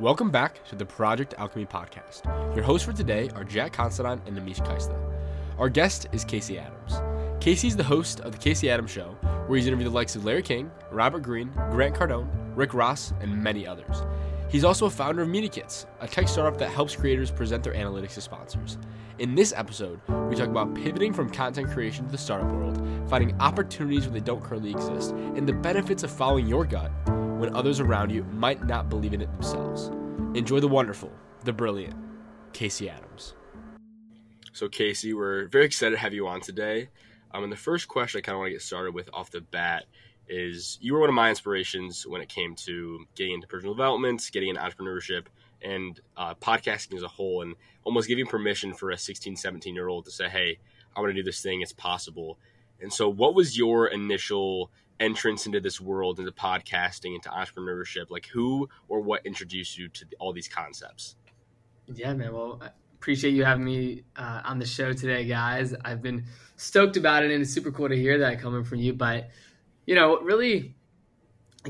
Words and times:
Welcome 0.00 0.30
back 0.30 0.66
to 0.68 0.74
the 0.74 0.86
Project 0.86 1.34
Alchemy 1.36 1.66
Podcast. 1.66 2.24
Your 2.56 2.64
hosts 2.64 2.86
for 2.86 2.94
today 2.94 3.28
are 3.34 3.44
Jack 3.44 3.74
Considine 3.74 4.22
and 4.26 4.36
Namish 4.36 4.66
Kaista. 4.66 4.98
Our 5.58 5.68
guest 5.68 6.06
is 6.12 6.24
Casey 6.24 6.58
Adams. 6.58 6.94
Casey 7.40 7.68
is 7.68 7.76
the 7.76 7.84
host 7.84 8.20
of 8.20 8.32
The 8.32 8.38
Casey 8.38 8.70
Adams 8.70 8.90
Show, 8.90 9.14
where 9.46 9.58
he's 9.58 9.66
interviewed 9.66 9.90
the 9.90 9.94
likes 9.94 10.16
of 10.16 10.24
Larry 10.24 10.42
King, 10.42 10.70
Robert 10.90 11.22
Greene, 11.22 11.52
Grant 11.70 11.94
Cardone, 11.94 12.26
Rick 12.56 12.72
Ross, 12.72 13.12
and 13.20 13.42
many 13.42 13.66
others. 13.66 14.02
He's 14.48 14.64
also 14.64 14.86
a 14.86 14.90
founder 14.90 15.22
of 15.22 15.28
MediaKits, 15.28 15.84
a 16.00 16.08
tech 16.08 16.26
startup 16.26 16.58
that 16.58 16.70
helps 16.70 16.96
creators 16.96 17.30
present 17.30 17.62
their 17.62 17.74
analytics 17.74 18.14
to 18.14 18.22
sponsors. 18.22 18.78
In 19.18 19.34
this 19.34 19.52
episode, 19.54 20.00
we 20.28 20.36
talk 20.36 20.48
about 20.48 20.74
pivoting 20.74 21.12
from 21.12 21.28
content 21.28 21.70
creation 21.70 22.06
to 22.06 22.10
the 22.10 22.18
startup 22.18 22.50
world, 22.50 22.82
finding 23.10 23.38
opportunities 23.40 24.06
where 24.06 24.14
they 24.14 24.20
don't 24.20 24.42
currently 24.42 24.70
exist, 24.70 25.10
and 25.10 25.46
the 25.46 25.52
benefits 25.52 26.02
of 26.02 26.10
following 26.10 26.46
your 26.46 26.64
gut 26.64 26.90
when 27.42 27.52
others 27.56 27.80
around 27.80 28.12
you 28.12 28.22
might 28.34 28.64
not 28.68 28.88
believe 28.88 29.12
in 29.12 29.20
it 29.20 29.32
themselves. 29.32 29.90
Enjoy 30.34 30.60
the 30.60 30.68
wonderful, 30.68 31.10
the 31.42 31.52
brilliant 31.52 31.96
Casey 32.52 32.88
Adams. 32.88 33.34
So, 34.52 34.68
Casey, 34.68 35.12
we're 35.12 35.48
very 35.48 35.64
excited 35.64 35.96
to 35.96 36.00
have 36.00 36.14
you 36.14 36.28
on 36.28 36.40
today. 36.40 36.88
Um, 37.34 37.42
and 37.42 37.52
the 37.52 37.56
first 37.56 37.88
question 37.88 38.18
I 38.18 38.22
kind 38.22 38.34
of 38.34 38.38
want 38.38 38.50
to 38.50 38.52
get 38.52 38.62
started 38.62 38.94
with 38.94 39.10
off 39.12 39.32
the 39.32 39.40
bat 39.40 39.86
is 40.28 40.78
you 40.80 40.94
were 40.94 41.00
one 41.00 41.08
of 41.08 41.16
my 41.16 41.30
inspirations 41.30 42.06
when 42.06 42.20
it 42.20 42.28
came 42.28 42.54
to 42.54 43.06
getting 43.16 43.34
into 43.34 43.48
personal 43.48 43.74
development, 43.74 44.22
getting 44.32 44.50
into 44.50 44.60
entrepreneurship, 44.60 45.24
and 45.60 45.98
uh, 46.16 46.34
podcasting 46.36 46.94
as 46.94 47.02
a 47.02 47.08
whole, 47.08 47.42
and 47.42 47.56
almost 47.82 48.06
giving 48.06 48.26
permission 48.26 48.72
for 48.72 48.92
a 48.92 48.96
16, 48.96 49.34
17 49.34 49.74
year 49.74 49.88
old 49.88 50.04
to 50.04 50.12
say, 50.12 50.28
hey, 50.28 50.58
I 50.94 51.00
want 51.00 51.10
to 51.10 51.20
do 51.20 51.24
this 51.24 51.42
thing, 51.42 51.60
it's 51.60 51.72
possible. 51.72 52.38
And 52.80 52.92
so, 52.92 53.08
what 53.08 53.34
was 53.34 53.58
your 53.58 53.88
initial 53.88 54.70
entrance 55.00 55.46
into 55.46 55.60
this 55.60 55.80
world, 55.80 56.18
into 56.18 56.32
podcasting, 56.32 57.14
into 57.14 57.28
entrepreneurship? 57.28 58.10
Like, 58.10 58.26
who 58.26 58.68
or 58.88 59.00
what 59.00 59.24
introduced 59.26 59.78
you 59.78 59.88
to 59.88 60.06
all 60.18 60.32
these 60.32 60.48
concepts? 60.48 61.16
Yeah, 61.86 62.14
man. 62.14 62.32
Well, 62.32 62.58
I 62.62 62.70
appreciate 62.94 63.34
you 63.34 63.44
having 63.44 63.64
me 63.64 64.04
uh, 64.16 64.42
on 64.44 64.58
the 64.58 64.66
show 64.66 64.92
today, 64.92 65.24
guys. 65.24 65.74
I've 65.84 66.02
been 66.02 66.24
stoked 66.56 66.96
about 66.96 67.24
it, 67.24 67.30
and 67.30 67.42
it's 67.42 67.52
super 67.52 67.72
cool 67.72 67.88
to 67.88 67.96
hear 67.96 68.18
that 68.18 68.40
coming 68.40 68.64
from 68.64 68.78
you. 68.78 68.92
But, 68.92 69.30
you 69.86 69.94
know, 69.94 70.20
really 70.20 70.74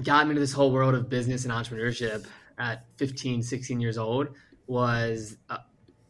got 0.02 0.26
me 0.26 0.30
into 0.30 0.40
this 0.40 0.52
whole 0.52 0.72
world 0.72 0.94
of 0.94 1.08
business 1.08 1.44
and 1.44 1.52
entrepreneurship 1.52 2.26
at 2.58 2.84
15, 2.96 3.42
16 3.42 3.80
years 3.80 3.98
old 3.98 4.28
was 4.66 5.36
uh, 5.50 5.58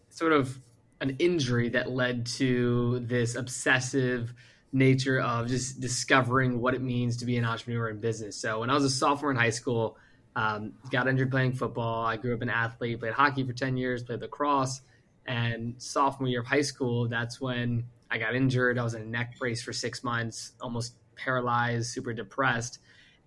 sort 0.09 0.33
of 0.33 0.61
an 1.01 1.17
injury 1.19 1.69
that 1.71 1.91
led 1.91 2.27
to 2.27 3.01
this 3.01 3.35
obsessive 3.35 4.33
nature 4.73 5.21
of 5.21 5.49
just 5.49 5.81
discovering 5.81 6.61
what 6.61 6.75
it 6.75 6.81
means 6.81 7.19
to 7.19 7.27
be 7.27 7.37
an 7.37 7.45
entrepreneur 7.45 7.91
in 7.91 8.01
business. 8.01 8.37
So 8.37 8.61
when 8.61 8.71
I 8.71 8.75
was 8.75 8.85
a 8.85 8.91
sophomore 8.91 9.31
in 9.31 9.37
high 9.37 9.51
school, 9.51 9.97
um, 10.35 10.73
got 10.91 11.09
injured 11.09 11.31
playing 11.31 11.53
football. 11.53 12.05
I 12.05 12.17
grew 12.17 12.35
up 12.35 12.41
an 12.43 12.49
athlete, 12.49 13.01
played 13.01 13.13
hockey 13.13 13.45
for 13.45 13.53
10 13.53 13.77
years, 13.77 14.03
played 14.03 14.21
lacrosse. 14.21 14.81
And 15.27 15.75
sophomore 15.79 16.29
year 16.29 16.41
of 16.41 16.47
high 16.47 16.63
school, 16.63 17.09
that's 17.09 17.41
when 17.41 17.85
I 18.11 18.19
got 18.19 18.35
injured. 18.35 18.79
I 18.79 18.83
was 18.83 18.95
in 18.95 19.03
a 19.03 19.07
neck 19.07 19.39
brace 19.39 19.63
for 19.63 19.73
six 19.73 20.03
months, 20.03 20.53
almost 20.61 20.95
paralyzed, 21.17 21.91
super 21.91 22.13
depressed. 22.13 22.79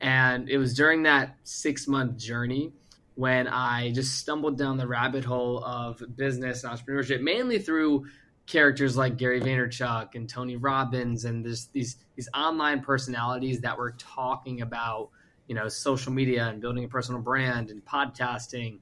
And 0.01 0.49
it 0.49 0.57
was 0.57 0.73
during 0.73 1.03
that 1.03 1.38
six 1.43 1.88
month 1.88 2.17
journey 2.17 2.73
when 3.13 3.47
I 3.47 3.91
just 3.91 4.17
stumbled 4.17 4.57
down 4.57 4.77
the 4.77 4.88
rabbit 4.88 5.23
hole 5.23 5.63
of 5.63 6.03
business 6.16 6.63
and 6.63 6.73
entrepreneurship, 6.77 7.21
mainly 7.21 7.59
through 7.59 8.07
characters 8.47 8.95
like 8.95 9.17
Gary 9.17 9.41
Vaynerchuk 9.41 10.15
and 10.15 10.29
Tony 10.29 10.55
Robbins 10.55 11.25
and 11.25 11.43
this, 11.43 11.65
these 11.67 11.97
these 12.15 12.29
online 12.33 12.81
personalities 12.81 13.61
that 13.61 13.77
were 13.77 13.91
talking 13.97 14.61
about 14.61 15.09
you 15.47 15.55
know 15.55 15.67
social 15.67 16.11
media 16.11 16.45
and 16.47 16.61
building 16.61 16.83
a 16.83 16.88
personal 16.88 17.21
brand 17.21 17.69
and 17.69 17.83
podcasting. 17.85 18.79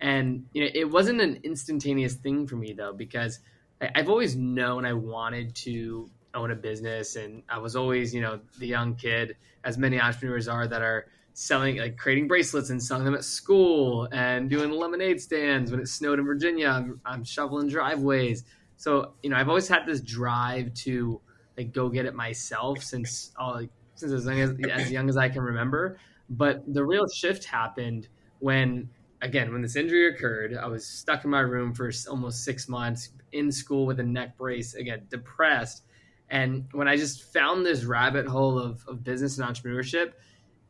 And 0.00 0.46
you 0.52 0.64
know 0.64 0.70
it 0.74 0.90
wasn't 0.90 1.20
an 1.20 1.40
instantaneous 1.44 2.14
thing 2.14 2.46
for 2.46 2.56
me 2.56 2.72
though 2.72 2.92
because 2.92 3.38
I've 3.80 4.08
always 4.08 4.36
known 4.36 4.84
I 4.84 4.92
wanted 4.92 5.54
to 5.56 6.10
own 6.34 6.50
a 6.50 6.56
business. 6.56 7.16
And 7.16 7.42
I 7.48 7.58
was 7.58 7.76
always 7.76 8.12
you 8.12 8.20
know 8.20 8.40
the 8.58 8.66
young 8.66 8.96
kid 8.96 9.36
as 9.62 9.78
many 9.78 10.00
entrepreneurs 10.00 10.48
are 10.48 10.66
that 10.66 10.82
are 10.82 11.06
selling 11.34 11.78
like 11.78 11.96
creating 11.96 12.28
bracelets 12.28 12.70
and 12.70 12.80
selling 12.80 13.04
them 13.04 13.14
at 13.14 13.24
school 13.24 14.08
and 14.12 14.48
doing 14.48 14.70
lemonade 14.70 15.20
stands 15.20 15.70
when 15.70 15.80
it 15.80 15.88
snowed 15.88 16.18
in 16.18 16.24
Virginia. 16.24 16.68
I'm, 16.68 17.00
I'm 17.04 17.24
shoveling 17.24 17.68
driveways 17.68 18.44
so 18.84 19.14
you 19.22 19.30
know, 19.30 19.36
I've 19.36 19.48
always 19.48 19.66
had 19.66 19.86
this 19.86 20.02
drive 20.02 20.74
to 20.74 21.18
like 21.56 21.72
go 21.72 21.88
get 21.88 22.04
it 22.04 22.14
myself 22.14 22.82
since 22.82 23.32
all 23.38 23.54
like, 23.54 23.70
since 23.94 24.12
as 24.12 24.26
young 24.26 24.40
as, 24.40 24.50
as 24.70 24.90
young 24.90 25.08
as 25.08 25.16
I 25.16 25.30
can 25.30 25.40
remember. 25.40 25.96
But 26.28 26.62
the 26.70 26.84
real 26.84 27.08
shift 27.08 27.46
happened 27.46 28.08
when 28.40 28.90
again 29.22 29.54
when 29.54 29.62
this 29.62 29.76
injury 29.76 30.14
occurred. 30.14 30.54
I 30.54 30.66
was 30.66 30.86
stuck 30.86 31.24
in 31.24 31.30
my 31.30 31.40
room 31.40 31.72
for 31.72 31.90
almost 32.10 32.44
six 32.44 32.68
months 32.68 33.08
in 33.32 33.50
school 33.50 33.86
with 33.86 34.00
a 34.00 34.02
neck 34.02 34.36
brace. 34.36 34.74
Again, 34.74 35.06
depressed. 35.08 35.84
And 36.28 36.66
when 36.72 36.86
I 36.86 36.98
just 36.98 37.32
found 37.32 37.64
this 37.64 37.86
rabbit 37.86 38.26
hole 38.26 38.58
of, 38.58 38.84
of 38.86 39.02
business 39.02 39.38
and 39.38 39.48
entrepreneurship, 39.48 40.12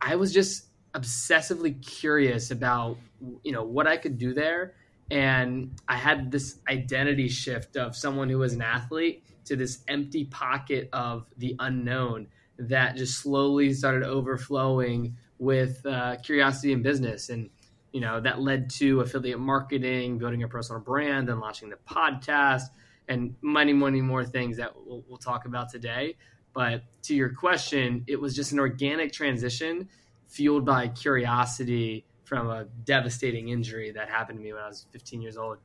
I 0.00 0.14
was 0.14 0.32
just 0.32 0.69
obsessively 0.94 1.84
curious 1.84 2.52
about 2.52 2.96
you 3.42 3.50
know 3.50 3.64
what 3.64 3.88
I 3.88 3.96
could 3.96 4.19
do 4.19 4.34
there 4.34 4.75
and 5.10 5.72
I 5.87 5.97
had 5.97 6.31
this 6.31 6.59
identity 6.69 7.28
shift 7.28 7.76
of 7.76 7.97
someone 7.97 8.28
who 8.28 8.38
was 8.38 8.54
an 8.54 8.62
athlete 8.62 9.25
to 9.47 9.56
this 9.56 9.81
empty 9.88 10.25
pocket 10.25 10.88
of 10.92 11.26
the 11.37 11.56
unknown 11.59 12.28
that 12.59 12.97
just 12.97 13.19
slowly 13.19 13.72
started 13.75 14.04
overflowing 14.04 15.16
with 15.38 15.84
uh, 15.84 16.16
curiosity 16.22 16.72
and 16.72 16.82
business. 16.82 17.28
And 17.28 17.50
you 17.94 18.00
know 18.00 18.20
that 18.20 18.41
led 18.41 18.70
to 18.70 19.00
affiliate 19.00 19.38
marketing 19.38 20.19
building 20.19 20.43
a 20.43 20.48
personal 20.48 20.82
brand 20.82 21.31
and 21.31 21.41
launching 21.41 21.70
the 21.70 21.78
podcast 21.88 22.64
and 23.06 23.37
many 23.41 23.72
many 23.72 24.00
more 24.00 24.25
things 24.25 24.56
that 24.56 24.72
we'll, 24.75 25.04
we'll 25.09 25.16
talk 25.16 25.47
about 25.47 25.70
today. 25.70 26.16
But 26.53 26.82
to 27.03 27.14
your 27.14 27.32
question 27.32 28.04
it 28.09 28.20
was 28.20 28.34
just 28.34 28.50
an 28.50 28.59
organic 28.59 29.12
transition 29.12 29.88
fueled 30.26 30.66
by 30.66 30.88
curiosity 30.88 32.04
from 32.25 32.51
a 32.51 32.65
devastating 32.85 33.49
injury 33.49 33.91
that 33.93 34.09
happened 34.09 34.39
to 34.39 34.45
me 34.45 34.53
when 34.53 34.62
I 34.62 34.69
was 34.69 34.87
15 34.91 35.23
years 35.23 35.37
old. 35.37 35.59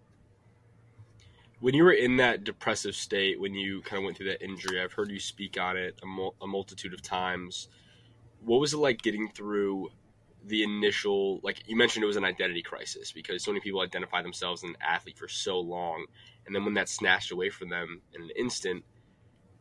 When 1.61 1.73
you 1.73 1.83
were 1.83 1.91
in 1.91 2.17
that 2.17 2.43
depressive 2.43 2.95
state, 2.95 3.39
when 3.39 3.53
you 3.53 3.81
kind 3.81 3.97
of 3.97 4.05
went 4.05 4.17
through 4.17 4.29
that 4.29 4.43
injury, 4.43 4.81
I've 4.81 4.93
heard 4.93 5.11
you 5.11 5.19
speak 5.19 5.59
on 5.59 5.75
it 5.75 5.99
a, 6.01 6.05
mul- 6.05 6.35
a 6.41 6.47
multitude 6.47 6.93
of 6.93 7.01
times. 7.01 7.67
What 8.43 8.61
was 8.61 8.73
it 8.73 8.77
like 8.77 9.01
getting 9.01 9.29
through 9.29 9.89
the 10.45 10.63
initial, 10.63 11.39
like 11.43 11.63
you 11.67 11.75
mentioned, 11.75 12.03
it 12.03 12.07
was 12.07 12.15
an 12.15 12.23
identity 12.23 12.61
crisis 12.61 13.11
because 13.11 13.43
so 13.43 13.51
many 13.51 13.59
people 13.59 13.81
identify 13.81 14.21
themselves 14.21 14.63
as 14.63 14.69
an 14.69 14.77
athlete 14.81 15.17
for 15.17 15.27
so 15.27 15.59
long, 15.59 16.05
and 16.45 16.55
then 16.55 16.63
when 16.63 16.73
that 16.75 16.87
snatched 16.87 17.31
away 17.31 17.49
from 17.49 17.69
them 17.69 18.01
in 18.13 18.21
an 18.21 18.29
instant, 18.37 18.83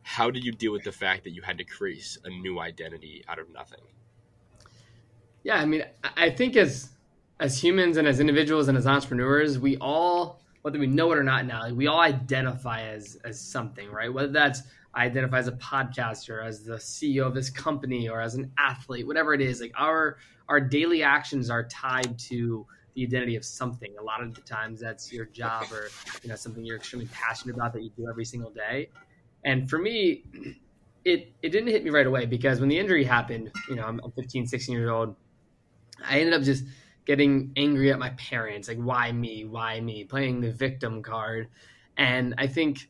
how 0.03 0.31
did 0.31 0.43
you 0.43 0.51
deal 0.51 0.71
with 0.71 0.83
the 0.83 0.91
fact 0.91 1.23
that 1.25 1.31
you 1.31 1.41
had 1.41 1.57
to 1.57 1.63
create 1.65 2.17
a 2.23 2.29
new 2.29 2.59
identity 2.59 3.23
out 3.27 3.39
of 3.39 3.51
nothing? 3.51 3.81
Yeah, 5.43 5.57
I 5.57 5.65
mean, 5.65 5.83
I 6.17 6.29
think 6.29 6.55
as 6.55 6.89
as 7.39 7.61
humans 7.61 7.97
and 7.97 8.07
as 8.07 8.19
individuals 8.19 8.67
and 8.67 8.77
as 8.77 8.85
entrepreneurs, 8.85 9.57
we 9.57 9.77
all, 9.77 10.41
whether 10.61 10.77
we 10.77 10.87
know 10.87 11.11
it 11.13 11.17
or 11.17 11.23
not 11.23 11.45
now, 11.45 11.69
we 11.69 11.87
all 11.87 12.01
identify 12.01 12.81
as 12.83 13.17
as 13.23 13.39
something, 13.39 13.89
right? 13.89 14.13
Whether 14.13 14.31
that's 14.31 14.63
I 14.93 15.05
identify 15.05 15.39
as 15.39 15.47
a 15.47 15.53
podcaster, 15.53 16.45
as 16.45 16.63
the 16.63 16.75
CEO 16.75 17.25
of 17.25 17.33
this 17.33 17.49
company, 17.49 18.09
or 18.09 18.21
as 18.21 18.35
an 18.35 18.51
athlete, 18.57 19.07
whatever 19.07 19.33
it 19.33 19.41
is, 19.41 19.61
like 19.61 19.71
our 19.77 20.17
our 20.49 20.59
daily 20.59 21.03
actions 21.03 21.49
are 21.49 21.63
tied 21.65 22.17
to 22.19 22.65
the 22.95 23.03
identity 23.03 23.35
of 23.35 23.45
something. 23.45 23.95
A 23.99 24.03
lot 24.03 24.21
of 24.21 24.33
the 24.33 24.41
times 24.41 24.81
that's 24.81 25.13
your 25.13 25.25
job 25.25 25.71
or 25.71 25.89
you 26.21 26.29
know 26.29 26.35
something 26.35 26.65
you're 26.65 26.77
extremely 26.77 27.07
passionate 27.13 27.55
about 27.55 27.71
that 27.73 27.83
you 27.83 27.91
do 27.95 28.09
every 28.09 28.25
single 28.25 28.51
day. 28.51 28.89
And 29.45 29.69
for 29.69 29.77
me, 29.77 30.23
it 31.05 31.31
it 31.41 31.49
didn't 31.49 31.69
hit 31.69 31.83
me 31.85 31.91
right 31.91 32.07
away 32.07 32.25
because 32.25 32.59
when 32.59 32.67
the 32.67 32.77
injury 32.77 33.05
happened, 33.05 33.51
you 33.69 33.75
know, 33.75 33.83
I'm, 33.83 34.01
I'm 34.03 34.11
15, 34.11 34.47
16 34.47 34.75
years 34.75 34.89
old 34.89 35.15
I 36.07 36.19
ended 36.19 36.33
up 36.33 36.43
just 36.43 36.63
getting 37.05 37.51
angry 37.55 37.91
at 37.91 37.99
my 37.99 38.11
parents, 38.11 38.67
like 38.67 38.77
why 38.77 39.11
me, 39.11 39.45
why 39.45 39.79
me, 39.79 40.03
playing 40.03 40.41
the 40.41 40.51
victim 40.51 41.01
card. 41.01 41.47
And 41.97 42.35
I 42.37 42.47
think 42.47 42.89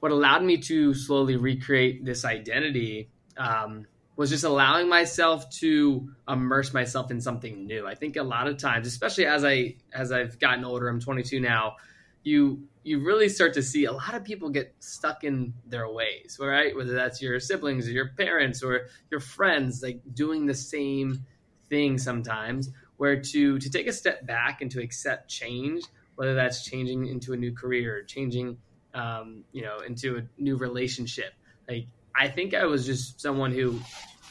what 0.00 0.10
allowed 0.10 0.42
me 0.42 0.58
to 0.58 0.94
slowly 0.94 1.36
recreate 1.36 2.04
this 2.04 2.24
identity 2.24 3.10
um, 3.36 3.86
was 4.16 4.28
just 4.28 4.44
allowing 4.44 4.88
myself 4.88 5.48
to 5.50 6.10
immerse 6.28 6.74
myself 6.74 7.10
in 7.10 7.20
something 7.20 7.66
new. 7.66 7.86
I 7.86 7.94
think 7.94 8.16
a 8.16 8.22
lot 8.22 8.48
of 8.48 8.58
times, 8.58 8.86
especially 8.86 9.26
as 9.26 9.44
I 9.44 9.76
as 9.94 10.10
I've 10.12 10.38
gotten 10.38 10.64
older, 10.64 10.88
I'm 10.88 11.00
22 11.00 11.40
now. 11.40 11.76
You 12.22 12.64
you 12.82 13.04
really 13.04 13.28
start 13.28 13.54
to 13.54 13.62
see 13.62 13.84
a 13.84 13.92
lot 13.92 14.14
of 14.14 14.24
people 14.24 14.50
get 14.50 14.74
stuck 14.80 15.22
in 15.24 15.54
their 15.66 15.88
ways, 15.88 16.38
right? 16.40 16.74
Whether 16.74 16.92
that's 16.92 17.22
your 17.22 17.38
siblings 17.40 17.86
or 17.86 17.92
your 17.92 18.08
parents 18.08 18.62
or 18.62 18.88
your 19.10 19.20
friends, 19.20 19.82
like 19.82 20.00
doing 20.12 20.46
the 20.46 20.54
same 20.54 21.24
thing 21.70 21.98
sometimes 21.98 22.70
where 22.98 23.20
to 23.20 23.58
to 23.58 23.70
take 23.70 23.86
a 23.86 23.92
step 23.92 24.26
back 24.26 24.60
and 24.60 24.70
to 24.70 24.82
accept 24.82 25.28
change 25.28 25.84
whether 26.16 26.34
that's 26.34 26.64
changing 26.64 27.06
into 27.06 27.32
a 27.32 27.36
new 27.36 27.54
career 27.54 28.02
changing 28.02 28.58
um, 28.92 29.44
you 29.52 29.62
know 29.62 29.78
into 29.78 30.18
a 30.18 30.22
new 30.36 30.56
relationship 30.56 31.32
like 31.68 31.86
i 32.14 32.28
think 32.28 32.54
i 32.54 32.64
was 32.64 32.84
just 32.84 33.20
someone 33.20 33.52
who 33.52 33.80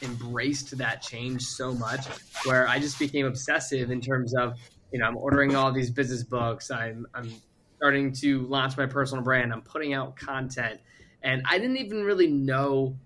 embraced 0.02 0.76
that 0.78 1.02
change 1.02 1.42
so 1.42 1.72
much 1.74 2.06
where 2.44 2.68
i 2.68 2.78
just 2.78 2.98
became 2.98 3.26
obsessive 3.26 3.90
in 3.90 4.00
terms 4.00 4.34
of 4.34 4.54
you 4.92 4.98
know, 4.98 5.06
I'm 5.06 5.16
ordering 5.16 5.54
all 5.54 5.72
these 5.72 5.90
business 5.90 6.22
books. 6.22 6.70
I'm 6.70 7.06
I'm 7.14 7.32
starting 7.76 8.12
to 8.14 8.46
launch 8.46 8.76
my 8.76 8.86
personal 8.86 9.22
brand. 9.22 9.52
I'm 9.52 9.62
putting 9.62 9.94
out 9.94 10.16
content, 10.16 10.80
and 11.22 11.42
I 11.48 11.58
didn't 11.58 11.78
even 11.78 12.02
really 12.04 12.28
know 12.28 12.96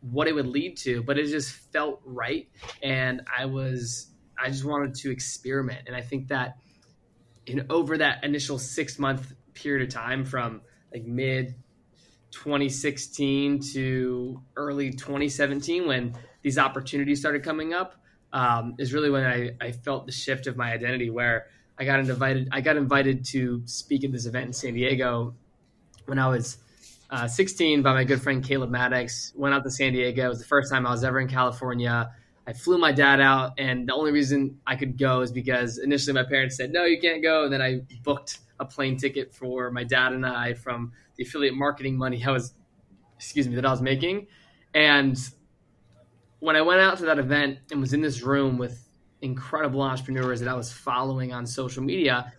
what 0.00 0.28
it 0.28 0.34
would 0.34 0.46
lead 0.46 0.76
to, 0.78 1.02
but 1.02 1.18
it 1.18 1.26
just 1.26 1.52
felt 1.52 2.00
right, 2.04 2.48
and 2.82 3.22
I 3.36 3.46
was 3.46 4.08
I 4.42 4.48
just 4.48 4.64
wanted 4.64 4.94
to 4.96 5.10
experiment, 5.10 5.82
and 5.86 5.94
I 5.94 6.00
think 6.00 6.28
that 6.28 6.56
in 7.46 7.66
over 7.70 7.98
that 7.98 8.24
initial 8.24 8.58
six 8.58 8.98
month 8.98 9.34
period 9.54 9.86
of 9.86 9.92
time 9.92 10.24
from 10.24 10.62
like 10.92 11.04
mid 11.04 11.54
2016 12.30 13.60
to 13.72 14.40
early 14.56 14.90
2017 14.90 15.86
when 15.86 16.14
these 16.42 16.58
opportunities 16.58 17.18
started 17.18 17.42
coming 17.42 17.74
up 17.74 17.96
um, 18.32 18.74
is 18.78 18.94
really 18.94 19.10
when 19.10 19.24
I, 19.24 19.50
I 19.60 19.72
felt 19.72 20.06
the 20.06 20.12
shift 20.12 20.46
of 20.46 20.56
my 20.56 20.72
identity 20.72 21.10
where 21.10 21.46
I 21.78 21.84
got 21.84 21.98
invited 22.00 22.48
I 22.52 22.60
got 22.60 22.76
invited 22.76 23.24
to 23.26 23.62
speak 23.66 24.04
at 24.04 24.12
this 24.12 24.26
event 24.26 24.46
in 24.46 24.52
San 24.52 24.74
Diego 24.74 25.34
when 26.06 26.18
I 26.18 26.28
was 26.28 26.58
uh, 27.10 27.26
16 27.26 27.82
by 27.82 27.92
my 27.92 28.04
good 28.04 28.22
friend 28.22 28.42
Caleb 28.42 28.70
Maddox. 28.70 29.32
Went 29.34 29.54
out 29.54 29.64
to 29.64 29.70
San 29.70 29.92
Diego. 29.92 30.26
It 30.26 30.28
was 30.28 30.38
the 30.38 30.44
first 30.44 30.70
time 30.70 30.86
I 30.86 30.90
was 30.90 31.04
ever 31.04 31.20
in 31.20 31.28
California. 31.28 32.10
I 32.46 32.52
flew 32.52 32.78
my 32.78 32.92
dad 32.92 33.20
out, 33.20 33.52
and 33.58 33.88
the 33.88 33.94
only 33.94 34.12
reason 34.12 34.58
I 34.66 34.76
could 34.76 34.96
go 34.96 35.20
is 35.20 35.30
because 35.30 35.78
initially 35.78 36.14
my 36.14 36.24
parents 36.24 36.56
said 36.56 36.72
no, 36.72 36.84
you 36.84 37.00
can't 37.00 37.22
go, 37.22 37.44
and 37.44 37.52
then 37.52 37.60
I 37.60 37.80
booked 38.02 38.38
a 38.58 38.64
plane 38.64 38.96
ticket 38.96 39.34
for 39.34 39.70
my 39.70 39.84
dad 39.84 40.12
and 40.12 40.24
I 40.24 40.54
from 40.54 40.92
the 41.16 41.24
affiliate 41.24 41.54
marketing 41.54 41.96
money 41.96 42.22
I 42.24 42.30
was, 42.30 42.54
excuse 43.16 43.48
me, 43.48 43.54
that 43.56 43.66
I 43.66 43.70
was 43.70 43.82
making, 43.82 44.26
and 44.74 45.16
when 46.38 46.56
I 46.56 46.62
went 46.62 46.80
out 46.80 46.98
to 46.98 47.04
that 47.06 47.18
event 47.18 47.58
and 47.70 47.80
was 47.80 47.92
in 47.92 48.00
this 48.00 48.22
room 48.22 48.56
with 48.56 48.88
incredible 49.20 49.82
entrepreneurs 49.82 50.40
that 50.40 50.48
I 50.48 50.54
was 50.54 50.72
following 50.72 51.32
on 51.32 51.46
social 51.46 51.82
media, 51.82 52.32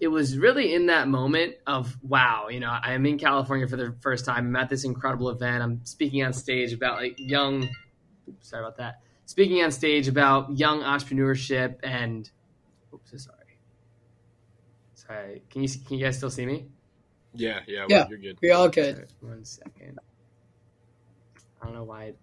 it 0.00 0.08
was 0.08 0.36
really 0.38 0.74
in 0.74 0.86
that 0.86 1.08
moment 1.08 1.54
of 1.66 1.96
wow, 2.02 2.48
you 2.48 2.60
know, 2.60 2.70
I 2.70 2.92
am 2.94 3.04
in 3.06 3.18
California 3.18 3.66
for 3.68 3.76
the 3.76 3.94
first 4.00 4.24
time. 4.24 4.46
I'm 4.48 4.56
at 4.56 4.68
this 4.68 4.84
incredible 4.84 5.28
event. 5.30 5.62
I'm 5.62 5.84
speaking 5.84 6.22
on 6.24 6.32
stage 6.32 6.72
about 6.72 6.96
like 7.00 7.14
young, 7.18 7.68
oops, 8.28 8.48
sorry 8.48 8.62
about 8.64 8.76
that. 8.78 9.00
Speaking 9.26 9.62
on 9.62 9.70
stage 9.70 10.08
about 10.08 10.56
young 10.56 10.80
entrepreneurship 10.80 11.76
and, 11.82 12.28
oops, 12.94 13.10
sorry. 13.24 13.36
Sorry, 14.94 15.42
can 15.50 15.62
you 15.62 15.68
can 15.86 15.98
you 15.98 16.04
guys 16.04 16.16
still 16.16 16.30
see 16.30 16.44
me? 16.46 16.66
Yeah, 17.34 17.60
yeah, 17.66 17.86
Yeah. 17.88 18.06
you're 18.08 18.18
good. 18.18 18.38
We're 18.42 18.54
all 18.54 18.68
good. 18.68 18.96
Sorry, 18.96 19.06
one 19.20 19.44
second. 19.44 19.98
I 21.60 21.64
don't 21.66 21.74
know 21.74 21.84
why. 21.84 22.04
it- 22.04 22.18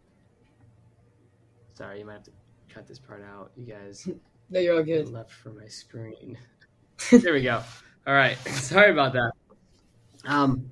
Sorry, 1.74 2.00
you 2.00 2.06
might 2.06 2.13
have 2.13 2.24
to 2.24 2.31
cut 2.69 2.88
this 2.88 3.00
part 3.00 3.22
out. 3.24 3.52
You 3.56 3.66
guys 3.66 4.07
No, 4.50 4.60
you're 4.60 4.78
all 4.78 4.84
good. 4.84 5.10
left 5.10 5.31
for 5.31 5.50
my 5.52 5.68
screen. 5.68 6.38
There 7.12 7.33
we 7.33 7.42
go. 7.42 7.62
All 8.07 8.13
right. 8.13 8.38
Sorry 8.47 8.92
about 8.92 9.13
that. 9.13 9.31
Um, 10.25 10.71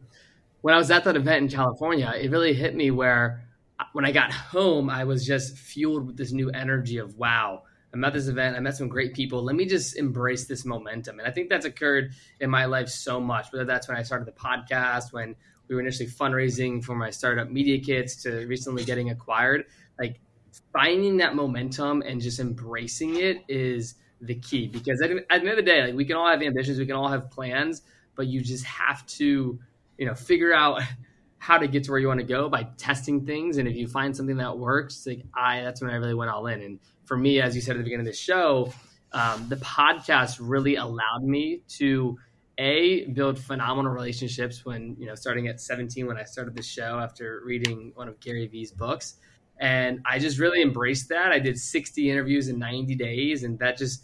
when 0.62 0.74
I 0.74 0.78
was 0.78 0.92
at 0.92 1.04
that 1.04 1.16
event 1.16 1.44
in 1.44 1.58
California, 1.58 2.12
it 2.20 2.32
really 2.32 2.54
hit 2.54 2.76
me 2.76 2.92
where 2.92 3.44
uh, 3.80 3.86
when 3.94 4.06
I 4.06 4.12
got 4.12 4.32
home, 4.32 4.90
I 4.90 5.04
was 5.04 5.26
just 5.26 5.58
fueled 5.58 6.08
with 6.08 6.18
this 6.18 6.32
new 6.32 6.50
energy 6.50 6.98
of 6.98 7.18
wow. 7.18 7.64
I'm 7.94 8.04
at 8.04 8.14
this 8.14 8.28
event. 8.28 8.56
I 8.56 8.60
met 8.60 8.76
some 8.76 8.88
great 8.88 9.14
people. 9.14 9.44
Let 9.44 9.56
me 9.56 9.66
just 9.66 9.98
embrace 9.98 10.46
this 10.48 10.66
momentum. 10.66 11.20
And 11.20 11.28
I 11.28 11.32
think 11.32 11.50
that's 11.50 11.66
occurred 11.66 12.14
in 12.40 12.50
my 12.50 12.66
life 12.66 12.90
so 12.90 13.20
much, 13.20 13.48
whether 13.52 13.66
that's 13.66 13.88
when 13.88 13.98
I 13.98 14.02
started 14.02 14.28
the 14.28 14.32
podcast, 14.32 15.14
when 15.14 15.36
we 15.68 15.76
were 15.76 15.82
initially 15.82 16.10
fundraising 16.10 16.84
for 16.84 16.96
my 16.96 17.12
startup 17.12 17.50
media 17.50 17.80
kits 17.80 18.24
to 18.24 18.48
recently 18.48 18.84
getting 18.84 19.12
acquired. 19.12 19.66
Like 20.00 20.20
finding 20.72 21.18
that 21.18 21.36
momentum 21.36 22.02
and 22.02 22.20
just 22.20 22.40
embracing 22.40 23.18
it 23.18 23.44
is 23.48 23.96
the 24.26 24.36
key 24.36 24.68
because 24.68 25.02
at, 25.02 25.12
at 25.12 25.28
the 25.28 25.36
end 25.36 25.48
of 25.48 25.56
the 25.58 25.62
day, 25.62 25.84
like 25.84 25.96
we 25.96 26.06
can 26.06 26.16
all 26.16 26.28
have 26.28 26.42
ambitions, 26.42 26.80
we 26.80 26.86
can 26.86 26.96
all 26.96 27.10
have 27.10 27.30
plans, 27.30 27.82
but 28.16 28.28
you 28.28 28.42
just 28.42 28.66
have 28.66 29.06
to, 29.08 29.60
you 29.98 30.06
know, 30.06 30.16
figure 30.16 30.54
out 30.54 30.82
how 31.38 31.58
to 31.58 31.68
get 31.68 31.84
to 31.84 31.92
where 31.92 32.00
you 32.00 32.08
want 32.08 32.22
to 32.22 32.26
go 32.26 32.48
by 32.48 32.64
testing 32.78 33.26
things. 33.26 33.58
And 33.58 33.68
if 33.68 33.76
you 33.76 33.86
find 33.86 34.16
something 34.16 34.38
that 34.38 34.58
works, 34.58 35.06
like 35.06 35.26
I, 35.36 35.62
that's 35.62 35.82
when 35.82 35.92
I 35.92 35.96
really 35.96 36.14
went 36.14 36.32
all 36.32 36.48
in. 36.48 36.62
And 36.62 36.80
for 37.04 37.18
me, 37.18 37.42
as 37.42 37.54
you 37.54 37.62
said 37.62 37.76
at 37.76 37.80
the 37.80 37.84
beginning 37.84 38.08
of 38.08 38.14
the 38.14 38.18
show, 38.18 38.72
um, 39.12 39.48
the 39.50 39.58
podcast 39.58 40.38
really 40.40 40.76
allowed 40.78 41.24
me 41.24 41.62
to 41.80 42.18
a 42.58 43.06
build 43.08 43.40
phenomenal 43.40 43.92
relationships 43.92 44.64
when 44.64 44.96
you 45.00 45.08
know 45.08 45.16
starting 45.16 45.48
at 45.48 45.60
17 45.60 46.06
when 46.06 46.18
i 46.18 46.24
started 46.24 46.56
the 46.56 46.62
show 46.62 47.00
after 47.00 47.42
reading 47.44 47.92
one 47.96 48.08
of 48.08 48.20
gary 48.20 48.46
vee's 48.46 48.72
books 48.72 49.16
and 49.60 50.00
i 50.06 50.20
just 50.20 50.38
really 50.38 50.62
embraced 50.62 51.10
that 51.10 51.32
i 51.32 51.40
did 51.40 51.58
60 51.58 52.12
interviews 52.12 52.50
in 52.50 52.60
90 52.60 52.94
days 52.94 53.44
and 53.44 53.58
that 53.58 53.76
just 53.76 54.04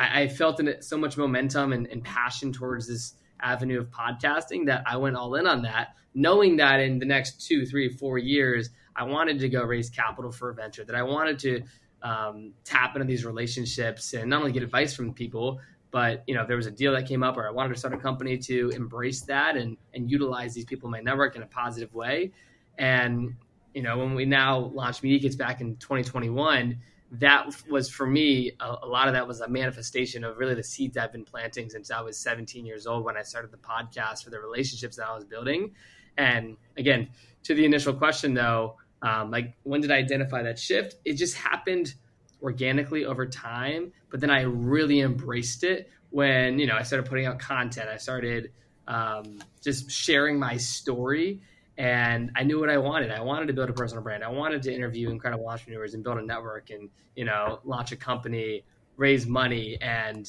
i, 0.00 0.22
I 0.22 0.28
felt 0.28 0.60
in 0.60 0.82
so 0.82 0.96
much 0.96 1.16
momentum 1.16 1.72
and, 1.72 1.86
and 1.86 2.02
passion 2.02 2.52
towards 2.52 2.88
this 2.88 3.14
avenue 3.40 3.80
of 3.80 3.90
podcasting 3.90 4.66
that 4.66 4.84
i 4.86 4.96
went 4.96 5.16
all 5.16 5.34
in 5.34 5.46
on 5.46 5.62
that 5.62 5.94
knowing 6.14 6.56
that 6.56 6.80
in 6.80 6.98
the 6.98 7.06
next 7.06 7.46
two 7.46 7.66
three 7.66 7.88
four 7.88 8.18
years 8.18 8.70
i 8.96 9.02
wanted 9.02 9.38
to 9.38 9.48
go 9.48 9.62
raise 9.62 9.90
capital 9.90 10.30
for 10.30 10.50
a 10.50 10.54
venture 10.54 10.84
that 10.84 10.96
i 10.96 11.02
wanted 11.02 11.38
to 11.38 11.62
um, 12.02 12.54
tap 12.64 12.96
into 12.96 13.06
these 13.06 13.26
relationships 13.26 14.14
and 14.14 14.30
not 14.30 14.40
only 14.40 14.52
get 14.52 14.62
advice 14.62 14.94
from 14.94 15.12
people 15.12 15.60
but 15.90 16.22
you 16.26 16.34
know 16.34 16.42
if 16.42 16.48
there 16.48 16.56
was 16.56 16.66
a 16.66 16.70
deal 16.70 16.92
that 16.92 17.06
came 17.06 17.22
up 17.22 17.36
or 17.36 17.46
i 17.46 17.50
wanted 17.50 17.72
to 17.74 17.78
start 17.78 17.92
a 17.94 17.98
company 17.98 18.38
to 18.38 18.70
embrace 18.70 19.22
that 19.22 19.56
and 19.56 19.76
and 19.94 20.10
utilize 20.10 20.54
these 20.54 20.64
people 20.64 20.88
in 20.88 20.92
my 20.92 21.00
network 21.00 21.36
in 21.36 21.42
a 21.42 21.46
positive 21.46 21.92
way. 21.94 22.32
And 22.78 23.34
you 23.74 23.82
know 23.82 23.98
when 23.98 24.14
we 24.14 24.24
now 24.24 24.58
launched 24.58 25.02
media 25.02 25.20
kits 25.20 25.36
back 25.36 25.60
in 25.60 25.76
2021 25.76 26.78
that 27.12 27.48
was 27.68 27.90
for 27.90 28.06
me 28.06 28.52
a, 28.60 28.76
a, 28.82 28.86
lot 28.86 29.08
of 29.08 29.14
that 29.14 29.26
was 29.26 29.40
a 29.40 29.48
manifestation 29.48 30.22
of 30.22 30.38
really 30.38 30.54
the 30.54 30.62
seeds 30.62 30.96
i've 30.96 31.12
been 31.12 31.24
planting 31.24 31.68
since 31.68 31.90
i 31.90 32.00
was 32.00 32.16
17 32.16 32.64
years 32.64 32.86
old 32.86 33.04
when 33.04 33.16
i 33.16 33.22
started 33.22 33.50
the 33.50 33.56
podcast 33.56 34.22
for 34.22 34.30
the 34.30 34.38
relationships 34.38 34.96
that 34.96 35.06
i 35.06 35.14
was 35.14 35.24
building. 35.24 35.72
And 36.16 36.56
again 36.76 37.08
to 37.44 37.54
the 37.54 37.64
initial 37.64 37.94
question 37.94 38.34
though 38.34 38.76
um, 39.02 39.30
like 39.30 39.54
when 39.62 39.80
did 39.80 39.90
i 39.90 39.96
identify 39.96 40.42
that 40.42 40.58
shift? 40.58 40.96
It 41.04 41.14
just 41.14 41.34
happened 41.36 41.94
organically 42.42 43.04
over 43.04 43.26
time 43.26 43.92
but 44.10 44.20
then 44.20 44.30
i 44.30 44.42
really 44.42 45.00
embraced 45.00 45.64
it 45.64 45.90
when 46.10 46.58
you 46.58 46.66
know 46.66 46.76
i 46.76 46.82
started 46.82 47.08
putting 47.08 47.26
out 47.26 47.38
content. 47.38 47.88
I 47.88 47.96
started 47.96 48.52
um, 48.88 49.38
just 49.62 49.90
sharing 49.90 50.38
my 50.38 50.56
story 50.56 51.40
and 51.78 52.30
i 52.36 52.42
knew 52.42 52.60
what 52.60 52.70
i 52.70 52.78
wanted. 52.78 53.10
I 53.10 53.20
wanted 53.20 53.46
to 53.46 53.52
build 53.52 53.70
a 53.70 53.72
personal 53.72 54.02
brand. 54.02 54.24
I 54.24 54.30
wanted 54.30 54.62
to 54.62 54.74
interview 54.74 55.10
incredible 55.10 55.48
entrepreneurs 55.48 55.94
and 55.94 56.04
build 56.04 56.18
a 56.18 56.22
network 56.22 56.70
and 56.70 56.88
you 57.16 57.24
know 57.24 57.60
launch 57.64 57.92
a 57.92 57.96
company 57.96 58.64
raise 58.96 59.26
money. 59.26 59.78
And 59.80 60.28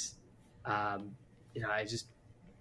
um, 0.66 1.12
you 1.54 1.62
know 1.62 1.70
i 1.70 1.84
just 1.86 2.08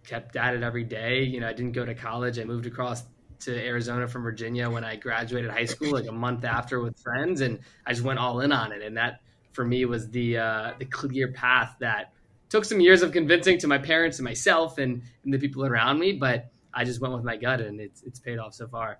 kept 0.04 0.36
at 0.36 0.54
it 0.54 0.62
every 0.62 0.84
day. 0.84 1.22
You 1.22 1.40
know 1.40 1.48
i 1.48 1.52
didn't 1.52 1.72
go 1.72 1.84
to 1.84 1.94
college. 1.94 2.38
I 2.38 2.44
moved 2.44 2.66
across 2.66 3.04
to 3.40 3.66
Arizona 3.66 4.06
from 4.06 4.22
Virginia 4.22 4.68
when 4.68 4.84
I 4.84 4.96
graduated 4.96 5.50
high 5.50 5.64
school, 5.64 5.92
like 5.92 6.06
a 6.06 6.12
month 6.12 6.44
after 6.44 6.80
with 6.80 6.98
friends, 6.98 7.40
and 7.40 7.60
I 7.86 7.92
just 7.92 8.04
went 8.04 8.18
all 8.18 8.40
in 8.40 8.52
on 8.52 8.72
it. 8.72 8.82
And 8.82 8.96
that 8.96 9.20
for 9.52 9.64
me 9.64 9.84
was 9.84 10.10
the 10.10 10.38
uh, 10.38 10.72
the 10.78 10.84
clear 10.84 11.32
path 11.32 11.76
that 11.80 12.12
took 12.48 12.64
some 12.64 12.80
years 12.80 13.02
of 13.02 13.12
convincing 13.12 13.58
to 13.58 13.68
my 13.68 13.78
parents 13.78 14.18
and 14.18 14.24
myself 14.24 14.78
and, 14.78 15.02
and 15.24 15.32
the 15.32 15.38
people 15.38 15.64
around 15.64 15.98
me, 15.98 16.12
but 16.12 16.50
I 16.72 16.84
just 16.84 17.00
went 17.00 17.14
with 17.14 17.24
my 17.24 17.36
gut, 17.36 17.60
and 17.60 17.80
it's 17.80 18.02
it's 18.02 18.20
paid 18.20 18.38
off 18.38 18.54
so 18.54 18.68
far. 18.68 18.98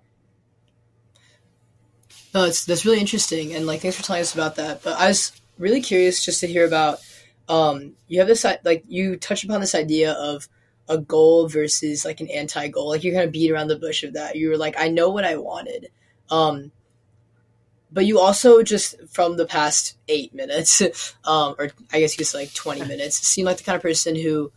No, 2.33 2.45
it's 2.45 2.65
that's 2.65 2.85
really 2.85 2.99
interesting, 2.99 3.53
and 3.53 3.65
like 3.65 3.81
thanks 3.81 3.97
for 3.97 4.03
telling 4.03 4.21
us 4.21 4.33
about 4.33 4.55
that. 4.55 4.83
But 4.83 4.99
I 4.99 5.07
was 5.07 5.31
really 5.57 5.81
curious 5.81 6.23
just 6.23 6.39
to 6.41 6.47
hear 6.47 6.65
about. 6.65 6.99
Um, 7.49 7.93
you 8.07 8.19
have 8.19 8.27
this 8.27 8.45
like 8.63 8.83
you 8.87 9.17
touched 9.17 9.43
upon 9.43 9.59
this 9.59 9.75
idea 9.75 10.13
of 10.13 10.47
a 10.87 10.97
goal 10.97 11.47
versus 11.47 12.05
like 12.05 12.21
an 12.21 12.29
anti 12.29 12.67
goal. 12.67 12.89
Like 12.89 13.03
you're 13.03 13.13
kind 13.13 13.25
of 13.25 13.31
beat 13.31 13.51
around 13.51 13.67
the 13.67 13.77
bush 13.77 14.03
of 14.03 14.13
that. 14.13 14.35
You 14.35 14.49
were 14.49 14.57
like, 14.57 14.75
I 14.77 14.89
know 14.89 15.09
what 15.09 15.25
I 15.25 15.37
wanted. 15.37 15.89
Um, 16.29 16.71
but 17.91 18.05
you 18.05 18.19
also 18.19 18.63
just 18.63 18.95
from 19.09 19.37
the 19.37 19.45
past 19.45 19.97
eight 20.07 20.33
minutes, 20.33 20.81
um, 21.25 21.55
or 21.57 21.71
I 21.91 21.99
guess 21.99 22.17
you 22.17 22.25
say 22.25 22.39
like 22.39 22.53
20 22.53 22.85
minutes, 22.85 23.17
seem 23.17 23.45
like 23.45 23.57
the 23.57 23.63
kind 23.63 23.75
of 23.75 23.81
person 23.81 24.15
who 24.15 24.51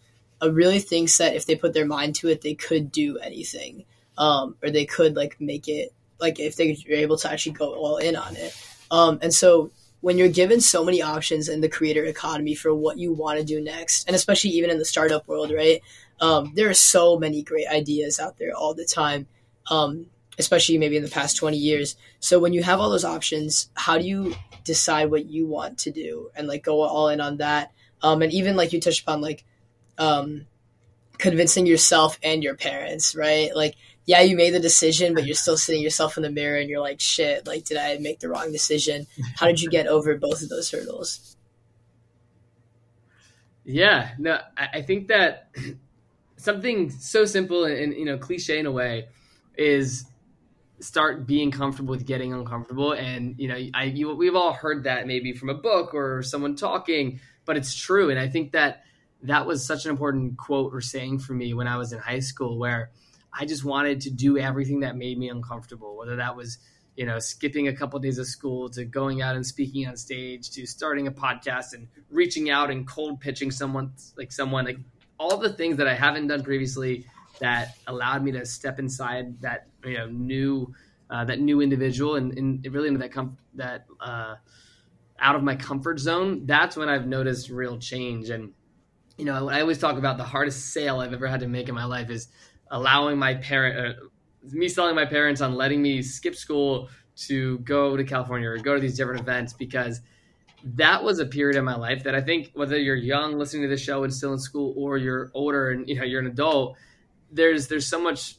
really 0.52 0.80
thinks 0.80 1.18
that 1.18 1.34
if 1.34 1.46
they 1.46 1.56
put 1.56 1.74
their 1.74 1.86
mind 1.86 2.14
to 2.16 2.28
it, 2.28 2.42
they 2.42 2.54
could 2.54 2.90
do 2.90 3.18
anything. 3.18 3.84
Um, 4.16 4.56
or 4.62 4.70
they 4.70 4.84
could 4.84 5.16
like 5.16 5.40
make 5.40 5.66
it 5.68 5.92
like 6.20 6.38
if 6.38 6.56
they're 6.56 6.76
able 6.88 7.16
to 7.18 7.30
actually 7.30 7.52
go 7.52 7.74
all 7.74 7.96
in 7.96 8.16
on 8.16 8.36
it. 8.36 8.56
Um, 8.90 9.18
and 9.22 9.34
so 9.34 9.70
when 10.00 10.18
you're 10.18 10.28
given 10.28 10.60
so 10.60 10.84
many 10.84 11.00
options 11.00 11.48
in 11.48 11.62
the 11.62 11.68
creator 11.68 12.04
economy 12.04 12.54
for 12.54 12.74
what 12.74 12.98
you 12.98 13.12
want 13.12 13.38
to 13.38 13.44
do 13.44 13.60
next, 13.60 14.06
and 14.06 14.14
especially 14.14 14.50
even 14.50 14.70
in 14.70 14.78
the 14.78 14.84
startup 14.84 15.26
world, 15.26 15.50
right? 15.50 15.80
Um, 16.20 16.52
there 16.54 16.68
are 16.68 16.74
so 16.74 17.18
many 17.18 17.42
great 17.42 17.66
ideas 17.68 18.20
out 18.20 18.38
there 18.38 18.54
all 18.54 18.74
the 18.74 18.84
time, 18.84 19.26
um, 19.70 20.06
especially 20.38 20.78
maybe 20.78 20.96
in 20.96 21.02
the 21.02 21.08
past 21.08 21.36
20 21.38 21.56
years. 21.56 21.96
So 22.20 22.38
when 22.38 22.52
you 22.52 22.62
have 22.62 22.80
all 22.80 22.90
those 22.90 23.04
options, 23.04 23.70
how 23.74 23.98
do 23.98 24.04
you 24.04 24.34
decide 24.62 25.10
what 25.10 25.26
you 25.26 25.46
want 25.46 25.78
to 25.78 25.90
do 25.90 26.30
and 26.36 26.46
like 26.46 26.62
go 26.62 26.82
all 26.82 27.08
in 27.08 27.20
on 27.20 27.38
that? 27.38 27.72
Um, 28.02 28.20
and 28.20 28.32
even 28.32 28.56
like 28.56 28.72
you 28.74 28.80
touched 28.80 29.02
upon 29.02 29.22
like 29.22 29.44
um, 29.98 30.46
convincing 31.18 31.66
yourself 31.66 32.18
and 32.22 32.42
your 32.42 32.54
parents, 32.54 33.14
right? 33.14 33.54
Like, 33.54 33.76
yeah, 34.06 34.20
you 34.20 34.36
made 34.36 34.52
the 34.52 34.60
decision, 34.60 35.14
but 35.14 35.24
you're 35.24 35.34
still 35.34 35.56
sitting 35.56 35.82
yourself 35.82 36.16
in 36.16 36.22
the 36.22 36.30
mirror 36.30 36.58
and 36.58 36.68
you're 36.68 36.80
like, 36.80 37.00
shit, 37.00 37.46
like, 37.46 37.64
did 37.64 37.78
I 37.78 37.96
make 37.98 38.20
the 38.20 38.28
wrong 38.28 38.52
decision? 38.52 39.06
How 39.36 39.46
did 39.46 39.60
you 39.60 39.70
get 39.70 39.86
over 39.86 40.16
both 40.16 40.42
of 40.42 40.50
those 40.50 40.70
hurdles? 40.70 41.36
Yeah, 43.64 44.10
no, 44.18 44.38
I, 44.58 44.82
think 44.82 45.08
that 45.08 45.48
something 46.36 46.90
so 46.90 47.24
simple 47.24 47.64
and, 47.64 47.78
and 47.78 47.94
you 47.94 48.04
know 48.04 48.18
cliche 48.18 48.58
in 48.58 48.66
a 48.66 48.72
way 48.72 49.08
is 49.56 50.04
start 50.80 51.26
being 51.26 51.50
comfortable 51.50 51.92
with 51.92 52.04
getting 52.04 52.34
uncomfortable 52.34 52.92
and 52.92 53.34
you 53.38 53.48
know 53.48 53.56
I 53.72 53.84
you, 53.84 54.14
we've 54.14 54.36
all 54.36 54.52
heard 54.52 54.84
that 54.84 55.06
maybe 55.06 55.32
from 55.32 55.48
a 55.48 55.54
book 55.54 55.94
or 55.94 56.22
someone 56.22 56.56
talking 56.56 57.20
but 57.46 57.56
it's 57.56 57.74
true 57.74 58.10
and 58.10 58.18
I 58.18 58.28
think 58.28 58.52
that 58.52 58.84
that 59.25 59.47
was 59.47 59.66
such 59.66 59.85
an 59.85 59.90
important 59.90 60.37
quote 60.37 60.73
or 60.73 60.81
saying 60.81 61.19
for 61.19 61.35
me 61.35 61.54
when 61.54 61.66
I 61.66 61.76
was 61.76 61.93
in 61.93 61.99
high 61.99 62.21
school 62.21 62.59
where 62.59 62.90
I 63.33 63.45
just 63.45 63.64
wanted 63.64 64.00
to 64.02 64.11
do 64.11 64.38
everything 64.38 64.81
that 64.81 64.97
made 64.97 65.19
me 65.19 65.28
uncomfortable 65.28 65.97
whether 65.97 66.16
that 66.16 66.37
was 66.37 66.59
you 66.97 67.07
know 67.07 67.19
skipping 67.19 67.69
a 67.69 67.73
couple 67.75 67.97
of 67.97 68.02
days 68.02 68.19
of 68.19 68.26
school 68.26 68.69
to 68.71 68.85
going 68.85 69.23
out 69.23 69.37
and 69.37 69.47
speaking 69.47 69.87
on 69.88 69.97
stage 69.97 70.50
to 70.50 70.66
starting 70.66 71.07
a 71.07 71.12
podcast 71.12 71.75
and 71.75 71.88
reaching 72.11 72.50
out 72.50 72.71
and 72.71 72.87
cold 72.87 73.21
pitching 73.21 73.50
someone 73.50 73.93
like 74.16 74.31
someone 74.31 74.64
like 74.64 74.78
all 75.19 75.37
the 75.37 75.52
things 75.52 75.76
that 75.76 75.88
I 75.88 75.95
haven't 75.95 76.28
done 76.28 76.43
previously 76.43 77.07
that 77.40 77.76
allowed 77.87 78.23
me 78.23 78.33
to 78.33 78.47
step 78.47 78.78
inside 78.78 79.40
that 79.40 79.66
you 79.85 79.95
know 79.95 80.07
new 80.07 80.73
uh, 81.11 81.25
that 81.25 81.40
new 81.40 81.61
individual 81.61 82.16
and, 82.16 82.37
and 82.38 82.66
really 82.73 82.88
into 82.88 82.99
that 82.99 83.12
com- 83.12 83.37
that 83.54 83.87
uh, 84.00 84.37
out 85.19 85.37
of 85.37 85.43
my 85.43 85.54
comfort 85.57 85.99
zone. 85.99 86.47
That's 86.47 86.76
when 86.76 86.88
I've 86.88 87.07
noticed 87.07 87.50
real 87.50 87.78
change. 87.78 88.31
And 88.31 88.52
you 89.16 89.25
know, 89.25 89.49
I 89.49 89.61
always 89.61 89.78
talk 89.78 89.97
about 89.97 90.16
the 90.16 90.25
hardest 90.25 90.73
sale 90.73 91.00
I've 91.00 91.12
ever 91.12 91.26
had 91.26 91.40
to 91.40 91.49
make 91.49 91.68
in 91.68 91.75
my 91.75 91.85
life 91.85 92.11
is 92.11 92.28
allowing 92.71 93.18
my 93.18 93.35
parent, 93.35 93.78
uh, 93.78 94.04
me 94.50 94.68
selling 94.68 94.94
my 94.94 95.06
parents 95.06 95.40
on 95.40 95.54
letting 95.54 95.80
me 95.80 96.02
skip 96.02 96.35
school 96.35 96.88
to 97.16 97.59
go 97.59 97.97
to 97.97 98.04
California 98.04 98.49
or 98.49 98.59
go 98.59 98.75
to 98.75 98.80
these 98.80 98.97
different 98.97 99.21
events 99.21 99.52
because 99.52 100.00
that 100.64 101.04
was 101.04 101.18
a 101.18 101.26
period 101.26 101.56
in 101.56 101.64
my 101.64 101.76
life 101.76 102.04
that 102.04 102.14
I 102.14 102.21
think 102.21 102.50
whether 102.54 102.76
you're 102.76 102.97
young 102.97 103.38
listening 103.38 103.62
to 103.62 103.68
the 103.68 103.76
show 103.76 104.02
and 104.02 104.12
still 104.12 104.33
in 104.33 104.38
school 104.38 104.75
or 104.76 104.97
you're 104.97 105.30
older 105.35 105.71
and 105.71 105.88
you 105.88 105.97
know 105.97 106.04
you're 106.04 106.21
an 106.21 106.26
adult, 106.26 106.76
there's 107.30 107.68
there's 107.68 107.87
so 107.87 108.00
much 108.00 108.38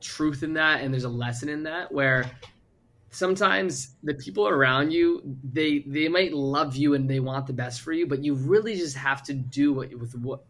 truth 0.00 0.42
in 0.42 0.54
that 0.54 0.80
and 0.80 0.94
there's 0.94 1.04
a 1.04 1.08
lesson 1.08 1.48
in 1.48 1.64
that 1.64 1.92
where 1.92 2.30
sometimes 3.10 3.94
the 4.02 4.14
people 4.14 4.46
around 4.46 4.90
you 4.92 5.22
they 5.42 5.80
they 5.86 6.08
might 6.08 6.32
love 6.32 6.76
you 6.76 6.94
and 6.94 7.08
they 7.08 7.20
want 7.20 7.46
the 7.46 7.52
best 7.52 7.80
for 7.80 7.92
you 7.92 8.06
but 8.06 8.22
you 8.22 8.34
really 8.34 8.76
just 8.76 8.96
have 8.96 9.22
to 9.22 9.32
do 9.32 9.72
what 9.72 9.94
with 9.94 10.14
what 10.14 10.44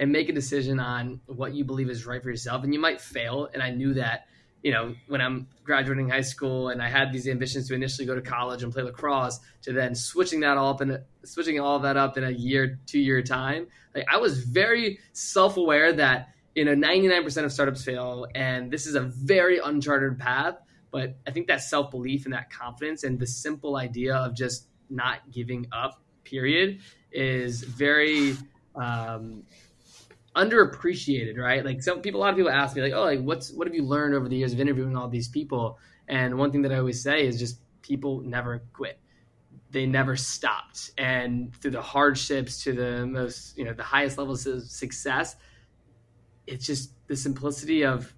and 0.00 0.10
make 0.10 0.30
a 0.30 0.32
decision 0.32 0.80
on 0.80 1.20
what 1.26 1.52
you 1.52 1.62
believe 1.62 1.90
is 1.90 2.06
right 2.06 2.22
for 2.22 2.30
yourself. 2.30 2.64
And 2.64 2.72
you 2.72 2.80
might 2.80 3.00
fail. 3.00 3.48
And 3.52 3.62
i 3.62 3.70
knew 3.70 3.94
that 3.94 4.26
you 4.62 4.72
know 4.72 4.94
when 5.08 5.20
i'm 5.20 5.46
graduating 5.64 6.08
high 6.08 6.20
school 6.20 6.68
and 6.68 6.82
i 6.82 6.88
had 6.88 7.12
these 7.12 7.26
ambitions 7.26 7.68
to 7.68 7.74
initially 7.74 8.06
go 8.06 8.14
to 8.14 8.20
college 8.20 8.62
and 8.62 8.72
play 8.72 8.82
lacrosse 8.82 9.40
to 9.62 9.72
then 9.72 9.94
switching 9.94 10.40
that 10.40 10.58
all 10.58 10.74
up 10.74 10.82
and 10.82 11.00
switching 11.24 11.58
all 11.58 11.78
that 11.78 11.96
up 11.96 12.18
in 12.18 12.24
a 12.24 12.30
year 12.30 12.78
two 12.86 12.98
year 12.98 13.22
time 13.22 13.66
like 13.94 14.04
i 14.12 14.18
was 14.18 14.44
very 14.44 14.98
self-aware 15.14 15.94
that 15.94 16.28
you 16.54 16.66
know 16.66 16.74
99% 16.74 17.44
of 17.44 17.52
startups 17.52 17.82
fail 17.82 18.26
and 18.34 18.70
this 18.70 18.86
is 18.86 18.96
a 18.96 19.00
very 19.00 19.58
uncharted 19.64 20.18
path 20.18 20.56
but 20.90 21.16
i 21.26 21.30
think 21.30 21.46
that 21.46 21.60
self-belief 21.62 22.24
and 22.24 22.34
that 22.34 22.50
confidence 22.50 23.04
and 23.04 23.18
the 23.18 23.26
simple 23.26 23.76
idea 23.76 24.14
of 24.14 24.34
just 24.34 24.66
not 24.88 25.30
giving 25.30 25.66
up 25.72 26.02
period 26.24 26.80
is 27.12 27.62
very 27.62 28.36
um, 28.76 29.42
underappreciated 30.36 31.38
right? 31.38 31.64
Like 31.64 31.82
some 31.82 32.00
people 32.00 32.20
a 32.20 32.22
lot 32.22 32.30
of 32.30 32.36
people 32.36 32.50
ask 32.50 32.76
me 32.76 32.82
like 32.82 32.92
oh 32.92 33.02
like 33.02 33.20
what's 33.20 33.52
what 33.52 33.66
have 33.66 33.74
you 33.74 33.84
learned 33.84 34.14
over 34.14 34.28
the 34.28 34.36
years 34.36 34.52
of 34.52 34.60
interviewing 34.60 34.96
all 34.96 35.08
these 35.08 35.28
people? 35.28 35.78
And 36.08 36.38
one 36.38 36.52
thing 36.52 36.62
that 36.62 36.72
i 36.72 36.78
always 36.78 37.02
say 37.02 37.26
is 37.26 37.38
just 37.38 37.58
people 37.82 38.20
never 38.20 38.62
quit. 38.72 38.98
They 39.70 39.86
never 39.86 40.16
stopped. 40.16 40.90
And 40.98 41.54
through 41.56 41.72
the 41.72 41.82
hardships 41.82 42.62
to 42.64 42.72
the 42.72 43.06
most 43.06 43.58
you 43.58 43.64
know 43.64 43.72
the 43.72 43.82
highest 43.82 44.18
levels 44.18 44.46
of 44.46 44.62
success 44.62 45.36
it's 46.46 46.66
just 46.66 46.92
the 47.06 47.16
simplicity 47.16 47.84
of 47.84 48.12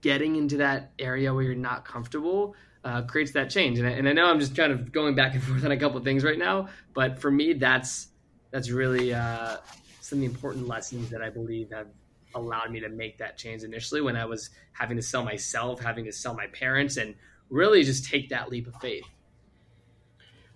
getting 0.00 0.36
into 0.36 0.58
that 0.58 0.92
area 0.98 1.32
where 1.34 1.42
you're 1.42 1.54
not 1.54 1.84
comfortable 1.84 2.54
uh, 2.84 3.02
creates 3.02 3.32
that 3.32 3.50
change. 3.50 3.78
And 3.78 3.86
I, 3.86 3.92
and 3.92 4.08
I 4.08 4.12
know 4.12 4.26
I'm 4.26 4.40
just 4.40 4.56
kind 4.56 4.72
of 4.72 4.92
going 4.92 5.14
back 5.14 5.34
and 5.34 5.42
forth 5.42 5.64
on 5.64 5.72
a 5.72 5.76
couple 5.76 5.98
of 5.98 6.04
things 6.04 6.24
right 6.24 6.38
now, 6.38 6.68
but 6.94 7.20
for 7.20 7.30
me, 7.30 7.52
that's 7.54 8.08
that's 8.50 8.70
really 8.70 9.14
uh, 9.14 9.56
some 10.00 10.18
of 10.18 10.20
the 10.20 10.26
important 10.26 10.68
lessons 10.68 11.10
that 11.10 11.22
I 11.22 11.30
believe 11.30 11.70
have 11.70 11.88
allowed 12.34 12.70
me 12.70 12.80
to 12.80 12.88
make 12.88 13.18
that 13.18 13.36
change 13.36 13.62
initially 13.62 14.00
when 14.00 14.16
I 14.16 14.24
was 14.24 14.50
having 14.72 14.96
to 14.96 15.02
sell 15.02 15.24
myself, 15.24 15.80
having 15.80 16.04
to 16.04 16.12
sell 16.12 16.34
my 16.34 16.46
parents, 16.48 16.96
and 16.96 17.14
really 17.48 17.82
just 17.82 18.04
take 18.04 18.28
that 18.30 18.50
leap 18.50 18.66
of 18.66 18.74
faith. 18.76 19.04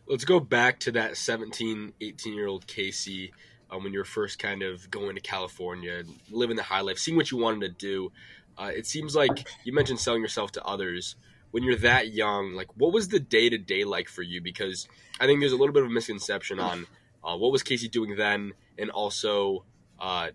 Let's 0.06 0.24
go 0.24 0.40
back 0.40 0.78
to 0.80 0.92
that 0.92 1.16
17, 1.16 1.94
18 2.00 2.34
year 2.34 2.46
old 2.46 2.66
Casey 2.66 3.32
um, 3.70 3.82
when 3.82 3.92
you 3.92 3.98
were 3.98 4.04
first 4.04 4.38
kind 4.38 4.62
of 4.62 4.90
going 4.90 5.16
to 5.16 5.20
California, 5.20 6.02
living 6.30 6.56
the 6.56 6.62
high 6.62 6.80
life, 6.80 6.98
seeing 6.98 7.16
what 7.16 7.30
you 7.30 7.38
wanted 7.38 7.60
to 7.62 7.68
do. 7.68 8.12
Uh, 8.58 8.70
it 8.74 8.86
seems 8.86 9.14
like 9.14 9.48
you 9.64 9.72
mentioned 9.72 10.00
selling 10.00 10.22
yourself 10.22 10.52
to 10.52 10.64
others. 10.64 11.16
When 11.50 11.62
you're 11.62 11.76
that 11.76 12.12
young, 12.12 12.54
like 12.54 12.68
what 12.76 12.92
was 12.92 13.08
the 13.08 13.20
day 13.20 13.48
to 13.48 13.58
day 13.58 13.84
like 13.84 14.08
for 14.08 14.22
you? 14.22 14.40
Because 14.40 14.88
I 15.20 15.26
think 15.26 15.40
there's 15.40 15.52
a 15.52 15.56
little 15.56 15.72
bit 15.72 15.84
of 15.84 15.90
a 15.90 15.92
misconception 15.92 16.58
on 16.58 16.86
uh, 17.24 17.36
what 17.36 17.52
was 17.52 17.62
Casey 17.62 17.88
doing 17.88 18.16
then, 18.16 18.52
and 18.78 18.90
also 18.90 19.64
uh, 19.98 20.28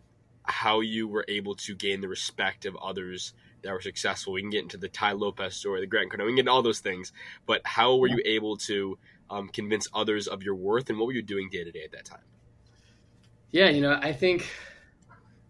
how 0.43 0.81
you 0.81 1.07
were 1.07 1.25
able 1.27 1.55
to 1.55 1.75
gain 1.75 2.01
the 2.01 2.07
respect 2.07 2.65
of 2.65 2.75
others 2.77 3.33
that 3.61 3.71
were 3.71 3.81
successful. 3.81 4.33
We 4.33 4.41
can 4.41 4.49
get 4.49 4.63
into 4.63 4.77
the 4.77 4.89
Tai 4.89 5.13
Lopez 5.13 5.55
story, 5.55 5.81
the 5.81 5.87
Grant 5.87 6.11
Cardone, 6.11 6.25
we 6.25 6.31
can 6.31 6.35
get 6.35 6.41
into 6.41 6.51
all 6.51 6.63
those 6.63 6.79
things. 6.79 7.13
But 7.45 7.61
how 7.63 7.97
were 7.97 8.07
you 8.07 8.21
able 8.25 8.57
to 8.57 8.97
um, 9.29 9.49
convince 9.49 9.87
others 9.93 10.27
of 10.27 10.43
your 10.43 10.55
worth, 10.55 10.89
and 10.89 10.97
what 10.97 11.05
were 11.05 11.13
you 11.13 11.21
doing 11.21 11.49
day 11.49 11.63
to 11.63 11.71
day 11.71 11.83
at 11.83 11.91
that 11.91 12.05
time? 12.05 12.23
Yeah, 13.51 13.69
you 13.69 13.81
know, 13.81 13.99
I 14.01 14.13
think 14.13 14.49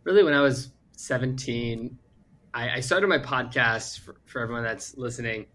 really 0.04 0.24
when 0.24 0.34
I 0.34 0.42
was 0.42 0.72
17, 0.98 1.98
I, 2.54 2.70
I 2.70 2.80
started 2.82 3.08
my 3.08 3.18
podcast 3.18 4.00
for, 4.00 4.16
for 4.26 4.42
everyone 4.42 4.64
that's 4.64 4.98
listening 4.98 5.46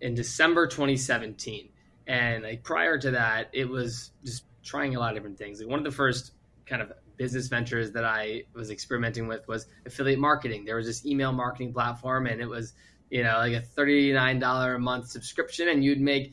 in 0.00 0.14
December 0.14 0.66
2017. 0.66 1.68
And 2.06 2.44
like 2.44 2.62
prior 2.62 2.98
to 2.98 3.12
that, 3.12 3.50
it 3.52 3.68
was 3.68 4.12
just 4.24 4.44
trying 4.62 4.94
a 4.94 5.00
lot 5.00 5.10
of 5.10 5.16
different 5.16 5.38
things. 5.38 5.60
Like 5.60 5.68
one 5.68 5.78
of 5.78 5.84
the 5.84 5.90
first 5.90 6.32
kind 6.66 6.82
of 6.82 6.92
business 7.16 7.48
ventures 7.48 7.92
that 7.92 8.04
I 8.04 8.42
was 8.54 8.70
experimenting 8.70 9.26
with 9.26 9.46
was 9.48 9.66
affiliate 9.86 10.18
marketing. 10.18 10.64
There 10.64 10.76
was 10.76 10.86
this 10.86 11.04
email 11.06 11.32
marketing 11.32 11.72
platform, 11.72 12.26
and 12.26 12.40
it 12.40 12.46
was 12.46 12.74
you 13.10 13.22
know 13.22 13.38
like 13.38 13.54
a 13.54 13.60
thirty 13.60 14.12
nine 14.12 14.38
dollar 14.38 14.74
a 14.74 14.78
month 14.78 15.08
subscription, 15.08 15.68
and 15.68 15.82
you'd 15.82 16.00
make 16.00 16.32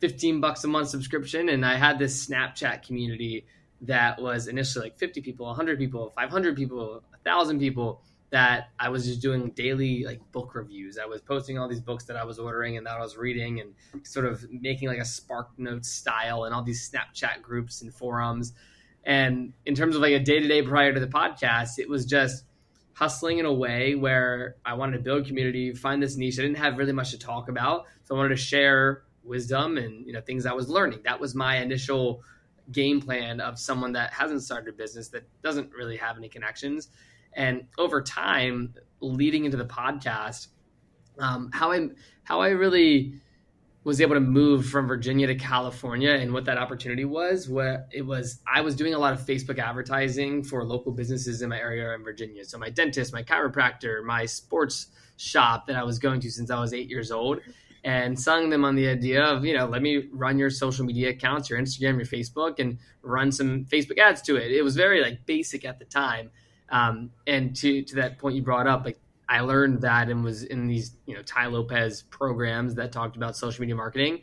fifteen 0.00 0.40
bucks 0.40 0.64
a 0.64 0.68
month 0.68 0.88
subscription. 0.88 1.48
And 1.48 1.64
I 1.64 1.76
had 1.76 1.98
this 1.98 2.26
Snapchat 2.26 2.86
community 2.86 3.46
that 3.82 4.20
was 4.20 4.48
initially 4.48 4.86
like 4.86 4.98
50 4.98 5.20
people, 5.20 5.46
100 5.46 5.78
people, 5.78 6.10
500 6.10 6.56
people, 6.56 7.04
1,000 7.22 7.60
people 7.60 8.02
that 8.30 8.70
I 8.78 8.90
was 8.90 9.06
just 9.06 9.22
doing 9.22 9.50
daily 9.50 10.04
like 10.04 10.20
book 10.32 10.54
reviews. 10.54 10.98
I 10.98 11.06
was 11.06 11.20
posting 11.20 11.58
all 11.58 11.68
these 11.68 11.80
books 11.80 12.04
that 12.04 12.16
I 12.16 12.24
was 12.24 12.38
ordering 12.38 12.76
and 12.76 12.86
that 12.86 12.96
I 12.96 13.00
was 13.00 13.16
reading 13.16 13.60
and 13.60 14.06
sort 14.06 14.26
of 14.26 14.44
making 14.50 14.88
like 14.88 14.98
a 14.98 15.04
Spark 15.04 15.50
Notes 15.58 15.88
style 15.88 16.44
and 16.44 16.54
all 16.54 16.62
these 16.62 16.90
Snapchat 16.90 17.40
groups 17.42 17.80
and 17.80 17.94
forums. 17.94 18.52
And 19.04 19.54
in 19.64 19.74
terms 19.74 19.96
of 19.96 20.02
like 20.02 20.12
a 20.12 20.18
day 20.18 20.40
to 20.40 20.48
day 20.48 20.62
prior 20.62 20.92
to 20.92 21.00
the 21.00 21.06
podcast, 21.06 21.78
it 21.78 21.88
was 21.88 22.04
just 22.04 22.44
hustling 22.92 23.38
in 23.38 23.46
a 23.46 23.52
way 23.52 23.94
where 23.94 24.56
I 24.64 24.74
wanted 24.74 24.98
to 24.98 25.02
build 25.02 25.26
community, 25.26 25.72
find 25.72 26.02
this 26.02 26.16
niche. 26.16 26.38
I 26.38 26.42
didn't 26.42 26.58
have 26.58 26.76
really 26.76 26.92
much 26.92 27.12
to 27.12 27.18
talk 27.18 27.48
about, 27.48 27.86
so 28.04 28.14
I 28.14 28.18
wanted 28.18 28.30
to 28.30 28.36
share 28.36 29.04
wisdom 29.22 29.76
and 29.76 30.06
you 30.06 30.12
know 30.12 30.20
things 30.20 30.44
I 30.44 30.52
was 30.52 30.68
learning. 30.68 31.00
That 31.04 31.20
was 31.20 31.34
my 31.34 31.58
initial 31.58 32.22
game 32.72 33.00
plan 33.00 33.40
of 33.40 33.58
someone 33.58 33.92
that 33.92 34.12
hasn't 34.12 34.42
started 34.42 34.74
a 34.74 34.76
business 34.76 35.08
that 35.08 35.22
doesn't 35.42 35.72
really 35.72 35.96
have 35.96 36.18
any 36.18 36.28
connections. 36.28 36.88
And 37.38 37.68
over 37.78 38.02
time, 38.02 38.74
leading 39.00 39.44
into 39.44 39.56
the 39.56 39.64
podcast, 39.64 40.48
um, 41.20 41.50
how 41.52 41.72
I 41.72 41.88
how 42.24 42.40
I 42.40 42.48
really 42.48 43.14
was 43.84 44.00
able 44.00 44.14
to 44.14 44.20
move 44.20 44.66
from 44.66 44.88
Virginia 44.88 45.28
to 45.28 45.36
California 45.36 46.10
and 46.10 46.32
what 46.32 46.44
that 46.46 46.58
opportunity 46.58 47.04
was, 47.04 47.48
where 47.48 47.86
it 47.92 48.02
was 48.02 48.40
I 48.52 48.60
was 48.60 48.74
doing 48.74 48.92
a 48.92 48.98
lot 48.98 49.12
of 49.12 49.20
Facebook 49.20 49.60
advertising 49.60 50.42
for 50.42 50.64
local 50.64 50.90
businesses 50.90 51.40
in 51.40 51.48
my 51.48 51.58
area 51.58 51.94
in 51.94 52.02
Virginia. 52.02 52.44
So 52.44 52.58
my 52.58 52.70
dentist, 52.70 53.12
my 53.12 53.22
chiropractor, 53.22 54.04
my 54.04 54.26
sports 54.26 54.88
shop 55.16 55.68
that 55.68 55.76
I 55.76 55.84
was 55.84 56.00
going 56.00 56.20
to 56.20 56.30
since 56.32 56.50
I 56.50 56.58
was 56.60 56.74
eight 56.74 56.90
years 56.90 57.12
old 57.12 57.38
and 57.84 58.18
selling 58.18 58.50
them 58.50 58.64
on 58.64 58.74
the 58.74 58.88
idea 58.88 59.22
of, 59.24 59.44
you 59.44 59.56
know, 59.56 59.66
let 59.66 59.80
me 59.80 60.08
run 60.12 60.38
your 60.38 60.50
social 60.50 60.84
media 60.84 61.10
accounts, 61.10 61.48
your 61.48 61.60
Instagram, 61.60 61.98
your 61.98 62.04
Facebook, 62.04 62.58
and 62.58 62.78
run 63.02 63.30
some 63.30 63.64
Facebook 63.66 63.98
ads 63.98 64.22
to 64.22 64.34
it. 64.34 64.50
It 64.50 64.62
was 64.62 64.74
very 64.74 65.00
like 65.00 65.24
basic 65.24 65.64
at 65.64 65.78
the 65.78 65.84
time. 65.84 66.30
Um, 66.70 67.10
and 67.26 67.54
to 67.56 67.82
to 67.82 67.96
that 67.96 68.18
point 68.18 68.36
you 68.36 68.42
brought 68.42 68.66
up, 68.66 68.84
like 68.84 68.98
I 69.28 69.40
learned 69.40 69.82
that 69.82 70.08
and 70.08 70.24
was 70.24 70.42
in 70.42 70.66
these, 70.66 70.96
you 71.06 71.14
know, 71.14 71.22
Tai 71.22 71.46
Lopez 71.46 72.02
programs 72.02 72.74
that 72.76 72.92
talked 72.92 73.16
about 73.16 73.36
social 73.36 73.60
media 73.60 73.76
marketing. 73.76 74.22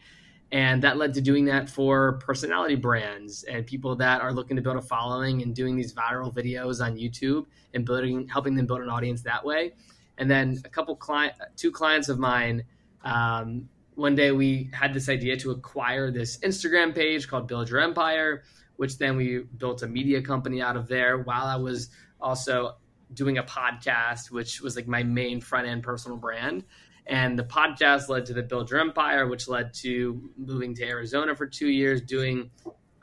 And 0.51 0.83
that 0.83 0.97
led 0.97 1.15
to 1.15 1.21
doing 1.21 1.45
that 1.45 1.69
for 1.69 2.13
personality 2.19 2.75
brands 2.75 3.43
and 3.43 3.65
people 3.65 3.95
that 3.97 4.21
are 4.21 4.31
looking 4.31 4.55
to 4.55 4.61
build 4.61 4.77
a 4.77 4.81
following 4.81 5.41
and 5.41 5.55
doing 5.55 5.75
these 5.75 5.93
viral 5.93 6.33
videos 6.33 6.85
on 6.85 6.95
YouTube 6.97 7.45
and 7.73 7.83
building, 7.83 8.27
helping 8.27 8.55
them 8.55 8.67
build 8.67 8.81
an 8.81 8.89
audience 8.89 9.23
that 9.23 9.43
way. 9.43 9.73
And 10.17 10.29
then 10.29 10.61
a 10.63 10.69
couple 10.69 10.95
client, 10.95 11.33
two 11.57 11.71
clients 11.71 12.09
of 12.09 12.19
mine 12.19 12.63
um, 13.05 13.69
one 13.93 14.15
day 14.15 14.31
we 14.31 14.69
had 14.73 14.93
this 14.93 15.07
idea 15.07 15.37
to 15.37 15.51
acquire 15.51 16.11
this 16.11 16.37
Instagram 16.39 16.93
page 16.93 17.27
called 17.27 17.47
Build 17.47 17.69
Your 17.69 17.79
Empire, 17.79 18.43
which 18.75 18.97
then 18.97 19.15
we 19.15 19.43
built 19.57 19.83
a 19.83 19.87
media 19.87 20.21
company 20.21 20.61
out 20.61 20.75
of 20.75 20.87
there 20.87 21.19
while 21.19 21.45
I 21.45 21.55
was 21.55 21.89
also 22.25 22.75
doing 23.13 23.37
a 23.37 23.43
podcast, 23.43 24.31
which 24.31 24.59
was 24.59 24.75
like 24.75 24.87
my 24.87 25.03
main 25.03 25.39
front 25.39 25.67
end 25.67 25.83
personal 25.83 26.17
brand. 26.17 26.65
And 27.05 27.37
the 27.37 27.43
podcast 27.43 28.09
led 28.09 28.25
to 28.25 28.33
the 28.33 28.41
Build 28.41 28.71
Your 28.71 28.79
Empire, 28.79 29.27
which 29.27 29.47
led 29.47 29.75
to 29.75 30.31
moving 30.37 30.73
to 30.75 30.83
Arizona 30.83 31.35
for 31.35 31.45
two 31.45 31.69
years, 31.69 32.01
doing 32.01 32.49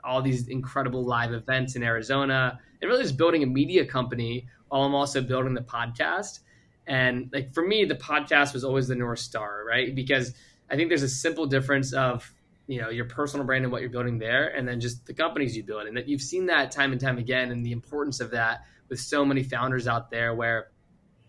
all 0.03 0.21
these 0.21 0.49
incredible 0.49 1.05
live 1.05 1.31
events 1.31 1.77
in 1.77 1.83
Arizona, 1.83 2.59
and 2.81 2.91
really 2.91 3.03
just 3.03 3.15
building 3.15 3.43
a 3.43 3.45
media 3.45 3.85
company 3.85 4.45
while 4.67 4.83
I'm 4.83 4.93
also 4.93 5.21
building 5.21 5.53
the 5.53 5.61
podcast. 5.61 6.39
And 6.85 7.29
like 7.31 7.53
for 7.53 7.65
me, 7.65 7.85
the 7.85 7.95
podcast 7.95 8.53
was 8.53 8.65
always 8.65 8.89
the 8.89 8.95
North 8.95 9.19
Star, 9.19 9.63
right? 9.65 9.95
Because 9.95 10.33
I 10.69 10.75
think 10.75 10.89
there's 10.89 11.03
a 11.03 11.09
simple 11.09 11.45
difference 11.45 11.93
of 11.93 12.29
you 12.67 12.81
know 12.81 12.89
your 12.89 13.05
personal 13.05 13.45
brand 13.45 13.63
and 13.63 13.71
what 13.71 13.81
you're 13.81 13.89
building 13.89 14.17
there 14.19 14.47
and 14.47 14.65
then 14.65 14.79
just 14.79 15.05
the 15.05 15.13
companies 15.13 15.55
you 15.55 15.63
build 15.63 15.85
and 15.85 15.97
that 15.97 16.07
you've 16.07 16.21
seen 16.21 16.45
that 16.45 16.71
time 16.71 16.93
and 16.93 17.01
time 17.01 17.17
again 17.17 17.51
and 17.51 17.65
the 17.65 17.73
importance 17.73 18.21
of 18.21 18.31
that 18.31 18.61
with 18.93 18.99
so 18.99 19.25
many 19.25 19.41
founders 19.41 19.87
out 19.87 20.11
there 20.11 20.35
where 20.35 20.67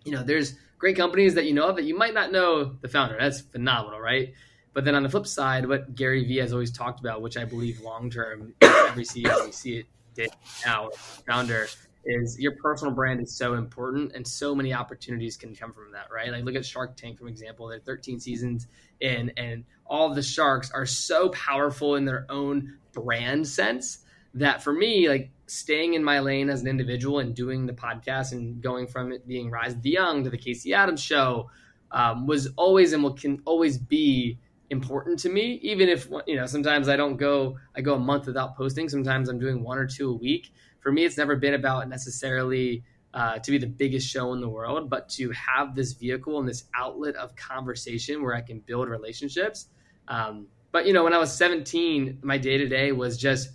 you 0.04 0.12
know 0.12 0.22
there's 0.22 0.54
great 0.78 0.96
companies 0.96 1.34
that 1.34 1.46
you 1.46 1.54
know 1.54 1.66
of 1.66 1.76
that 1.76 1.84
you 1.84 1.96
might 1.96 2.12
not 2.12 2.30
know 2.30 2.76
the 2.82 2.88
founder 2.88 3.16
that's 3.18 3.40
phenomenal 3.40 3.98
right 3.98 4.34
but 4.74 4.84
then 4.84 4.94
on 4.94 5.02
the 5.02 5.08
flip 5.08 5.26
side 5.26 5.66
what 5.66 5.94
gary 5.94 6.24
vee 6.24 6.36
has 6.36 6.52
always 6.52 6.70
talked 6.70 7.00
about 7.00 7.22
which 7.22 7.38
i 7.38 7.44
believe 7.44 7.80
long 7.80 8.10
term 8.10 8.52
every 8.60 9.04
ceo 9.04 9.46
we 9.46 9.50
see 9.50 9.84
it 10.16 10.30
now 10.66 10.90
founder 11.26 11.66
is 12.06 12.38
your 12.38 12.52
personal 12.52 12.92
brand 12.92 13.20
is 13.20 13.34
so 13.34 13.54
important 13.54 14.12
and 14.14 14.26
so 14.26 14.54
many 14.54 14.72
opportunities 14.72 15.36
can 15.36 15.54
come 15.54 15.72
from 15.72 15.92
that, 15.92 16.08
right? 16.14 16.30
Like 16.30 16.44
look 16.44 16.54
at 16.54 16.66
Shark 16.66 16.96
Tank, 16.96 17.18
for 17.18 17.28
example. 17.28 17.68
They're 17.68 17.80
13 17.80 18.20
seasons 18.20 18.66
in 19.00 19.32
and 19.36 19.64
all 19.86 20.14
the 20.14 20.22
sharks 20.22 20.70
are 20.70 20.86
so 20.86 21.30
powerful 21.30 21.94
in 21.96 22.04
their 22.04 22.26
own 22.28 22.78
brand 22.92 23.46
sense 23.46 23.98
that 24.34 24.62
for 24.62 24.72
me, 24.72 25.08
like 25.08 25.30
staying 25.46 25.94
in 25.94 26.02
my 26.02 26.20
lane 26.20 26.50
as 26.50 26.62
an 26.62 26.68
individual 26.68 27.18
and 27.18 27.34
doing 27.34 27.66
the 27.66 27.72
podcast 27.72 28.32
and 28.32 28.62
going 28.62 28.86
from 28.86 29.12
it 29.12 29.26
being 29.26 29.50
Rise 29.50 29.74
of 29.74 29.82
the 29.82 29.90
Young 29.90 30.24
to 30.24 30.30
the 30.30 30.38
Casey 30.38 30.74
Adams 30.74 31.02
show 31.02 31.50
um, 31.90 32.26
was 32.26 32.48
always 32.56 32.92
and 32.92 33.02
will 33.02 33.14
can 33.14 33.40
always 33.44 33.78
be 33.78 34.38
important 34.70 35.18
to 35.18 35.28
me 35.28 35.60
even 35.62 35.88
if 35.90 36.08
you 36.26 36.34
know 36.34 36.46
sometimes 36.46 36.88
i 36.88 36.96
don't 36.96 37.18
go 37.18 37.56
i 37.76 37.82
go 37.82 37.94
a 37.94 37.98
month 37.98 38.26
without 38.26 38.56
posting 38.56 38.88
sometimes 38.88 39.28
i'm 39.28 39.38
doing 39.38 39.62
one 39.62 39.76
or 39.76 39.86
two 39.86 40.10
a 40.10 40.14
week 40.14 40.50
for 40.84 40.92
me, 40.92 41.04
it's 41.06 41.16
never 41.16 41.34
been 41.34 41.54
about 41.54 41.88
necessarily 41.88 42.84
uh, 43.14 43.38
to 43.38 43.50
be 43.50 43.56
the 43.56 43.66
biggest 43.66 44.06
show 44.06 44.34
in 44.34 44.40
the 44.40 44.48
world, 44.48 44.90
but 44.90 45.08
to 45.08 45.30
have 45.30 45.74
this 45.74 45.94
vehicle 45.94 46.38
and 46.38 46.46
this 46.46 46.64
outlet 46.76 47.16
of 47.16 47.34
conversation 47.36 48.22
where 48.22 48.34
I 48.34 48.42
can 48.42 48.60
build 48.60 48.88
relationships. 48.90 49.68
Um, 50.08 50.46
but 50.72 50.86
you 50.86 50.92
know, 50.92 51.02
when 51.02 51.14
I 51.14 51.18
was 51.18 51.34
17, 51.34 52.18
my 52.22 52.36
day 52.36 52.58
to 52.58 52.68
day 52.68 52.92
was 52.92 53.16
just, 53.16 53.48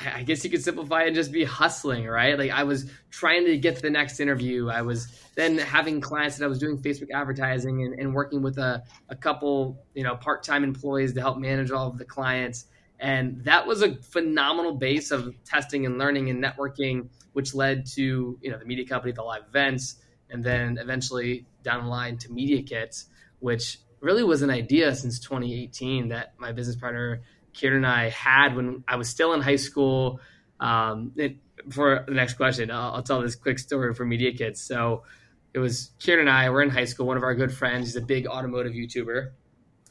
I 0.00 0.22
guess 0.22 0.42
you 0.44 0.50
could 0.50 0.62
simplify 0.62 1.02
it 1.02 1.08
and 1.08 1.16
just 1.16 1.30
be 1.30 1.44
hustling, 1.44 2.06
right? 2.06 2.38
Like 2.38 2.50
I 2.50 2.64
was 2.64 2.90
trying 3.10 3.44
to 3.46 3.56
get 3.58 3.76
to 3.76 3.82
the 3.82 3.90
next 3.90 4.20
interview. 4.20 4.68
I 4.68 4.82
was 4.82 5.08
then 5.34 5.58
having 5.58 6.00
clients 6.00 6.38
that 6.38 6.44
I 6.44 6.48
was 6.48 6.58
doing 6.58 6.78
Facebook 6.78 7.10
advertising 7.12 7.82
and, 7.84 7.98
and 7.98 8.14
working 8.14 8.42
with 8.42 8.58
a, 8.58 8.82
a 9.08 9.16
couple, 9.16 9.84
you 9.94 10.02
know, 10.02 10.16
part-time 10.16 10.64
employees 10.64 11.12
to 11.14 11.20
help 11.20 11.38
manage 11.38 11.70
all 11.70 11.88
of 11.88 11.98
the 11.98 12.04
clients. 12.04 12.66
And 12.98 13.44
that 13.44 13.66
was 13.66 13.82
a 13.82 13.96
phenomenal 13.96 14.74
base 14.74 15.10
of 15.10 15.34
testing 15.44 15.86
and 15.86 15.98
learning 15.98 16.30
and 16.30 16.42
networking, 16.42 17.08
which 17.32 17.54
led 17.54 17.86
to 17.94 18.38
you 18.40 18.50
know 18.50 18.58
the 18.58 18.66
media 18.66 18.86
company, 18.86 19.12
the 19.12 19.22
live 19.22 19.42
events, 19.48 19.96
and 20.28 20.44
then 20.44 20.78
eventually 20.78 21.46
down 21.62 21.84
the 21.84 21.88
line 21.88 22.18
to 22.18 22.32
Media 22.32 22.62
Kits, 22.62 23.06
which 23.38 23.78
really 24.00 24.22
was 24.22 24.42
an 24.42 24.50
idea 24.50 24.94
since 24.94 25.18
2018 25.18 26.08
that 26.08 26.34
my 26.38 26.52
business 26.52 26.76
partner 26.76 27.22
Kieran 27.52 27.78
and 27.78 27.86
I 27.86 28.08
had 28.10 28.56
when 28.56 28.84
I 28.86 28.96
was 28.96 29.08
still 29.08 29.32
in 29.32 29.40
high 29.40 29.56
school. 29.56 30.20
Um, 30.58 31.12
it, 31.16 31.36
for 31.70 32.04
the 32.06 32.14
next 32.14 32.34
question, 32.34 32.70
I'll, 32.70 32.94
I'll, 32.94 33.02
tell 33.02 33.20
this 33.20 33.34
quick 33.34 33.58
story 33.58 33.94
for 33.94 34.04
Media 34.04 34.32
Kits. 34.32 34.60
So 34.60 35.04
it 35.52 35.58
was 35.58 35.90
Kieran 35.98 36.28
and 36.28 36.30
I 36.30 36.50
were 36.50 36.62
in 36.62 36.70
high 36.70 36.84
school. 36.84 37.06
One 37.06 37.16
of 37.16 37.22
our 37.22 37.34
good 37.34 37.52
friends, 37.52 37.86
he's 37.86 37.96
a 37.96 38.00
big 38.00 38.26
automotive 38.26 38.72
YouTuber, 38.72 39.30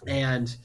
and 0.08 0.56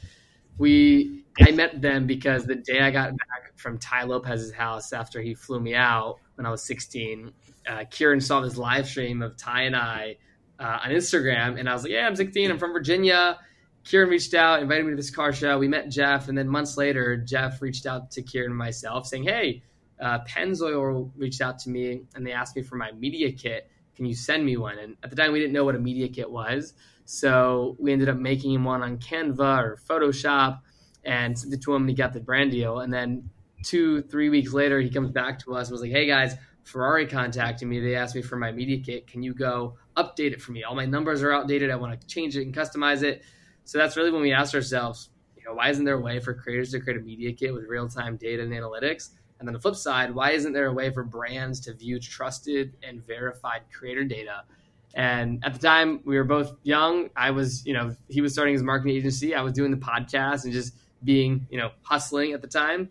we 0.58 1.24
I 1.40 1.50
met 1.50 1.80
them 1.80 2.06
because 2.06 2.46
the 2.46 2.54
day 2.54 2.80
I 2.80 2.90
got 2.90 3.10
back 3.10 3.56
from 3.56 3.78
Tai 3.78 4.04
Lopez's 4.04 4.52
house 4.52 4.92
after 4.92 5.20
he 5.20 5.34
flew 5.34 5.58
me 5.60 5.74
out 5.74 6.18
when 6.36 6.46
I 6.46 6.50
was 6.50 6.62
16, 6.64 7.32
uh, 7.66 7.84
Kieran 7.90 8.20
saw 8.20 8.40
this 8.40 8.56
live 8.56 8.86
stream 8.86 9.22
of 9.22 9.36
Tai 9.36 9.62
and 9.62 9.76
I 9.76 10.16
uh, 10.58 10.78
on 10.84 10.90
Instagram, 10.90 11.58
and 11.58 11.68
I 11.68 11.72
was 11.72 11.82
like, 11.82 11.92
"Yeah, 11.92 12.06
I'm 12.06 12.16
16. 12.16 12.50
I'm 12.50 12.58
from 12.58 12.72
Virginia." 12.72 13.38
Kieran 13.84 14.08
reached 14.08 14.34
out, 14.34 14.62
invited 14.62 14.84
me 14.84 14.92
to 14.92 14.96
this 14.96 15.10
car 15.10 15.32
show. 15.32 15.58
We 15.58 15.68
met 15.68 15.90
Jeff, 15.90 16.28
and 16.28 16.36
then 16.36 16.48
months 16.48 16.76
later, 16.76 17.16
Jeff 17.16 17.60
reached 17.60 17.86
out 17.86 18.10
to 18.12 18.22
Kieran 18.22 18.50
and 18.50 18.58
myself, 18.58 19.06
saying, 19.06 19.24
"Hey, 19.24 19.62
uh, 20.00 20.20
Pennzoil 20.26 21.10
reached 21.16 21.40
out 21.40 21.58
to 21.60 21.70
me, 21.70 22.02
and 22.14 22.26
they 22.26 22.32
asked 22.32 22.56
me 22.56 22.62
for 22.62 22.76
my 22.76 22.92
media 22.92 23.32
kit. 23.32 23.70
Can 23.94 24.06
you 24.06 24.14
send 24.14 24.44
me 24.44 24.56
one?" 24.56 24.78
And 24.78 24.96
at 25.02 25.10
the 25.10 25.16
time, 25.16 25.32
we 25.32 25.38
didn't 25.38 25.52
know 25.52 25.64
what 25.64 25.76
a 25.76 25.78
media 25.78 26.08
kit 26.08 26.30
was, 26.30 26.74
so 27.04 27.76
we 27.78 27.92
ended 27.92 28.08
up 28.08 28.16
making 28.16 28.52
him 28.52 28.64
one 28.64 28.82
on 28.82 28.98
Canva 28.98 29.62
or 29.62 29.78
Photoshop 29.88 30.60
and 31.04 31.38
sent 31.38 31.52
it 31.52 31.62
to 31.62 31.74
him 31.74 31.82
and 31.82 31.90
he 31.90 31.94
got 31.94 32.12
the 32.12 32.20
brand 32.20 32.50
deal. 32.50 32.80
And 32.80 32.92
then 32.92 33.28
two, 33.62 34.02
three 34.02 34.30
weeks 34.30 34.52
later, 34.52 34.80
he 34.80 34.90
comes 34.90 35.10
back 35.10 35.38
to 35.40 35.54
us 35.54 35.68
and 35.68 35.72
was 35.72 35.82
like, 35.82 35.90
hey 35.90 36.06
guys, 36.06 36.34
Ferrari 36.62 37.06
contacted 37.06 37.68
me. 37.68 37.80
They 37.80 37.94
asked 37.94 38.14
me 38.14 38.22
for 38.22 38.36
my 38.36 38.52
media 38.52 38.80
kit. 38.80 39.06
Can 39.06 39.22
you 39.22 39.34
go 39.34 39.76
update 39.96 40.32
it 40.32 40.40
for 40.40 40.52
me? 40.52 40.64
All 40.64 40.74
my 40.74 40.86
numbers 40.86 41.22
are 41.22 41.32
outdated. 41.32 41.70
I 41.70 41.76
want 41.76 42.00
to 42.00 42.06
change 42.06 42.36
it 42.36 42.42
and 42.42 42.54
customize 42.54 43.02
it. 43.02 43.22
So 43.64 43.78
that's 43.78 43.96
really 43.96 44.10
when 44.10 44.22
we 44.22 44.32
asked 44.32 44.54
ourselves, 44.54 45.10
you 45.36 45.44
know, 45.44 45.54
why 45.54 45.70
isn't 45.70 45.84
there 45.84 45.96
a 45.96 46.00
way 46.00 46.20
for 46.20 46.34
creators 46.34 46.70
to 46.72 46.80
create 46.80 46.98
a 46.98 47.02
media 47.02 47.32
kit 47.32 47.52
with 47.52 47.64
real 47.66 47.88
time 47.88 48.16
data 48.16 48.42
and 48.42 48.52
analytics? 48.52 49.10
And 49.38 49.48
then 49.48 49.52
the 49.52 49.60
flip 49.60 49.74
side, 49.74 50.14
why 50.14 50.30
isn't 50.32 50.52
there 50.52 50.66
a 50.66 50.72
way 50.72 50.90
for 50.90 51.02
brands 51.02 51.60
to 51.60 51.74
view 51.74 51.98
trusted 51.98 52.76
and 52.82 53.04
verified 53.04 53.62
creator 53.72 54.04
data? 54.04 54.44
And 54.94 55.44
at 55.44 55.52
the 55.52 55.58
time, 55.58 56.00
we 56.04 56.16
were 56.16 56.24
both 56.24 56.56
young. 56.62 57.10
I 57.16 57.32
was, 57.32 57.66
you 57.66 57.74
know, 57.74 57.96
he 58.08 58.20
was 58.20 58.32
starting 58.32 58.54
his 58.54 58.62
marketing 58.62 58.96
agency. 58.96 59.34
I 59.34 59.42
was 59.42 59.52
doing 59.52 59.72
the 59.72 59.76
podcast 59.76 60.44
and 60.44 60.52
just 60.52 60.74
being, 61.02 61.46
you 61.50 61.58
know, 61.58 61.70
hustling 61.82 62.32
at 62.32 62.42
the 62.42 62.48
time. 62.48 62.90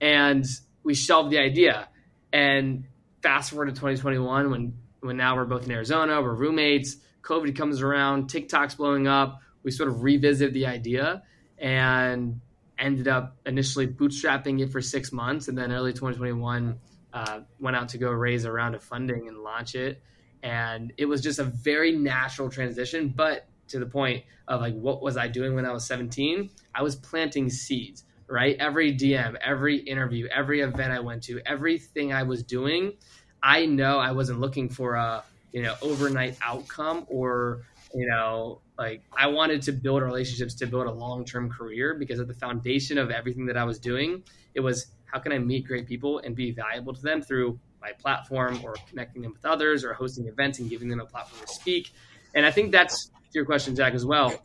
And 0.00 0.46
we 0.84 0.94
shelved 0.94 1.30
the 1.30 1.38
idea. 1.38 1.88
And 2.32 2.84
fast 3.22 3.50
forward 3.50 3.66
to 3.66 3.72
2021 3.72 4.50
when 4.50 4.74
when 5.00 5.16
now 5.16 5.34
we're 5.34 5.46
both 5.46 5.64
in 5.64 5.72
Arizona, 5.72 6.20
we're 6.20 6.34
roommates, 6.34 6.96
COVID 7.22 7.56
comes 7.56 7.80
around, 7.82 8.28
TikTok's 8.28 8.74
blowing 8.74 9.08
up. 9.08 9.40
We 9.62 9.70
sort 9.70 9.88
of 9.88 10.02
revisited 10.02 10.54
the 10.54 10.66
idea 10.66 11.22
and 11.58 12.40
ended 12.78 13.08
up 13.08 13.36
initially 13.44 13.86
bootstrapping 13.86 14.60
it 14.60 14.72
for 14.72 14.80
six 14.80 15.12
months. 15.12 15.48
And 15.48 15.56
then 15.56 15.72
early 15.72 15.92
2021, 15.92 16.78
uh, 17.12 17.40
went 17.58 17.76
out 17.76 17.90
to 17.90 17.98
go 17.98 18.10
raise 18.10 18.44
a 18.44 18.52
round 18.52 18.74
of 18.74 18.82
funding 18.82 19.28
and 19.28 19.38
launch 19.38 19.74
it. 19.74 20.02
And 20.42 20.92
it 20.96 21.06
was 21.06 21.20
just 21.20 21.38
a 21.38 21.44
very 21.44 21.92
natural 21.92 22.48
transition. 22.48 23.12
But 23.14 23.46
to 23.68 23.78
the 23.78 23.86
point 23.86 24.24
of 24.48 24.60
like 24.60 24.74
what 24.74 25.02
was 25.02 25.16
I 25.16 25.28
doing 25.28 25.54
when 25.54 25.66
I 25.66 25.72
was 25.72 25.86
17? 25.86 26.50
I 26.74 26.82
was 26.82 26.96
planting 26.96 27.50
seeds, 27.50 28.04
right? 28.26 28.56
Every 28.58 28.94
DM, 28.94 29.36
every 29.44 29.78
interview, 29.78 30.28
every 30.34 30.60
event 30.60 30.92
I 30.92 31.00
went 31.00 31.24
to, 31.24 31.40
everything 31.46 32.12
I 32.12 32.24
was 32.24 32.42
doing, 32.42 32.94
I 33.42 33.66
know 33.66 33.98
I 33.98 34.12
wasn't 34.12 34.40
looking 34.40 34.68
for 34.68 34.94
a, 34.94 35.22
you 35.52 35.62
know, 35.62 35.74
overnight 35.82 36.36
outcome 36.42 37.06
or, 37.08 37.62
you 37.94 38.06
know, 38.08 38.60
like 38.80 39.02
I 39.14 39.26
wanted 39.26 39.60
to 39.62 39.72
build 39.72 40.02
relationships 40.02 40.54
to 40.54 40.66
build 40.66 40.86
a 40.86 40.90
long-term 40.90 41.50
career 41.50 41.94
because 41.94 42.18
at 42.18 42.26
the 42.26 42.34
foundation 42.34 42.96
of 42.96 43.10
everything 43.10 43.44
that 43.44 43.58
I 43.58 43.64
was 43.64 43.78
doing, 43.78 44.24
it 44.54 44.60
was 44.60 44.86
how 45.04 45.18
can 45.18 45.32
I 45.32 45.38
meet 45.38 45.66
great 45.66 45.86
people 45.86 46.20
and 46.20 46.34
be 46.34 46.50
valuable 46.50 46.94
to 46.94 47.02
them 47.02 47.20
through 47.20 47.60
my 47.82 47.92
platform 47.92 48.58
or 48.64 48.74
connecting 48.88 49.20
them 49.20 49.34
with 49.34 49.44
others 49.44 49.84
or 49.84 49.92
hosting 49.92 50.28
events 50.28 50.60
and 50.60 50.70
giving 50.70 50.88
them 50.88 50.98
a 50.98 51.04
platform 51.04 51.46
to 51.46 51.52
speak. 51.52 51.92
And 52.34 52.46
I 52.46 52.50
think 52.50 52.72
that's 52.72 53.10
your 53.34 53.44
question, 53.44 53.76
Jack, 53.76 53.92
as 53.92 54.06
well. 54.06 54.40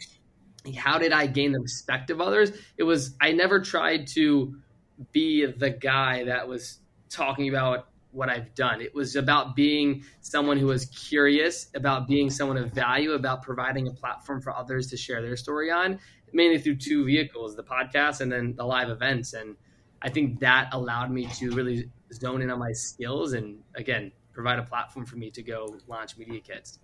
How 0.76 1.00
did 1.00 1.14
I 1.14 1.28
gain 1.28 1.54
the 1.54 1.62
respect 1.62 2.10
of 2.10 2.20
others? 2.20 2.52
It 2.78 2.84
was 2.84 3.16
I 3.22 3.32
never 3.32 3.62
tried 3.62 4.08
to 4.16 4.54
be 5.14 5.46
the 5.46 5.70
guy 5.70 6.26
that 6.26 6.50
was 6.50 6.80
talking 7.10 7.48
about 7.48 7.88
what 8.16 8.30
I've 8.30 8.56
done. 8.56 8.82
It 8.82 8.96
was 8.96 9.16
about 9.16 9.56
being 9.56 10.06
someone 10.22 10.58
who 10.58 10.68
was 10.68 10.86
curious, 10.86 11.68
about 11.76 12.08
being 12.08 12.30
someone 12.30 12.58
of 12.58 12.72
value, 12.72 13.12
about 13.12 13.44
providing 13.44 13.88
a 13.88 13.92
platform 13.92 14.42
for 14.42 14.56
others 14.56 14.88
to 14.88 14.98
share 14.98 15.22
their 15.22 15.36
story 15.36 15.70
on, 15.70 16.00
mainly 16.32 16.58
through 16.58 16.78
two 16.78 17.06
vehicles, 17.06 17.56
the 17.56 17.64
podcast 17.64 18.22
and 18.22 18.32
then 18.32 18.56
the 18.56 18.64
live 18.64 18.90
events. 18.90 19.34
And 19.34 19.56
I 20.02 20.10
think 20.10 20.40
that 20.40 20.70
allowed 20.72 21.12
me 21.12 21.28
to 21.36 21.52
really 21.52 21.90
zone 22.14 22.42
in 22.42 22.50
on 22.50 22.60
my 22.60 22.72
skills 22.72 23.34
and 23.34 23.60
again, 23.76 24.12
provide 24.32 24.60
a 24.60 24.64
platform 24.64 25.06
for 25.06 25.16
me 25.16 25.32
to 25.32 25.42
go 25.42 25.78
launch 25.88 26.18
media 26.18 26.40
kits. 26.40 26.80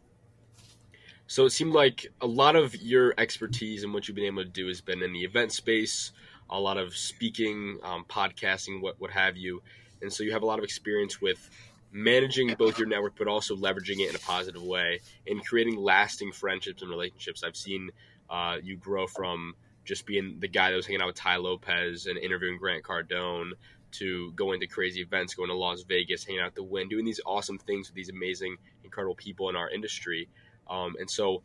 So 1.27 1.45
it 1.45 1.51
seemed 1.51 1.73
like 1.73 2.07
a 2.19 2.27
lot 2.27 2.57
of 2.57 2.75
your 2.75 3.13
expertise 3.17 3.85
and 3.85 3.93
what 3.93 4.07
you've 4.07 4.15
been 4.15 4.25
able 4.25 4.43
to 4.43 4.49
do 4.49 4.67
has 4.67 4.81
been 4.81 5.01
in 5.01 5.13
the 5.13 5.23
event 5.23 5.53
space, 5.53 6.11
a 6.49 6.59
lot 6.59 6.77
of 6.77 6.95
speaking, 6.95 7.79
um, 7.83 8.03
podcasting, 8.09 8.81
what 8.81 8.95
what 8.99 9.11
have 9.11 9.37
you, 9.37 9.63
and 10.01 10.11
so 10.11 10.23
you 10.23 10.31
have 10.31 10.43
a 10.43 10.45
lot 10.45 10.59
of 10.59 10.63
experience 10.63 11.21
with 11.21 11.49
managing 11.91 12.53
both 12.55 12.77
your 12.77 12.87
network, 12.87 13.13
but 13.17 13.27
also 13.27 13.55
leveraging 13.55 13.99
it 13.99 14.09
in 14.09 14.15
a 14.15 14.19
positive 14.19 14.63
way 14.63 15.01
and 15.27 15.45
creating 15.45 15.77
lasting 15.77 16.31
friendships 16.31 16.81
and 16.81 16.89
relationships. 16.89 17.43
I've 17.43 17.55
seen 17.55 17.91
uh, 18.29 18.57
you 18.63 18.77
grow 18.77 19.07
from 19.07 19.55
just 19.83 20.05
being 20.05 20.37
the 20.39 20.47
guy 20.47 20.69
that 20.69 20.75
was 20.75 20.85
hanging 20.85 21.01
out 21.01 21.07
with 21.07 21.17
Tai 21.17 21.37
Lopez 21.37 22.05
and 22.05 22.17
interviewing 22.17 22.57
Grant 22.57 22.83
Cardone 22.83 23.51
to 23.93 24.31
going 24.33 24.61
to 24.61 24.67
crazy 24.67 25.01
events, 25.01 25.33
going 25.33 25.49
to 25.49 25.55
Las 25.55 25.83
Vegas, 25.83 26.23
hanging 26.23 26.41
out 26.41 26.55
the 26.55 26.63
Wynn, 26.63 26.87
doing 26.87 27.03
these 27.03 27.19
awesome 27.25 27.57
things 27.57 27.89
with 27.89 27.95
these 27.95 28.09
amazing, 28.09 28.57
incredible 28.83 29.15
people 29.15 29.49
in 29.49 29.55
our 29.55 29.69
industry. 29.69 30.29
Um, 30.69 30.95
and 30.99 31.09
so, 31.09 31.41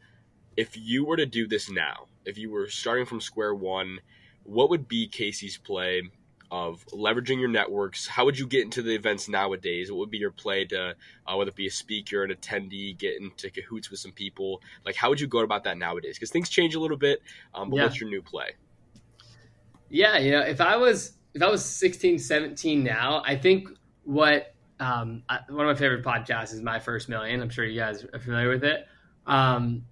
if 0.57 0.77
you 0.77 1.05
were 1.05 1.17
to 1.17 1.27
do 1.27 1.49
this 1.49 1.71
now, 1.71 2.07
if 2.25 2.39
you 2.39 2.51
were 2.51 2.69
starting 2.69 3.05
from 3.05 3.21
square 3.21 3.55
one, 3.55 3.99
what 4.45 4.71
would 4.71 4.87
be 4.87 5.09
Casey's 5.09 5.59
play 5.59 6.03
of 6.51 6.85
leveraging 6.87 7.39
your 7.39 7.49
networks? 7.49 8.07
How 8.07 8.25
would 8.25 8.39
you 8.39 8.47
get 8.47 8.63
into 8.63 8.83
the 8.83 8.95
events 8.95 9.29
nowadays? 9.29 9.91
What 9.91 9.99
would 9.99 10.11
be 10.11 10.19
your 10.19 10.31
play 10.31 10.65
to, 10.67 10.95
uh, 11.27 11.37
whether 11.37 11.51
it 11.51 11.57
be 11.57 11.67
a 11.67 11.71
speaker, 11.71 12.25
an 12.25 12.31
attendee, 12.31 12.97
get 12.97 13.21
into 13.21 13.51
cahoots 13.51 13.91
with 13.91 14.01
some 14.01 14.13
people? 14.13 14.61
Like, 14.85 14.97
how 14.97 15.09
would 15.09 15.21
you 15.21 15.27
go 15.27 15.41
about 15.41 15.65
that 15.65 15.79
nowadays? 15.79 16.17
Because 16.17 16.31
things 16.31 16.49
change 16.49 16.75
a 16.75 16.81
little 16.81 16.97
bit. 16.97 17.23
Um, 17.55 17.71
but 17.71 17.77
yeah. 17.77 17.83
what's 17.85 18.01
your 18.01 18.11
new 18.11 18.23
play? 18.23 18.53
Yeah, 19.89 20.19
you 20.19 20.33
know, 20.33 20.41
if 20.41 20.61
I 20.61 20.77
was 20.77 21.13
if 21.35 21.43
I 21.43 21.51
was 21.51 21.65
16, 21.65 22.19
17 22.19 22.83
now, 22.83 23.23
I 23.25 23.37
think 23.37 23.69
what 24.05 24.55
um, 24.81 25.23
one 25.49 25.67
of 25.67 25.75
my 25.75 25.79
favorite 25.79 26.05
podcasts 26.05 26.53
is 26.53 26.63
My 26.63 26.79
First 26.79 27.09
Million. 27.09 27.43
I'm 27.43 27.51
sure 27.51 27.65
you 27.65 27.79
guys 27.79 28.05
are 28.05 28.19
familiar 28.19 28.49
with 28.49 28.65
it. 28.65 28.87
Um, 29.27 29.85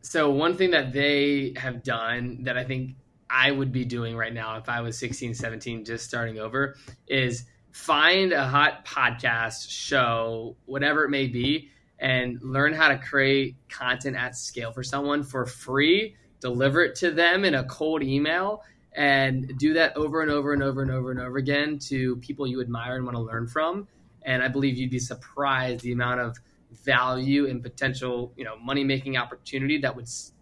so 0.00 0.30
one 0.30 0.56
thing 0.56 0.70
that 0.72 0.92
they 0.92 1.54
have 1.56 1.82
done 1.82 2.44
that 2.44 2.56
I 2.56 2.64
think 2.64 2.96
I 3.32 3.50
would 3.50 3.72
be 3.72 3.86
doing 3.86 4.14
right 4.14 4.32
now 4.32 4.58
if 4.58 4.68
I 4.68 4.82
was 4.82 4.98
16, 4.98 5.32
17, 5.32 5.86
just 5.86 6.04
starting 6.04 6.38
over 6.38 6.76
is 7.08 7.46
find 7.70 8.32
a 8.32 8.46
hot 8.46 8.84
podcast, 8.84 9.70
show, 9.70 10.56
whatever 10.66 11.04
it 11.04 11.08
may 11.08 11.28
be, 11.28 11.70
and 11.98 12.38
learn 12.42 12.74
how 12.74 12.88
to 12.88 12.98
create 12.98 13.56
content 13.70 14.16
at 14.16 14.36
scale 14.36 14.70
for 14.70 14.82
someone 14.82 15.22
for 15.22 15.46
free, 15.46 16.14
deliver 16.40 16.82
it 16.82 16.94
to 16.96 17.10
them 17.10 17.46
in 17.46 17.54
a 17.54 17.64
cold 17.64 18.02
email, 18.02 18.62
and 18.94 19.56
do 19.58 19.72
that 19.72 19.96
over 19.96 20.20
and 20.20 20.30
over 20.30 20.52
and 20.52 20.62
over 20.62 20.82
and 20.82 20.90
over 20.90 21.10
and 21.10 21.18
over 21.18 21.38
again 21.38 21.78
to 21.78 22.16
people 22.16 22.46
you 22.46 22.60
admire 22.60 22.96
and 22.96 23.06
want 23.06 23.16
to 23.16 23.22
learn 23.22 23.46
from. 23.46 23.88
And 24.20 24.42
I 24.42 24.48
believe 24.48 24.76
you'd 24.76 24.90
be 24.90 24.98
surprised 24.98 25.80
the 25.80 25.92
amount 25.92 26.20
of 26.20 26.36
value 26.84 27.48
and 27.48 27.62
potential, 27.62 28.34
you 28.36 28.44
know, 28.44 28.58
money 28.58 28.84
making 28.84 29.16
opportunity 29.16 29.78
that 29.78 29.96
would 29.96 30.04
s- 30.04 30.32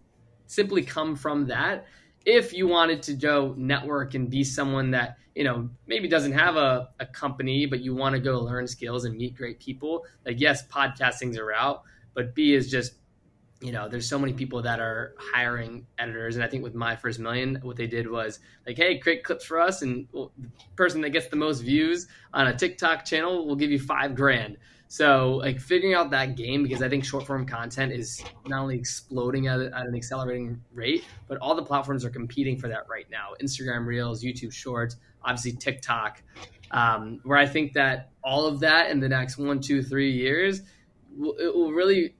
simply 0.47 0.83
come 0.83 1.15
from 1.15 1.47
that 1.47 1.85
if 2.25 2.53
you 2.53 2.67
wanted 2.67 3.01
to 3.03 3.13
go 3.13 3.53
network 3.57 4.13
and 4.13 4.29
be 4.29 4.43
someone 4.43 4.91
that 4.91 5.17
you 5.35 5.43
know 5.43 5.69
maybe 5.87 6.07
doesn't 6.07 6.33
have 6.33 6.55
a, 6.55 6.89
a 6.99 7.05
company 7.05 7.65
but 7.65 7.79
you 7.81 7.95
want 7.95 8.13
to 8.13 8.19
go 8.19 8.39
learn 8.39 8.67
skills 8.67 9.05
and 9.05 9.15
meet 9.17 9.35
great 9.35 9.59
people 9.59 10.03
like 10.25 10.39
yes 10.39 10.67
podcasting's 10.67 11.37
a 11.37 11.43
route 11.43 11.81
but 12.13 12.35
b 12.35 12.53
is 12.53 12.69
just 12.69 12.95
you 13.61 13.71
know 13.71 13.87
there's 13.87 14.09
so 14.09 14.17
many 14.17 14.33
people 14.33 14.61
that 14.61 14.79
are 14.79 15.13
hiring 15.17 15.85
editors 15.99 16.35
and 16.35 16.43
i 16.43 16.47
think 16.47 16.63
with 16.63 16.73
my 16.73 16.95
first 16.95 17.19
million 17.19 17.59
what 17.61 17.75
they 17.77 17.87
did 17.87 18.09
was 18.09 18.39
like 18.65 18.75
hey 18.75 18.97
create 18.97 19.23
clips 19.23 19.45
for 19.45 19.59
us 19.59 19.81
and 19.81 20.07
the 20.11 20.29
person 20.75 21.01
that 21.01 21.11
gets 21.11 21.27
the 21.27 21.35
most 21.35 21.61
views 21.61 22.07
on 22.33 22.47
a 22.47 22.55
tiktok 22.57 23.05
channel 23.05 23.45
will 23.45 23.55
give 23.55 23.71
you 23.71 23.79
five 23.79 24.15
grand 24.15 24.57
so 24.91 25.37
like 25.37 25.57
figuring 25.57 25.95
out 25.95 26.09
that 26.09 26.35
game 26.35 26.63
because 26.63 26.81
I 26.81 26.89
think 26.89 27.05
short 27.05 27.25
form 27.25 27.45
content 27.45 27.93
is 27.93 28.21
not 28.45 28.63
only 28.63 28.75
exploding 28.75 29.47
at, 29.47 29.61
at, 29.61 29.85
an 29.87 29.95
accelerating 29.95 30.61
rate, 30.73 31.05
but 31.29 31.37
all 31.37 31.55
the 31.55 31.63
platforms 31.63 32.03
are 32.03 32.09
competing 32.09 32.57
for 32.57 32.67
that 32.67 32.89
right 32.89 33.05
now. 33.09 33.29
Instagram 33.41 33.85
Reels, 33.85 34.21
YouTube 34.21 34.51
Shorts, 34.51 34.97
obviously 35.23 35.53
TikTok. 35.53 36.21
Um, 36.71 37.21
where 37.23 37.37
I 37.37 37.45
think 37.45 37.71
that 37.71 38.09
all 38.21 38.45
of 38.45 38.59
that 38.59 38.89
in 38.89 38.99
the 38.99 39.07
next 39.07 39.37
one, 39.37 39.61
two, 39.61 39.81
three 39.81 40.11
years, 40.11 40.59
it 40.59 41.55
will 41.55 41.71
really 41.71 42.15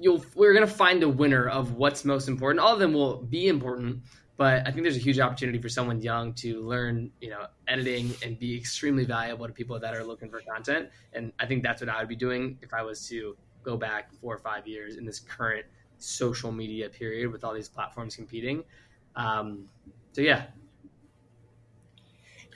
you'll 0.00 0.24
we're 0.34 0.54
gonna 0.54 0.66
find 0.66 1.02
a 1.02 1.08
winner 1.08 1.48
of 1.48 1.74
what's 1.74 2.04
most 2.04 2.26
important. 2.26 2.64
All 2.64 2.72
of 2.72 2.80
them 2.80 2.92
will 2.92 3.18
be 3.18 3.48
important, 3.48 4.02
but 4.36 4.66
I 4.66 4.70
think 4.70 4.84
there's 4.84 4.96
a 4.96 5.00
huge 5.00 5.20
opportunity 5.20 5.58
for 5.58 5.68
someone 5.68 6.00
young 6.00 6.32
to 6.34 6.62
learn, 6.62 7.10
you 7.20 7.28
know, 7.28 7.46
editing 7.68 8.14
and 8.24 8.38
be 8.38 8.56
extremely 8.56 9.04
valuable 9.04 9.46
to 9.46 9.52
people 9.52 9.78
that 9.78 9.94
are 9.94 10.02
looking 10.02 10.30
for 10.30 10.40
content. 10.40 10.88
And 11.12 11.32
I 11.38 11.44
think 11.44 11.62
that's 11.62 11.82
what 11.82 11.90
I 11.90 12.00
would 12.00 12.08
be 12.08 12.16
doing 12.16 12.58
if 12.62 12.72
I 12.72 12.82
was 12.82 13.06
to 13.08 13.36
go 13.62 13.76
back 13.76 14.12
four 14.14 14.34
or 14.34 14.38
five 14.38 14.66
years 14.66 14.96
in 14.96 15.04
this 15.04 15.20
current 15.20 15.66
social 15.98 16.50
media 16.50 16.88
period 16.88 17.30
with 17.30 17.44
all 17.44 17.52
these 17.52 17.68
platforms 17.68 18.16
competing. 18.16 18.64
Um, 19.14 19.68
so 20.12 20.22
yeah. 20.22 20.46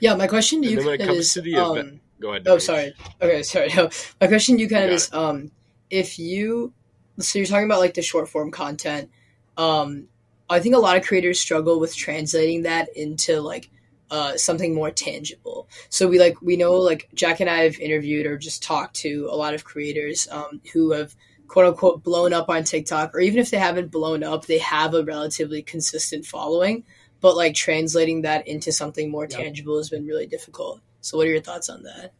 Yeah, 0.01 0.15
my 0.15 0.25
question 0.27 0.61
to 0.63 0.67
you 0.67 0.77
kind 0.77 1.01
of 1.01 1.09
is, 1.09 1.37
um, 1.37 1.43
event, 1.45 2.01
go 2.19 2.31
ahead. 2.31 2.47
Oh, 2.47 2.57
sorry. 2.57 2.93
Okay, 3.21 3.43
sorry. 3.43 3.69
No, 3.75 3.89
my 4.21 4.27
question 4.27 4.57
to 4.57 4.63
you 4.63 4.69
kind 4.69 4.85
of 4.85 4.91
is, 4.91 5.13
um, 5.13 5.51
if 5.89 6.19
you, 6.19 6.73
so 7.19 7.39
you're 7.39 7.45
talking 7.45 7.65
about 7.65 7.79
like 7.79 7.93
the 7.93 8.01
short 8.01 8.29
form 8.29 8.51
content, 8.51 9.09
um, 9.57 10.07
I 10.49 10.59
think 10.59 10.75
a 10.75 10.79
lot 10.79 10.97
of 10.97 11.05
creators 11.05 11.39
struggle 11.39 11.79
with 11.79 11.95
translating 11.95 12.63
that 12.63 12.89
into 12.95 13.41
like 13.41 13.69
uh, 14.11 14.37
something 14.37 14.75
more 14.75 14.91
tangible. 14.91 15.67
So 15.89 16.07
we 16.07 16.19
like 16.19 16.41
we 16.41 16.57
know 16.57 16.73
like 16.73 17.09
Jack 17.13 17.39
and 17.39 17.49
I 17.49 17.63
have 17.63 17.79
interviewed 17.79 18.25
or 18.25 18.37
just 18.37 18.61
talked 18.61 18.95
to 18.97 19.27
a 19.31 19.35
lot 19.35 19.53
of 19.53 19.63
creators 19.63 20.27
um, 20.29 20.61
who 20.73 20.91
have 20.91 21.15
quote 21.47 21.65
unquote 21.65 22.03
blown 22.03 22.33
up 22.33 22.49
on 22.49 22.63
TikTok, 22.63 23.15
or 23.15 23.19
even 23.19 23.39
if 23.39 23.49
they 23.49 23.57
haven't 23.57 23.91
blown 23.91 24.23
up, 24.23 24.45
they 24.45 24.59
have 24.59 24.93
a 24.93 25.03
relatively 25.03 25.63
consistent 25.63 26.25
following. 26.25 26.83
But 27.21 27.35
like 27.35 27.55
translating 27.55 28.21
that 28.21 28.47
into 28.47 28.71
something 28.71 29.09
more 29.09 29.23
yep. 29.23 29.31
tangible 29.31 29.77
has 29.77 29.89
been 29.89 30.05
really 30.05 30.27
difficult. 30.27 30.81
So 31.01 31.17
what 31.17 31.27
are 31.27 31.31
your 31.31 31.41
thoughts 31.41 31.69
on 31.69 31.83
that? 31.83 32.13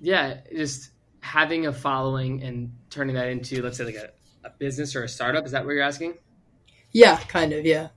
Yeah, 0.00 0.38
just 0.54 0.90
having 1.26 1.66
a 1.66 1.72
following 1.72 2.42
and 2.42 2.72
turning 2.88 3.16
that 3.16 3.28
into 3.28 3.62
let's 3.62 3.76
say 3.76 3.84
like 3.84 3.96
a 3.96 4.10
a 4.46 4.50
business 4.58 4.96
or 4.96 5.02
a 5.02 5.08
startup. 5.08 5.44
Is 5.44 5.52
that 5.52 5.64
what 5.64 5.72
you're 5.72 5.82
asking? 5.82 6.14
Yeah, 6.92 7.18
kind 7.28 7.52
of. 7.52 7.66
Yeah. 7.66 7.88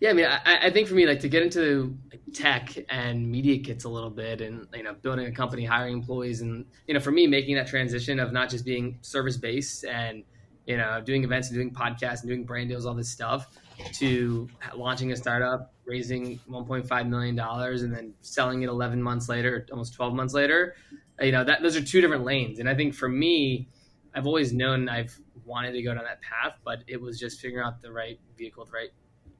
Yeah, 0.00 0.10
I 0.10 0.12
mean, 0.12 0.26
I, 0.26 0.66
I 0.66 0.70
think 0.70 0.86
for 0.86 0.94
me, 0.94 1.06
like 1.06 1.20
to 1.20 1.28
get 1.28 1.42
into 1.42 1.98
tech 2.32 2.72
and 2.88 3.28
media 3.28 3.58
kits 3.58 3.82
a 3.82 3.88
little 3.88 4.10
bit, 4.10 4.40
and 4.40 4.68
you 4.72 4.84
know, 4.84 4.94
building 4.94 5.26
a 5.26 5.32
company, 5.32 5.64
hiring 5.64 5.94
employees, 5.94 6.40
and 6.40 6.66
you 6.86 6.94
know, 6.94 7.00
for 7.00 7.10
me, 7.10 7.26
making 7.26 7.56
that 7.56 7.66
transition 7.66 8.20
of 8.20 8.32
not 8.32 8.48
just 8.48 8.64
being 8.64 8.98
service 9.02 9.36
based 9.36 9.84
and 9.84 10.22
you 10.68 10.76
know, 10.76 11.00
doing 11.00 11.24
events 11.24 11.48
and 11.48 11.56
doing 11.56 11.70
podcasts 11.72 12.20
and 12.20 12.28
doing 12.28 12.44
brand 12.44 12.68
deals, 12.68 12.84
all 12.84 12.94
this 12.94 13.10
stuff, 13.10 13.48
to 13.94 14.46
launching 14.76 15.10
a 15.12 15.16
startup, 15.16 15.72
raising 15.86 16.38
1.5 16.48 17.08
million 17.08 17.34
dollars, 17.34 17.82
and 17.82 17.92
then 17.92 18.12
selling 18.20 18.62
it 18.62 18.68
11 18.68 19.02
months 19.02 19.30
later, 19.30 19.66
almost 19.72 19.94
12 19.94 20.12
months 20.12 20.34
later. 20.34 20.76
You 21.20 21.32
know, 21.32 21.42
that 21.42 21.62
those 21.62 21.74
are 21.74 21.82
two 21.82 22.02
different 22.02 22.24
lanes, 22.24 22.58
and 22.58 22.68
I 22.68 22.74
think 22.74 22.94
for 22.94 23.08
me, 23.08 23.70
I've 24.14 24.26
always 24.26 24.52
known 24.52 24.90
I've 24.90 25.18
wanted 25.46 25.72
to 25.72 25.82
go 25.82 25.94
down 25.94 26.04
that 26.04 26.20
path, 26.20 26.58
but 26.62 26.80
it 26.86 27.00
was 27.00 27.18
just 27.18 27.40
figuring 27.40 27.66
out 27.66 27.80
the 27.80 27.90
right 27.90 28.20
vehicle, 28.36 28.66
the 28.66 28.72
right 28.72 28.90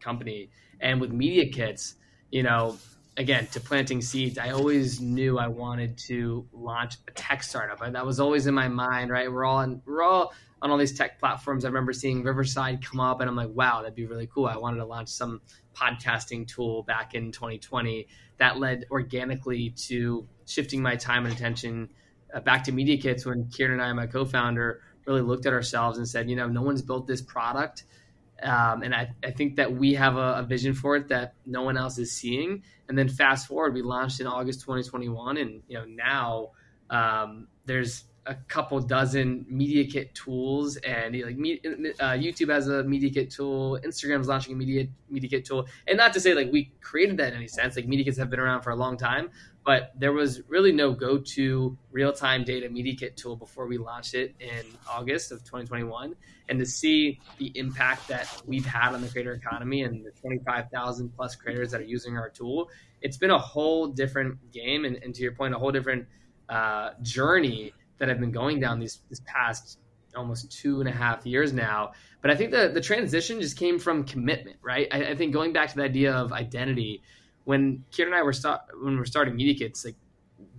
company. 0.01 0.51
And 0.81 0.99
with 0.99 1.13
media 1.13 1.51
kits, 1.51 1.97
you 2.31 2.43
know, 2.43 2.79
again, 3.19 3.49
to 3.49 3.61
planting 3.61 4.01
seeds, 4.01 4.39
I 4.39 4.51
always 4.51 5.01
knew 5.01 5.39
I 5.39 5.49
wanted 5.49 5.99
to 6.07 6.47
launch 6.53 6.95
a 7.09 7.11
tech 7.11 7.43
startup. 7.43 7.81
That 7.93 8.07
was 8.07 8.21
always 8.21 8.47
in 8.47 8.55
my 8.55 8.69
mind, 8.69 9.11
right? 9.11 9.31
We're 9.31 9.45
all 9.45 9.59
on, 9.59 9.83
we're 9.85 10.03
all 10.03 10.33
on 10.63 10.71
all 10.71 10.79
these 10.79 10.97
tech 10.97 11.19
platforms. 11.19 11.65
I 11.65 11.69
remember 11.69 11.93
seeing 11.93 12.23
Riverside 12.23 12.85
come 12.85 13.01
up 13.01 13.21
and 13.21 13.29
I'm 13.29 13.35
like, 13.35 13.51
wow, 13.53 13.81
that'd 13.83 13.97
be 13.97 14.07
really 14.07 14.29
cool. 14.33 14.47
I 14.47 14.57
wanted 14.57 14.79
to 14.79 14.87
launch 14.87 15.09
some 15.09 15.41
podcasting 15.77 16.47
tool 16.47 16.85
back 16.85 17.15
in 17.15 17.33
2020 17.33 18.07
that 18.39 18.59
led 18.59 18.87
organically 18.91 19.71
to 19.71 20.29
shifting 20.47 20.81
my 20.81 20.95
time 20.95 21.27
and 21.27 21.35
attention 21.35 21.89
uh, 22.33 22.41
back 22.41 22.65
to 22.65 22.73
Media 22.73 22.99
Kits 22.99 23.27
when 23.27 23.49
Kieran 23.49 23.73
and 23.73 23.83
I, 23.83 23.93
my 23.95 24.07
co-founder, 24.07 24.81
really 25.07 25.23
looked 25.23 25.47
at 25.47 25.53
ourselves 25.53 25.99
and 25.99 26.07
said, 26.07 26.31
you 26.31 26.37
know, 26.37 26.49
no 26.49 26.63
one's 26.63 26.83
built 26.83 27.07
this 27.07 27.23
product. 27.23 27.85
Um, 28.43 28.83
and 28.83 28.95
I, 28.95 29.11
I, 29.25 29.33
think 29.33 29.57
that 29.57 29.73
we 29.73 29.95
have 29.95 30.17
a, 30.17 30.35
a, 30.35 30.43
vision 30.45 30.73
for 30.73 30.95
it 30.95 31.09
that 31.09 31.35
no 31.45 31.63
one 31.63 31.77
else 31.77 31.99
is 31.99 32.13
seeing. 32.13 32.63
And 32.89 32.97
then 32.97 33.09
fast 33.09 33.49
forward, 33.49 33.75
we 33.75 33.83
launched 33.83 34.21
in 34.21 34.29
August 34.29 34.61
2021, 34.61 35.39
and 35.39 35.63
you 35.67 35.77
know 35.77 35.85
now 35.85 36.51
um, 36.89 37.49
there's 37.67 38.05
a 38.27 38.35
couple 38.47 38.79
dozen 38.81 39.45
media 39.49 39.87
kit 39.87 40.15
tools, 40.15 40.77
and 40.77 41.15
like 41.21 41.35
uh, 41.99 42.13
YouTube 42.13 42.53
has 42.53 42.69
a 42.69 42.85
media 42.85 43.11
kit 43.11 43.31
tool, 43.31 43.79
Instagram's 43.85 44.29
launching 44.29 44.53
a 44.53 44.57
media 44.57 44.87
media 45.11 45.31
kit 45.31 45.45
tool, 45.45 45.67
and 45.87 45.97
not 45.97 46.13
to 46.13 46.21
say 46.21 46.35
like 46.35 46.53
we 46.53 46.71
created 46.81 47.17
that 47.17 47.33
in 47.33 47.39
any 47.39 47.49
sense. 47.49 47.75
Like 47.75 47.89
media 47.89 48.05
kits 48.05 48.19
have 48.19 48.31
been 48.31 48.39
around 48.39 48.63
for 48.63 48.71
a 48.71 48.77
long 48.77 48.97
time, 48.97 49.31
but 49.65 49.93
there 49.99 50.13
was 50.13 50.41
really 50.49 50.73
no 50.73 50.93
go-to 50.93 51.77
real-time 51.91 52.45
data 52.45 52.69
media 52.69 52.95
kit 52.97 53.17
tool 53.17 53.37
before 53.37 53.67
we 53.67 53.77
launched 53.77 54.15
it 54.15 54.35
in 54.41 54.65
August 54.89 55.31
of 55.31 55.41
2021. 55.41 56.15
And 56.49 56.59
to 56.59 56.65
see 56.65 57.21
the 57.39 57.53
impact 57.55 58.09
that 58.09 58.43
we've 58.47 58.65
had 58.65 58.95
on 58.95 59.03
the 59.03 59.09
creator 59.09 59.33
economy 59.33 59.83
and 59.83 60.05
the 60.05 60.11
25,000 60.13 61.11
plus 61.15 61.37
creators 61.37 61.71
that 61.73 61.83
are 61.83 61.85
using 61.85 62.17
our 62.17 62.31
tool, 62.31 62.71
it's 63.03 63.19
been 63.19 63.31
a 63.31 63.39
whole 63.39 63.89
different 63.89 64.53
game. 64.53 64.87
And, 64.87 64.97
and 65.03 65.15
to 65.15 65.23
your 65.23 65.33
point, 65.33 65.55
a 65.55 65.59
whole 65.59 65.73
different 65.73 66.07
uh, 66.49 66.91
journey 67.03 67.75
that 67.99 68.09
I've 68.09 68.21
been 68.21 68.33
going 68.33 68.61
down 68.61 68.81
these 68.81 69.01
this 69.11 69.21
past 69.27 69.79
almost 70.17 70.51
two 70.51 70.81
and 70.81 70.89
a 70.89 70.93
half 70.93 71.27
years 71.27 71.53
now. 71.53 71.93
But 72.23 72.31
I 72.31 72.37
think 72.37 72.51
the 72.51 72.71
the 72.73 72.81
transition 72.81 73.41
just 73.41 73.57
came 73.57 73.79
from 73.79 74.05
commitment, 74.05 74.57
right? 74.63 74.89
I, 74.91 75.11
I 75.11 75.15
think 75.15 75.33
going 75.33 75.53
back 75.53 75.69
to 75.71 75.77
the 75.77 75.83
idea 75.83 76.15
of 76.15 76.33
identity 76.33 77.03
when 77.49 77.83
Kieran 77.91 78.13
and 78.13 78.21
I 78.21 78.23
were 78.23 78.35
start 78.35 78.61
when 78.83 78.97
we 78.97 79.01
are 79.01 79.07
starting 79.07 79.35
Media 79.35 79.55
Kits, 79.55 79.83
like 79.83 79.97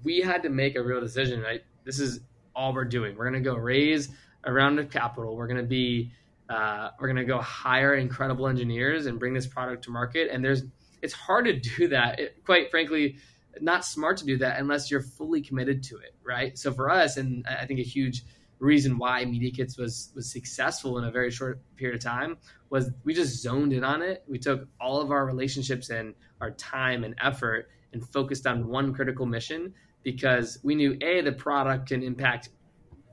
we 0.04 0.22
had 0.22 0.42
to 0.42 0.50
make 0.50 0.76
a 0.76 0.82
real 0.82 1.00
decision. 1.00 1.40
Right, 1.40 1.62
this 1.84 2.00
is 2.00 2.22
all 2.56 2.74
we're 2.74 2.84
doing. 2.84 3.16
We're 3.16 3.26
gonna 3.26 3.42
go 3.42 3.54
raise 3.54 4.10
a 4.44 4.52
round 4.52 4.80
of 4.80 4.90
capital. 4.90 5.36
We're 5.36 5.46
gonna 5.46 5.62
be 5.62 6.12
uh, 6.50 6.90
we're 7.00 7.14
to 7.14 7.26
go 7.26 7.40
hire 7.40 7.94
incredible 7.94 8.48
engineers 8.48 9.06
and 9.06 9.20
bring 9.20 9.36
this 9.36 9.46
product 9.46 9.84
to 9.84 9.92
market. 9.92 10.30
And 10.32 10.44
there's, 10.44 10.64
it's 11.04 11.14
hard 11.14 11.46
to 11.46 11.54
do 11.78 11.90
that. 11.90 12.20
It, 12.20 12.44
quite 12.44 12.72
frankly, 12.72 13.18
not 13.62 13.86
smart 13.86 14.18
to 14.18 14.26
do 14.26 14.38
that 14.40 14.60
unless 14.60 14.90
you're 14.90 15.04
fully 15.04 15.42
committed 15.42 15.84
to 15.84 15.98
it, 15.98 16.16
right? 16.24 16.58
So 16.58 16.74
for 16.74 16.90
us, 16.90 17.18
and 17.18 17.46
I 17.48 17.68
think 17.68 17.80
a 17.80 17.84
huge 17.84 18.24
reason 18.58 18.98
why 18.98 19.24
Media 19.26 19.52
Kits 19.52 19.78
was 19.78 20.12
was 20.16 20.32
successful 20.32 20.98
in 20.98 21.04
a 21.04 21.12
very 21.12 21.30
short 21.30 21.62
period 21.76 21.96
of 21.96 22.04
time 22.04 22.38
was 22.70 22.92
we 23.04 23.14
just 23.14 23.42
zoned 23.42 23.74
in 23.74 23.84
on 23.84 24.02
it. 24.02 24.24
We 24.28 24.38
took 24.38 24.68
all 24.80 25.02
of 25.02 25.12
our 25.12 25.26
relationships 25.26 25.90
and 25.90 26.14
our 26.42 26.52
time 26.52 27.04
and 27.04 27.16
effort 27.22 27.70
and 27.94 28.08
focused 28.08 28.46
on 28.46 28.68
one 28.68 28.94
critical 28.94 29.26
mission 29.26 29.74
because 30.04 30.60
we 30.64 30.76
knew 30.76 30.98
a 31.02 31.22
the 31.22 31.32
product 31.32 31.88
can 31.90 32.04
impact 32.04 32.50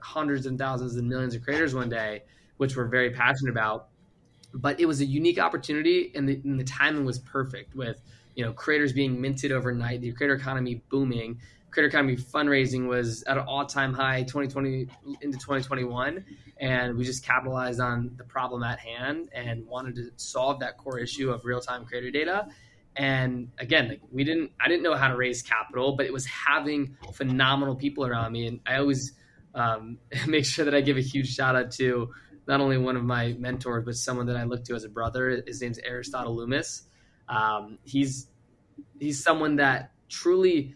hundreds 0.00 0.46
and 0.46 0.58
thousands 0.58 0.96
and 0.96 1.08
millions 1.08 1.34
of 1.34 1.42
creators 1.42 1.74
one 1.74 1.88
day, 1.88 2.22
which 2.58 2.76
we're 2.76 2.86
very 2.86 3.10
passionate 3.10 3.50
about. 3.50 3.88
But 4.54 4.80
it 4.80 4.86
was 4.86 5.00
a 5.00 5.04
unique 5.04 5.38
opportunity, 5.38 6.12
and 6.14 6.28
the, 6.28 6.40
and 6.44 6.58
the 6.58 6.64
timing 6.64 7.04
was 7.04 7.18
perfect 7.18 7.74
with 7.74 8.00
you 8.34 8.44
know 8.44 8.52
creators 8.52 8.92
being 8.92 9.20
minted 9.20 9.52
overnight, 9.52 10.00
the 10.00 10.12
creator 10.12 10.34
economy 10.34 10.82
booming. 10.88 11.40
Creator 11.76 11.88
economy 11.88 12.16
fundraising 12.16 12.88
was 12.88 13.22
at 13.24 13.36
an 13.36 13.44
all-time 13.46 13.92
high 13.92 14.22
2020 14.22 14.88
into 15.20 15.36
2021, 15.36 16.24
and 16.58 16.96
we 16.96 17.04
just 17.04 17.22
capitalized 17.22 17.80
on 17.80 18.12
the 18.16 18.24
problem 18.24 18.62
at 18.62 18.78
hand 18.78 19.28
and 19.34 19.66
wanted 19.66 19.94
to 19.96 20.10
solve 20.16 20.60
that 20.60 20.78
core 20.78 20.98
issue 20.98 21.28
of 21.30 21.44
real-time 21.44 21.84
creator 21.84 22.10
data. 22.10 22.48
And 22.96 23.50
again 23.58 23.88
like 23.88 24.00
we 24.10 24.24
didn't 24.24 24.52
i 24.58 24.68
didn't 24.68 24.84
know 24.84 24.94
how 24.94 25.08
to 25.08 25.16
raise 25.16 25.42
capital 25.42 25.96
but 25.96 26.06
it 26.06 26.14
was 26.14 26.24
having 26.24 26.96
phenomenal 27.12 27.76
people 27.76 28.06
around 28.06 28.32
me. 28.32 28.46
And 28.46 28.60
i 28.66 28.76
always 28.76 29.12
um, 29.54 29.98
make 30.26 30.46
sure 30.46 30.64
that 30.64 30.74
i 30.74 30.80
give 30.80 30.96
a 30.96 31.02
huge 31.02 31.28
shout 31.34 31.56
out 31.56 31.72
to 31.72 32.08
not 32.48 32.62
only 32.62 32.78
one 32.78 32.96
of 32.96 33.04
my 33.04 33.34
mentors 33.38 33.84
but 33.84 33.96
someone 33.96 34.28
that 34.28 34.36
i 34.36 34.44
look 34.44 34.64
to 34.64 34.74
as 34.74 34.84
a 34.84 34.88
brother. 34.88 35.42
His 35.46 35.60
name's 35.60 35.78
aristotle 35.80 36.34
loomis. 36.34 36.84
Um, 37.28 37.76
he's 37.84 38.28
he's 38.98 39.22
someone 39.22 39.56
that 39.56 39.90
truly 40.08 40.74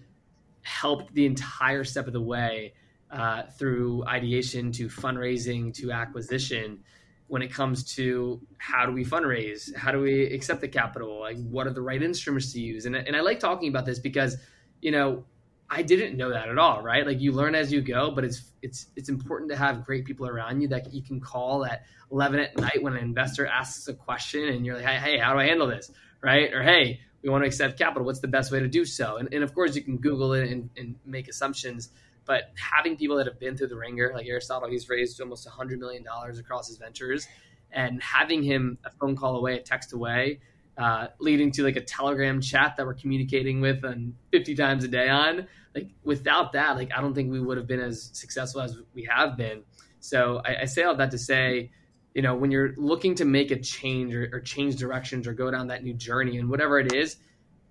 helped 0.71 1.13
the 1.15 1.27
entire 1.27 1.85
step 1.85 2.07
of 2.07 2.13
the 2.13 2.21
way 2.21 2.73
uh, 3.11 3.43
through 3.59 4.05
ideation 4.07 4.71
to 4.71 4.89
fundraising 4.89 5.75
to 5.75 5.91
acquisition 5.91 6.79
when 7.27 7.43
it 7.43 7.53
comes 7.53 7.95
to 7.95 8.41
how 8.59 8.87
do 8.87 8.93
we 8.93 9.05
fundraise? 9.05 9.75
How 9.75 9.91
do 9.91 10.01
we 10.01 10.25
accept 10.25 10.61
the 10.61 10.69
capital? 10.69 11.21
Like 11.21 11.39
what 11.43 11.67
are 11.67 11.73
the 11.73 11.83
right 11.83 12.03
instruments 12.03 12.53
to 12.53 12.61
use? 12.61 12.87
And, 12.87 12.95
and 12.95 13.17
i 13.17 13.21
like 13.21 13.41
talking 13.41 13.69
about 13.69 13.85
this 13.85 13.99
because 13.99 14.37
you 14.81 14.93
know 14.93 15.25
i 15.69 15.83
didn't 15.83 16.17
know 16.17 16.31
that 16.31 16.49
at 16.49 16.59
all 16.59 16.83
right? 16.83 17.07
Like 17.07 17.21
you 17.21 17.33
learn 17.33 17.55
as 17.55 17.73
you 17.73 17.81
go 17.81 18.11
but 18.13 18.25
it's 18.25 18.53
it's 18.63 18.87
it's 18.97 19.09
important 19.09 19.51
to 19.51 19.57
have 19.57 19.85
great 19.85 20.05
people 20.05 20.27
around 20.27 20.61
you 20.61 20.69
that 20.69 20.93
you 20.93 21.03
can 21.03 21.21
call 21.21 21.65
at 21.65 21.83
11 22.13 22.41
at 22.41 22.57
night 22.57 22.83
when 22.83 22.95
an 22.95 23.03
investor 23.03 23.47
asks 23.47 23.89
a 23.89 23.95
question 23.95 24.49
and 24.49 24.65
you're 24.65 24.77
like 24.77 24.87
hey, 24.87 24.99
hey 24.99 25.19
how 25.19 25.33
do 25.33 25.41
i 25.41 25.47
handle 25.47 25.67
this? 25.67 25.91
Right? 26.23 26.53
Or 26.53 26.63
hey 26.63 27.01
we 27.23 27.29
want 27.29 27.43
to 27.45 27.47
accept 27.47 27.79
capital 27.79 28.05
what's 28.05 28.21
the 28.21 28.29
best 28.29 28.51
way 28.51 28.61
to 28.61 28.69
do 28.69 28.85
so 28.85 29.17
and, 29.17 29.33
and 29.33 29.45
of 29.45 29.55
course 29.55 29.75
you 29.77 29.83
can 29.83 29.97
google 29.99 30.33
it 30.33 30.51
and, 30.51 30.71
and 30.77 30.97
make 31.05 31.29
assumptions 31.29 31.91
but 32.31 32.53
having 32.55 32.97
people 32.97 33.17
that 33.17 33.27
have 33.27 33.41
been 33.41 33.57
through 33.57 33.67
the 33.67 33.77
ringer, 33.77 34.13
like 34.15 34.27
Aristotle, 34.27 34.71
he's 34.71 34.89
raised 34.89 35.21
almost 35.21 35.49
$100 35.49 35.79
million 35.79 36.05
across 36.39 36.69
his 36.69 36.77
ventures, 36.77 37.27
and 37.73 38.01
having 38.01 38.45
him 38.45 38.79
a 38.85 38.91
phone 38.91 39.17
call 39.17 39.35
away, 39.35 39.57
a 39.57 39.61
text 39.61 39.93
away, 39.93 40.39
uh, 40.79 41.09
leading 41.19 41.51
to 41.53 41.65
like 41.65 41.75
a 41.75 41.81
Telegram 41.81 42.41
chat 42.41 42.77
that 42.77 42.87
we're 42.87 42.95
communicating 42.95 43.61
with 43.61 43.85
and 43.85 44.15
50 44.31 44.55
times 44.55 44.85
a 44.85 44.89
day 44.89 45.09
on. 45.09 45.49
Like 45.75 45.91
without 46.05 46.53
that, 46.53 46.77
like 46.77 46.91
I 46.97 47.01
don't 47.01 47.15
think 47.15 47.33
we 47.33 47.41
would 47.41 47.57
have 47.57 47.67
been 47.67 47.81
as 47.81 48.11
successful 48.13 48.61
as 48.61 48.77
we 48.95 49.09
have 49.11 49.37
been. 49.37 49.63
So 49.99 50.41
I, 50.45 50.63
I 50.63 50.65
say 50.67 50.85
all 50.85 50.95
that 50.97 51.11
to 51.11 51.19
say, 51.19 51.73
you 52.15 52.23
know, 52.23 52.35
when 52.35 52.51
you're 52.51 52.75
looking 52.77 53.15
to 53.17 53.25
make 53.25 53.51
a 53.51 53.61
change 53.61 54.15
or, 54.15 54.29
or 54.33 54.41
change 54.41 54.77
directions 54.77 55.27
or 55.27 55.33
go 55.33 55.51
down 55.51 55.69
that 55.69 55.85
new 55.85 55.95
journey 55.95 56.39
and 56.39 56.49
whatever 56.49 56.79
it 56.79 56.93
is, 56.93 57.17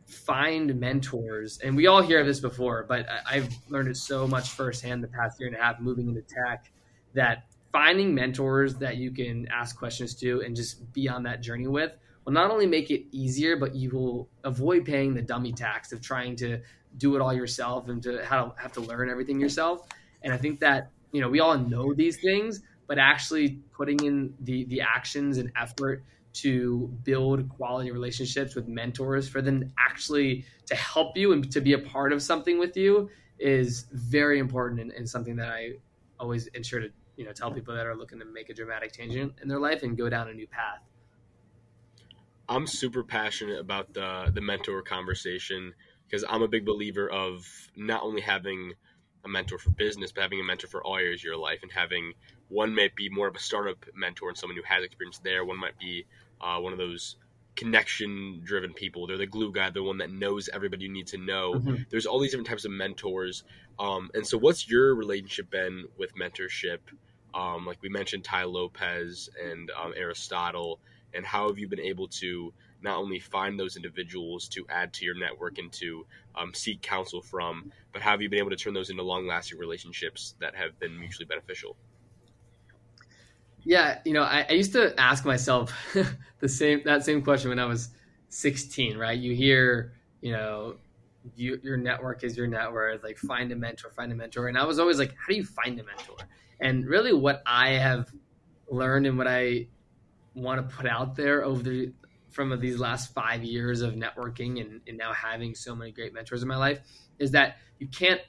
find 0.05 0.79
mentors. 0.79 1.59
And 1.59 1.75
we 1.75 1.87
all 1.87 2.01
hear 2.01 2.23
this 2.23 2.39
before, 2.39 2.85
but 2.87 3.05
I've 3.29 3.49
learned 3.69 3.89
it 3.89 3.97
so 3.97 4.27
much 4.27 4.49
firsthand 4.49 5.03
the 5.03 5.07
past 5.07 5.39
year 5.39 5.49
and 5.49 5.57
a 5.57 5.61
half 5.61 5.79
moving 5.79 6.07
into 6.07 6.21
tech 6.21 6.71
that 7.13 7.45
finding 7.71 8.15
mentors 8.15 8.75
that 8.75 8.97
you 8.97 9.11
can 9.11 9.47
ask 9.49 9.77
questions 9.77 10.15
to 10.15 10.41
and 10.41 10.55
just 10.55 10.91
be 10.93 11.07
on 11.07 11.23
that 11.23 11.41
journey 11.41 11.67
with 11.67 11.91
will 12.25 12.33
not 12.33 12.51
only 12.51 12.65
make 12.65 12.89
it 12.91 13.05
easier, 13.11 13.57
but 13.57 13.75
you 13.75 13.91
will 13.91 14.29
avoid 14.43 14.85
paying 14.85 15.13
the 15.13 15.21
dummy 15.21 15.51
tax 15.51 15.91
of 15.91 16.01
trying 16.01 16.35
to 16.37 16.59
do 16.97 17.15
it 17.15 17.21
all 17.21 17.33
yourself 17.33 17.87
and 17.89 18.01
to 18.03 18.25
have 18.25 18.73
to 18.73 18.81
learn 18.81 19.09
everything 19.09 19.39
yourself. 19.39 19.87
And 20.23 20.33
I 20.33 20.37
think 20.37 20.59
that, 20.61 20.91
you 21.11 21.21
know, 21.21 21.29
we 21.29 21.39
all 21.39 21.57
know 21.57 21.93
these 21.93 22.19
things, 22.21 22.61
but 22.89 22.97
actually 22.97 23.59
putting 23.71 24.03
in 24.03 24.33
the 24.41 24.65
the 24.65 24.81
actions 24.81 25.37
and 25.37 25.51
effort 25.55 26.03
to 26.33 26.91
build 27.03 27.47
quality 27.47 27.91
relationships 27.91 28.55
with 28.55 28.67
mentors 28.67 29.29
for 29.29 29.41
them 29.41 29.71
actually 29.77 30.43
to 30.65 30.75
help 30.75 31.15
you 31.15 31.31
and 31.31 31.49
to 31.51 31.61
be 31.61 31.73
a 31.73 31.79
part 31.79 32.11
of 32.11 32.21
something 32.21 32.59
with 32.59 32.75
you 32.75 33.09
is 33.39 33.85
very 33.93 34.39
important 34.39 34.81
and, 34.81 34.91
and 34.91 35.07
something 35.07 35.35
that 35.35 35.49
I 35.49 35.73
always 36.19 36.47
ensure 36.47 36.81
to 36.81 36.89
you 37.15 37.25
know 37.25 37.31
tell 37.31 37.51
people 37.51 37.75
that 37.75 37.85
are 37.85 37.95
looking 37.95 38.19
to 38.19 38.25
make 38.25 38.49
a 38.49 38.53
dramatic 38.53 38.91
change 38.91 39.15
in, 39.15 39.31
their 39.45 39.59
life 39.59 39.83
and 39.83 39.95
go 39.95 40.09
down 40.09 40.27
a 40.27 40.33
new 40.33 40.47
path. 40.47 40.81
I'm 42.49 42.65
super 42.65 43.03
passionate 43.03 43.59
about 43.59 43.93
the 43.93 44.31
the 44.33 44.41
mentor 44.41 44.81
conversation 44.81 45.73
because 46.07 46.25
I'm 46.27 46.41
a 46.41 46.47
big 46.47 46.65
believer 46.65 47.07
of 47.07 47.45
not 47.75 48.01
only 48.01 48.21
having 48.21 48.73
a 49.25 49.27
mentor 49.27 49.59
for 49.59 49.69
business, 49.69 50.11
but 50.11 50.21
having 50.21 50.39
a 50.39 50.43
mentor 50.43 50.67
for 50.67 50.83
all 50.83 50.95
areas 50.95 51.21
of 51.21 51.25
your 51.25 51.37
life 51.37 51.59
and 51.61 51.71
having 51.71 52.13
one 52.49 52.75
might 52.75 52.95
be 52.95 53.09
more 53.09 53.27
of 53.27 53.35
a 53.35 53.39
startup 53.39 53.85
mentor 53.95 54.29
and 54.29 54.37
someone 54.37 54.57
who 54.57 54.63
has 54.63 54.83
experience 54.83 55.19
there. 55.19 55.45
One 55.45 55.59
might 55.59 55.77
be 55.79 56.05
uh, 56.41 56.59
one 56.59 56.73
of 56.73 56.79
those 56.79 57.15
connection 57.55 58.41
driven 58.43 58.73
people. 58.73 59.05
They're 59.05 59.17
the 59.17 59.27
glue 59.27 59.51
guy, 59.51 59.69
the 59.69 59.83
one 59.83 59.97
that 59.99 60.11
knows 60.11 60.49
everybody 60.51 60.85
you 60.85 60.91
need 60.91 61.07
to 61.07 61.17
know. 61.17 61.53
Mm-hmm. 61.53 61.83
There's 61.89 62.05
all 62.05 62.19
these 62.19 62.31
different 62.31 62.47
types 62.47 62.65
of 62.65 62.71
mentors. 62.71 63.43
Um, 63.77 64.09
and 64.13 64.25
so, 64.25 64.37
what's 64.37 64.69
your 64.69 64.95
relationship 64.95 65.49
been 65.51 65.85
with 65.97 66.15
mentorship? 66.15 66.79
Um, 67.33 67.65
like 67.65 67.77
we 67.81 67.89
mentioned, 67.89 68.23
Tai 68.23 68.45
Lopez 68.45 69.29
and 69.43 69.71
um, 69.71 69.93
Aristotle, 69.95 70.79
and 71.13 71.25
how 71.25 71.47
have 71.47 71.59
you 71.59 71.67
been 71.67 71.79
able 71.79 72.07
to 72.07 72.53
not 72.81 72.97
only 72.97 73.19
find 73.19 73.59
those 73.59 73.75
individuals 73.75 74.47
to 74.47 74.65
add 74.69 74.93
to 74.93 75.05
your 75.05 75.15
network 75.15 75.57
and 75.57 75.71
to 75.73 76.05
um, 76.35 76.53
seek 76.53 76.81
counsel 76.81 77.21
from, 77.21 77.71
but 77.91 78.01
how 78.01 78.11
have 78.11 78.21
you 78.21 78.29
been 78.29 78.39
able 78.39 78.49
to 78.49 78.55
turn 78.55 78.73
those 78.73 78.89
into 78.89 79.03
long 79.03 79.27
lasting 79.27 79.59
relationships 79.59 80.35
that 80.39 80.55
have 80.55 80.79
been 80.79 80.97
mutually 80.97 81.25
beneficial? 81.25 81.75
Yeah, 83.69 83.99
you 84.03 84.13
know, 84.13 84.23
I, 84.23 84.47
I 84.49 84.53
used 84.53 84.73
to 84.73 84.99
ask 84.99 85.23
myself 85.25 85.71
the 86.39 86.49
same 86.49 86.81
that 86.85 87.05
same 87.05 87.21
question 87.21 87.49
when 87.49 87.59
I 87.59 87.65
was 87.65 87.89
16. 88.29 88.97
Right? 88.97 89.15
You 89.15 89.35
hear, 89.35 89.93
you 90.21 90.31
know, 90.31 90.77
you, 91.35 91.59
your 91.61 91.77
network 91.77 92.23
is 92.23 92.35
your 92.35 92.47
net 92.47 92.73
worth. 92.73 93.03
Like, 93.03 93.19
find 93.19 93.51
a 93.51 93.55
mentor, 93.55 93.91
find 93.91 94.11
a 94.11 94.15
mentor. 94.15 94.47
And 94.47 94.57
I 94.57 94.65
was 94.65 94.79
always 94.79 94.97
like, 94.97 95.11
how 95.11 95.27
do 95.29 95.35
you 95.35 95.43
find 95.43 95.79
a 95.79 95.83
mentor? 95.83 96.15
And 96.59 96.87
really, 96.87 97.13
what 97.13 97.43
I 97.45 97.73
have 97.73 98.11
learned 98.71 99.05
and 99.05 99.19
what 99.19 99.27
I 99.27 99.67
want 100.33 100.67
to 100.67 100.75
put 100.75 100.87
out 100.87 101.15
there 101.15 101.45
over 101.45 101.61
the 101.61 101.93
from 102.31 102.59
these 102.59 102.79
last 102.79 103.13
five 103.13 103.43
years 103.43 103.81
of 103.81 103.93
networking 103.93 104.61
and, 104.61 104.81
and 104.87 104.97
now 104.97 105.13
having 105.13 105.53
so 105.53 105.75
many 105.75 105.91
great 105.91 106.11
mentors 106.11 106.41
in 106.41 106.47
my 106.47 106.57
life 106.57 106.79
is 107.19 107.31
that 107.31 107.57
you 107.77 107.87
can't 107.87 108.21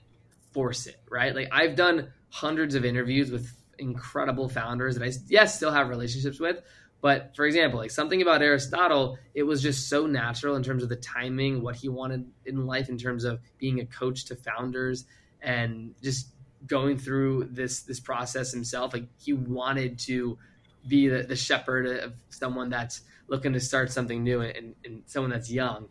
force 0.52 0.86
it, 0.86 1.00
right? 1.10 1.34
Like 1.34 1.48
I've 1.50 1.76
done 1.76 2.12
hundreds 2.28 2.74
of 2.74 2.84
interviews 2.84 3.30
with 3.30 3.50
incredible 3.80 4.48
founders 4.48 4.96
that 4.96 5.04
I 5.04 5.12
yes 5.28 5.56
still 5.56 5.72
have 5.72 5.88
relationships 5.88 6.38
with. 6.38 6.60
But 7.00 7.34
for 7.34 7.46
example, 7.46 7.80
like 7.80 7.90
something 7.90 8.20
about 8.20 8.42
Aristotle, 8.42 9.18
it 9.34 9.44
was 9.44 9.62
just 9.62 9.88
so 9.88 10.06
natural 10.06 10.54
in 10.56 10.62
terms 10.62 10.82
of 10.82 10.90
the 10.90 10.96
timing, 10.96 11.62
what 11.62 11.76
he 11.76 11.88
wanted 11.88 12.26
in 12.44 12.66
life 12.66 12.90
in 12.90 12.98
terms 12.98 13.24
of 13.24 13.40
being 13.58 13.80
a 13.80 13.86
coach 13.86 14.26
to 14.26 14.36
founders 14.36 15.06
and 15.40 15.94
just 16.02 16.28
going 16.66 16.98
through 16.98 17.48
this 17.50 17.82
this 17.82 18.00
process 18.00 18.52
himself. 18.52 18.92
Like 18.92 19.08
he 19.18 19.32
wanted 19.32 19.98
to 20.00 20.38
be 20.86 21.08
the, 21.08 21.22
the 21.22 21.36
shepherd 21.36 21.86
of 21.86 22.14
someone 22.28 22.68
that's 22.68 23.02
looking 23.28 23.52
to 23.52 23.60
start 23.60 23.92
something 23.92 24.22
new 24.22 24.40
and, 24.40 24.74
and 24.84 25.02
someone 25.06 25.30
that's 25.30 25.50
young. 25.50 25.88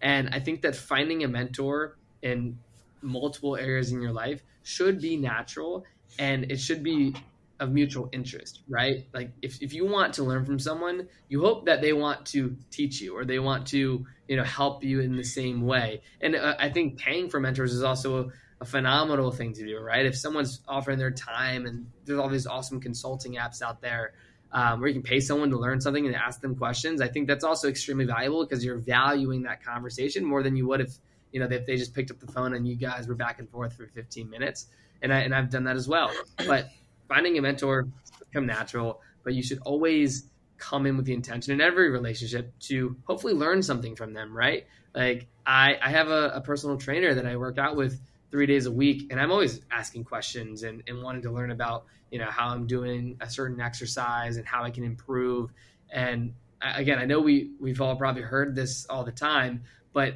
And 0.00 0.30
I 0.32 0.40
think 0.40 0.62
that 0.62 0.76
finding 0.76 1.24
a 1.24 1.28
mentor 1.28 1.96
in 2.22 2.58
multiple 3.02 3.56
areas 3.56 3.92
in 3.92 4.00
your 4.00 4.12
life 4.12 4.42
should 4.62 5.00
be 5.00 5.16
natural 5.16 5.84
and 6.18 6.50
it 6.50 6.60
should 6.60 6.82
be 6.82 7.14
of 7.58 7.72
mutual 7.72 8.08
interest, 8.12 8.60
right? 8.68 9.06
Like 9.12 9.32
if, 9.42 9.62
if 9.62 9.72
you 9.72 9.86
want 9.86 10.14
to 10.14 10.24
learn 10.24 10.44
from 10.44 10.58
someone, 10.58 11.08
you 11.28 11.40
hope 11.40 11.66
that 11.66 11.80
they 11.80 11.92
want 11.92 12.26
to 12.26 12.56
teach 12.70 13.00
you 13.00 13.16
or 13.16 13.24
they 13.24 13.38
want 13.38 13.68
to, 13.68 14.06
you 14.28 14.36
know, 14.36 14.44
help 14.44 14.84
you 14.84 15.00
in 15.00 15.16
the 15.16 15.24
same 15.24 15.62
way. 15.62 16.02
And 16.20 16.36
uh, 16.36 16.54
I 16.58 16.68
think 16.68 16.98
paying 16.98 17.30
for 17.30 17.40
mentors 17.40 17.72
is 17.72 17.82
also 17.82 18.24
a, 18.24 18.26
a, 18.60 18.64
phenomenal 18.64 19.30
thing 19.30 19.54
to 19.54 19.66
do, 19.66 19.78
right? 19.78 20.04
If 20.04 20.16
someone's 20.16 20.60
offering 20.68 20.98
their 20.98 21.10
time 21.10 21.66
and 21.66 21.86
there's 22.04 22.18
all 22.18 22.28
these 22.28 22.46
awesome 22.46 22.80
consulting 22.80 23.36
apps 23.36 23.62
out 23.62 23.80
there 23.80 24.12
um, 24.52 24.80
where 24.80 24.88
you 24.88 24.94
can 24.94 25.02
pay 25.02 25.20
someone 25.20 25.50
to 25.50 25.58
learn 25.58 25.80
something 25.80 26.06
and 26.06 26.14
ask 26.14 26.40
them 26.40 26.56
questions, 26.56 27.00
I 27.00 27.08
think 27.08 27.26
that's 27.26 27.44
also 27.44 27.68
extremely 27.68 28.04
valuable 28.04 28.44
because 28.44 28.64
you're 28.64 28.78
valuing 28.78 29.44
that 29.44 29.64
conversation 29.64 30.24
more 30.24 30.42
than 30.42 30.56
you 30.56 30.66
would 30.68 30.82
if, 30.82 30.94
you 31.32 31.40
know, 31.40 31.46
if 31.50 31.64
they 31.64 31.76
just 31.76 31.94
picked 31.94 32.10
up 32.10 32.20
the 32.20 32.30
phone 32.30 32.54
and 32.54 32.68
you 32.68 32.76
guys 32.76 33.08
were 33.08 33.14
back 33.14 33.38
and 33.38 33.48
forth 33.48 33.74
for 33.74 33.86
15 33.86 34.28
minutes 34.28 34.66
and 35.02 35.12
I 35.12 35.20
and 35.20 35.34
I've 35.34 35.50
done 35.50 35.64
that 35.64 35.76
as 35.76 35.88
well. 35.88 36.10
But 36.46 36.68
finding 37.08 37.38
a 37.38 37.42
mentor 37.42 37.88
come 38.32 38.46
natural, 38.46 39.00
but 39.24 39.34
you 39.34 39.42
should 39.42 39.58
always 39.64 40.28
come 40.58 40.86
in 40.86 40.96
with 40.96 41.06
the 41.06 41.12
intention 41.12 41.52
in 41.52 41.60
every 41.60 41.90
relationship 41.90 42.52
to 42.58 42.96
hopefully 43.04 43.34
learn 43.34 43.62
something 43.62 43.94
from 43.94 44.12
them, 44.12 44.36
right? 44.36 44.66
Like 44.94 45.26
I, 45.44 45.76
I 45.82 45.90
have 45.90 46.08
a, 46.08 46.32
a 46.34 46.40
personal 46.40 46.76
trainer 46.78 47.14
that 47.14 47.26
I 47.26 47.36
work 47.36 47.58
out 47.58 47.76
with 47.76 48.00
three 48.30 48.46
days 48.46 48.66
a 48.66 48.72
week, 48.72 49.08
and 49.10 49.20
I'm 49.20 49.30
always 49.30 49.60
asking 49.70 50.04
questions 50.04 50.62
and, 50.62 50.82
and 50.86 51.02
wanting 51.02 51.22
to 51.22 51.30
learn 51.30 51.50
about, 51.50 51.84
you 52.10 52.18
know, 52.18 52.26
how 52.26 52.48
I'm 52.48 52.66
doing 52.66 53.16
a 53.20 53.28
certain 53.28 53.60
exercise 53.60 54.36
and 54.36 54.46
how 54.46 54.64
I 54.64 54.70
can 54.70 54.84
improve. 54.84 55.52
And 55.90 56.34
again, 56.60 56.98
I 56.98 57.04
know 57.04 57.20
we 57.20 57.50
we've 57.60 57.80
all 57.80 57.96
probably 57.96 58.22
heard 58.22 58.54
this 58.54 58.86
all 58.88 59.04
the 59.04 59.12
time, 59.12 59.62
but 59.92 60.14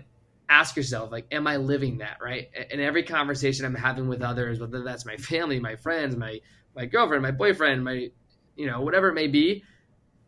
ask 0.51 0.77
yourself 0.77 1.13
like 1.13 1.27
am 1.31 1.47
i 1.47 1.57
living 1.57 1.99
that 1.99 2.19
right? 2.21 2.49
In 2.71 2.81
every 2.81 3.05
conversation 3.05 3.65
i'm 3.65 3.75
having 3.75 4.09
with 4.09 4.21
others 4.21 4.61
whether 4.61 4.83
that's 4.83 5.07
my 5.07 5.17
family 5.17 5.61
my 5.61 5.77
friends 5.77 6.17
my 6.17 6.41
my 6.75 6.87
girlfriend 6.87 7.23
my 7.23 7.31
boyfriend 7.31 7.85
my 7.85 8.11
you 8.57 8.67
know 8.67 8.81
whatever 8.83 9.09
it 9.09 9.15
may 9.15 9.29
be 9.29 9.63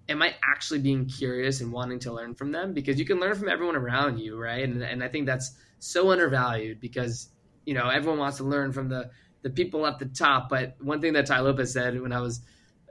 am 0.08 0.22
i 0.22 0.34
actually 0.42 0.80
being 0.80 1.06
curious 1.06 1.60
and 1.60 1.72
wanting 1.72 1.98
to 2.00 2.12
learn 2.12 2.34
from 2.34 2.52
them? 2.52 2.72
Because 2.72 2.98
you 2.98 3.04
can 3.04 3.20
learn 3.20 3.34
from 3.34 3.48
everyone 3.48 3.76
around 3.76 4.18
you 4.18 4.40
right? 4.40 4.64
And, 4.64 4.82
and 4.82 5.02
i 5.02 5.08
think 5.08 5.26
that's 5.26 5.52
so 5.80 6.12
undervalued 6.12 6.80
because 6.80 7.28
you 7.64 7.74
know 7.74 7.88
everyone 7.88 8.18
wants 8.18 8.36
to 8.36 8.44
learn 8.44 8.72
from 8.72 8.88
the 8.88 9.10
the 9.42 9.50
people 9.50 9.84
at 9.86 9.98
the 9.98 10.06
top. 10.06 10.48
But 10.48 10.76
one 10.80 11.00
thing 11.00 11.14
that 11.14 11.26
Tai 11.26 11.40
Lopez 11.40 11.72
said 11.72 12.00
when 12.00 12.12
i 12.12 12.20
was 12.20 12.40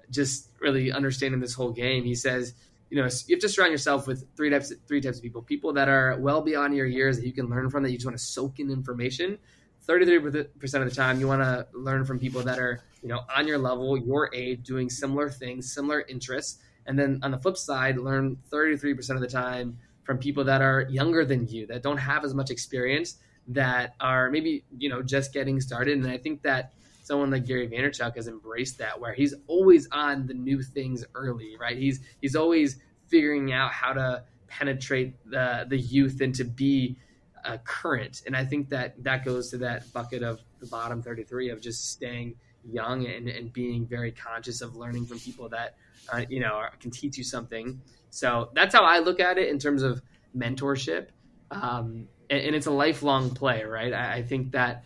just 0.09 0.49
really 0.59 0.91
understanding 0.91 1.39
this 1.39 1.53
whole 1.53 1.71
game 1.71 2.03
he 2.03 2.15
says 2.15 2.53
you 2.91 2.97
know 2.97 3.07
you 3.25 3.35
have 3.35 3.41
to 3.41 3.49
surround 3.49 3.71
yourself 3.71 4.05
with 4.05 4.27
three 4.35 4.49
types 4.49 4.69
of, 4.69 4.77
three 4.85 4.99
types 4.99 5.17
of 5.17 5.23
people. 5.23 5.41
People 5.41 5.71
that 5.73 5.87
are 5.87 6.17
well 6.19 6.41
beyond 6.41 6.75
your 6.75 6.85
years 6.85 7.17
that 7.17 7.25
you 7.25 7.31
can 7.31 7.49
learn 7.49 7.69
from 7.69 7.83
that 7.83 7.89
you 7.89 7.97
just 7.97 8.05
want 8.05 8.17
to 8.17 8.23
soak 8.23 8.59
in 8.59 8.69
information. 8.69 9.39
33% 9.87 10.45
of 10.45 10.85
the 10.85 10.91
time 10.93 11.19
you 11.19 11.27
want 11.27 11.41
to 11.41 11.65
learn 11.73 12.05
from 12.05 12.19
people 12.19 12.43
that 12.43 12.59
are 12.59 12.83
you 13.01 13.07
know 13.07 13.21
on 13.33 13.47
your 13.47 13.57
level 13.57 13.97
your 13.97 14.29
age 14.35 14.61
doing 14.63 14.89
similar 14.89 15.29
things 15.29 15.73
similar 15.73 16.01
interests. 16.09 16.59
And 16.85 16.99
then 16.99 17.19
on 17.23 17.31
the 17.31 17.37
flip 17.37 17.55
side 17.55 17.97
learn 17.97 18.37
33% 18.51 19.09
of 19.11 19.21
the 19.21 19.27
time 19.27 19.77
from 20.03 20.17
people 20.17 20.43
that 20.43 20.61
are 20.61 20.85
younger 20.89 21.23
than 21.23 21.47
you 21.47 21.65
that 21.67 21.81
don't 21.81 21.97
have 21.97 22.25
as 22.25 22.33
much 22.33 22.51
experience 22.51 23.15
that 23.47 23.95
are 24.01 24.29
maybe 24.29 24.65
you 24.77 24.89
know 24.89 25.01
just 25.01 25.31
getting 25.33 25.61
started. 25.61 25.97
And 25.97 26.07
i 26.07 26.17
think 26.17 26.41
that 26.41 26.73
someone 27.11 27.29
like 27.29 27.45
Gary 27.45 27.67
Vaynerchuk 27.67 28.15
has 28.15 28.29
embraced 28.29 28.77
that, 28.77 28.97
where 28.97 29.13
he's 29.13 29.33
always 29.47 29.85
on 29.91 30.27
the 30.27 30.33
new 30.33 30.61
things 30.61 31.03
early, 31.13 31.57
right? 31.59 31.77
He's 31.77 31.99
he's 32.21 32.37
always 32.37 32.77
figuring 33.09 33.51
out 33.51 33.73
how 33.73 33.91
to 33.91 34.23
penetrate 34.47 35.15
the 35.29 35.65
the 35.67 35.77
youth 35.77 36.21
and 36.21 36.33
to 36.35 36.45
be 36.45 36.95
uh, 37.43 37.57
current. 37.65 38.21
And 38.25 38.33
I 38.33 38.45
think 38.45 38.69
that 38.69 39.03
that 39.03 39.25
goes 39.25 39.49
to 39.49 39.57
that 39.57 39.91
bucket 39.91 40.23
of 40.23 40.39
the 40.61 40.67
bottom 40.67 41.01
33 41.01 41.49
of 41.49 41.59
just 41.59 41.91
staying 41.91 42.35
young 42.63 43.05
and, 43.05 43.27
and 43.27 43.51
being 43.51 43.85
very 43.85 44.13
conscious 44.13 44.61
of 44.61 44.77
learning 44.77 45.05
from 45.05 45.19
people 45.19 45.49
that 45.49 45.75
uh, 46.13 46.23
you 46.29 46.39
know 46.39 46.63
can 46.79 46.91
teach 46.91 47.17
you 47.17 47.25
something. 47.25 47.81
So 48.09 48.51
that's 48.53 48.73
how 48.73 48.85
I 48.85 48.99
look 48.99 49.19
at 49.19 49.37
it 49.37 49.49
in 49.49 49.59
terms 49.59 49.83
of 49.83 50.01
mentorship. 50.33 51.07
Um, 51.49 52.07
and, 52.29 52.55
it's 52.55 52.67
a 52.67 52.71
lifelong 52.71 53.31
play, 53.31 53.65
right? 53.65 53.91
I 53.91 54.21
think 54.21 54.53
that 54.53 54.85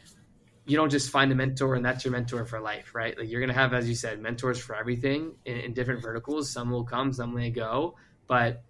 you 0.65 0.75
don't 0.75 0.89
just 0.89 1.10
find 1.10 1.32
a 1.32 1.36
mentor 1.36 1.75
and 1.75 1.86
that's 1.86 2.04
your 2.04 2.12
mentor 2.12 2.45
for 2.45 2.60
life, 2.60 2.95
right? 2.95 3.17
Like 3.17 3.30
you're 3.30 3.41
gonna 3.41 3.54
have, 3.54 3.73
as 3.73 3.88
you 3.88 3.95
said, 3.95 4.19
mentors 4.19 4.60
for 4.60 4.75
everything 4.75 5.36
in, 5.45 5.58
in 5.58 5.73
different 5.73 6.01
verticals. 6.01 6.49
Some 6.49 6.71
will 6.71 6.84
come, 6.84 7.13
some 7.13 7.36
may 7.36 7.51
go, 7.51 7.95
but 8.28 8.63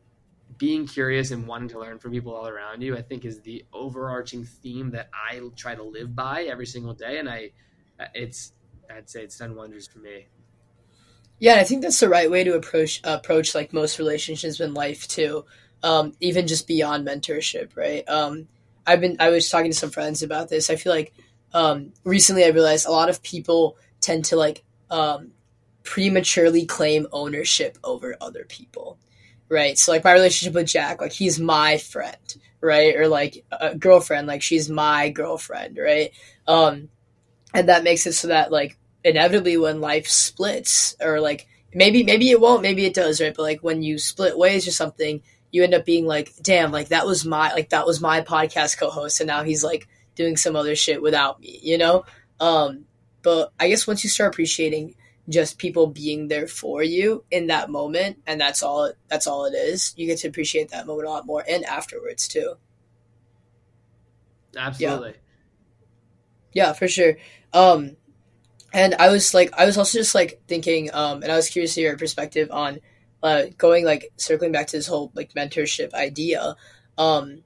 being 0.58 0.88
curious 0.88 1.31
and 1.31 1.47
wanting 1.47 1.69
to 1.69 1.79
learn 1.79 1.99
from 1.99 2.12
people 2.12 2.34
all 2.34 2.47
around 2.47 2.81
you, 2.81 2.95
I 2.97 3.01
think, 3.01 3.25
is 3.25 3.41
the 3.41 3.65
overarching 3.73 4.45
theme 4.45 4.91
that 4.91 5.10
I 5.13 5.41
try 5.55 5.75
to 5.75 5.84
live 5.84 6.15
by 6.15 6.43
every 6.43 6.65
single 6.65 6.93
day. 6.93 7.17
And 7.17 7.29
I, 7.29 7.51
it's, 8.13 8.53
I'd 8.89 9.10
say 9.10 9.23
it's 9.23 9.38
done 9.38 9.55
wonders 9.55 9.88
for 9.88 9.99
me. 9.99 10.27
Yeah, 11.39 11.55
I 11.55 11.63
think 11.63 11.81
that's 11.81 11.99
the 11.99 12.10
right 12.10 12.31
way 12.31 12.43
to 12.45 12.55
approach 12.55 13.01
approach 13.03 13.53
like 13.53 13.73
most 13.73 13.99
relationships 13.99 14.60
in 14.62 14.73
life 14.73 15.08
too. 15.08 15.45
Um, 15.84 16.13
even 16.21 16.47
just 16.47 16.67
beyond 16.67 17.05
mentorship, 17.05 17.75
right? 17.75 18.08
Um, 18.08 18.47
I've 18.88 19.01
been 19.01 19.17
I 19.19 19.29
was 19.29 19.49
talking 19.49 19.71
to 19.71 19.77
some 19.77 19.91
friends 19.91 20.23
about 20.23 20.47
this. 20.47 20.69
I 20.69 20.77
feel 20.77 20.93
like 20.93 21.13
um, 21.53 21.93
recently 22.03 22.43
I 22.43 22.49
realized 22.49 22.86
a 22.86 22.91
lot 22.91 23.10
of 23.10 23.23
people 23.23 23.77
tend 24.01 24.25
to 24.25 24.36
like 24.36 24.63
um, 24.89 25.31
prematurely 25.84 26.65
claim 26.65 27.08
ownership 27.12 27.77
over 27.84 28.15
other 28.19 28.45
people, 28.47 28.97
right? 29.49 29.77
So 29.77 29.91
like 29.91 30.03
my 30.03 30.13
relationship 30.13 30.53
with 30.53 30.67
Jack, 30.67 31.01
like 31.01 31.13
he's 31.13 31.39
my 31.39 31.77
friend, 31.77 32.36
right? 32.62 32.95
Or 32.95 33.08
like 33.08 33.45
a 33.51 33.75
girlfriend, 33.75 34.27
like 34.27 34.41
she's 34.41 34.69
my 34.69 35.10
girlfriend, 35.10 35.77
right? 35.77 36.12
Um, 36.47 36.89
and 37.53 37.69
that 37.69 37.84
makes 37.84 38.05
it 38.05 38.13
so 38.13 38.27
that 38.27 38.51
like 38.51 38.77
inevitably 39.03 39.58
when 39.58 39.79
life 39.79 40.08
splits 40.08 40.95
or 40.99 41.21
like 41.21 41.47
maybe 41.73 42.03
maybe 42.03 42.29
it 42.31 42.41
won't, 42.41 42.62
maybe 42.62 42.86
it 42.86 42.93
does, 42.93 43.21
right? 43.21 43.34
But 43.36 43.43
like 43.43 43.63
when 43.63 43.81
you 43.81 43.97
split 43.97 44.38
ways 44.38 44.67
or 44.67 44.71
something, 44.71 45.21
you 45.51 45.63
end 45.63 45.73
up 45.73 45.86
being 45.86 46.05
like, 46.05 46.34
damn, 46.41 46.71
like 46.71 46.89
that 46.89 47.05
was 47.05 47.23
my 47.25 47.53
like 47.53 47.69
that 47.69 47.86
was 47.86 48.01
my 48.01 48.21
podcast 48.21 48.77
co-host, 48.77 49.21
and 49.21 49.27
now 49.27 49.43
he's 49.43 49.63
like 49.63 49.88
doing 50.15 50.38
some 50.38 50.56
other 50.56 50.75
shit 50.75 51.01
without 51.01 51.39
me, 51.39 51.60
you 51.62 51.78
know? 51.78 52.06
Um, 52.39 52.86
but 53.21 53.51
I 53.60 53.69
guess 53.69 53.88
once 53.88 54.04
you 54.04 54.10
start 54.10 54.34
appreciating 54.34 54.95
just 55.28 55.58
people 55.58 55.88
being 55.88 56.28
there 56.28 56.47
for 56.47 56.84
you 56.84 57.23
in 57.32 57.47
that 57.47 57.69
moment, 57.69 58.17
and 58.28 58.39
that's 58.39 58.62
all 58.62 58.91
that's 59.08 59.28
all 59.28 59.45
it 59.45 59.56
is, 59.56 59.93
you 59.97 60.06
get 60.08 60.19
to 60.19 60.28
appreciate 60.28 60.69
that 60.69 60.86
moment 60.86 61.08
a 61.08 61.12
lot 61.12 61.25
more 61.25 61.43
and 61.47 61.65
afterwards 61.65 62.28
too. 62.28 62.56
Absolutely. 64.56 65.15
Yeah, 66.54 66.67
yeah 66.67 66.73
for 66.73 66.88
sure. 66.88 67.17
Um, 67.54 67.97
and 68.73 68.93
I 68.95 69.10
was 69.10 69.34
like, 69.34 69.54
I 69.58 69.65
was 69.65 69.78
also 69.78 69.97
just 69.97 70.13
like 70.13 70.41
thinking, 70.47 70.93
um, 70.93 71.23
and 71.23 71.32
I 71.32 71.36
was 71.36 71.49
curious 71.49 71.73
to 71.75 71.82
your 71.82 71.97
perspective 71.97 72.49
on 72.51 72.80
uh, 73.23 73.43
going 73.58 73.86
like 73.86 74.12
circling 74.17 74.51
back 74.51 74.67
to 74.67 74.78
this 74.78 74.88
whole 74.88 75.12
like 75.15 75.34
mentorship 75.34 75.93
idea. 75.93 76.56
Um, 76.97 77.41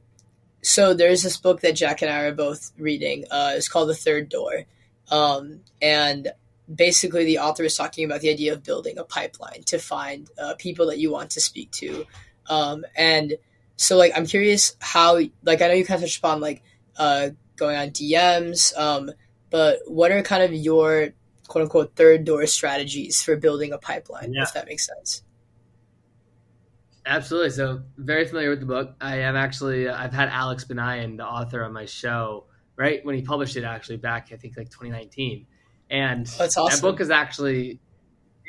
so 0.61 0.93
there's 0.93 1.23
this 1.23 1.37
book 1.37 1.61
that 1.61 1.75
Jack 1.75 2.01
and 2.01 2.11
I 2.11 2.21
are 2.21 2.33
both 2.33 2.71
reading. 2.77 3.25
Uh, 3.29 3.53
it's 3.55 3.69
called 3.69 3.89
The 3.89 3.95
Third 3.95 4.29
Door, 4.29 4.65
um, 5.11 5.61
and 5.81 6.31
basically 6.73 7.25
the 7.25 7.39
author 7.39 7.63
is 7.63 7.75
talking 7.75 8.05
about 8.05 8.21
the 8.21 8.29
idea 8.29 8.53
of 8.53 8.63
building 8.63 8.97
a 8.97 9.03
pipeline 9.03 9.63
to 9.67 9.79
find 9.79 10.29
uh, 10.37 10.55
people 10.57 10.87
that 10.87 10.99
you 10.99 11.11
want 11.11 11.31
to 11.31 11.41
speak 11.41 11.71
to, 11.71 12.05
um, 12.49 12.85
and 12.95 13.35
so 13.77 13.97
like 13.97 14.11
I'm 14.15 14.25
curious 14.25 14.75
how 14.79 15.19
like 15.43 15.61
I 15.61 15.67
know 15.67 15.73
you 15.73 15.85
kind 15.85 15.97
of 15.97 16.01
touched 16.01 16.19
upon 16.19 16.41
like 16.41 16.63
uh, 16.97 17.29
going 17.55 17.77
on 17.77 17.89
DMs, 17.89 18.77
um, 18.77 19.11
but 19.49 19.79
what 19.87 20.11
are 20.11 20.21
kind 20.21 20.43
of 20.43 20.53
your 20.53 21.09
quote 21.47 21.63
unquote 21.63 21.95
third 21.95 22.25
door 22.25 22.45
strategies 22.45 23.21
for 23.21 23.35
building 23.35 23.73
a 23.73 23.77
pipeline, 23.77 24.33
yeah. 24.33 24.43
if 24.43 24.53
that 24.53 24.67
makes 24.67 24.85
sense? 24.85 25.23
Absolutely. 27.09 27.49
So 27.49 27.81
very 27.97 28.25
familiar 28.25 28.51
with 28.51 28.59
the 28.59 28.67
book. 28.67 28.95
I 29.01 29.17
am 29.21 29.35
actually 29.35 29.87
uh, 29.87 29.97
I've 29.97 30.13
had 30.13 30.29
Alex 30.29 30.63
Banayan, 30.63 31.17
the 31.17 31.25
author, 31.25 31.63
on 31.63 31.73
my 31.73 31.85
show 31.85 32.45
right 32.75 33.03
when 33.03 33.15
he 33.15 33.23
published 33.23 33.57
it 33.57 33.63
actually 33.63 33.97
back 33.97 34.29
I 34.31 34.37
think 34.37 34.55
like 34.55 34.69
2019, 34.69 35.47
and 35.89 36.27
That's 36.27 36.55
awesome. 36.55 36.75
that 36.75 36.81
book 36.81 36.99
has 36.99 37.09
actually 37.09 37.79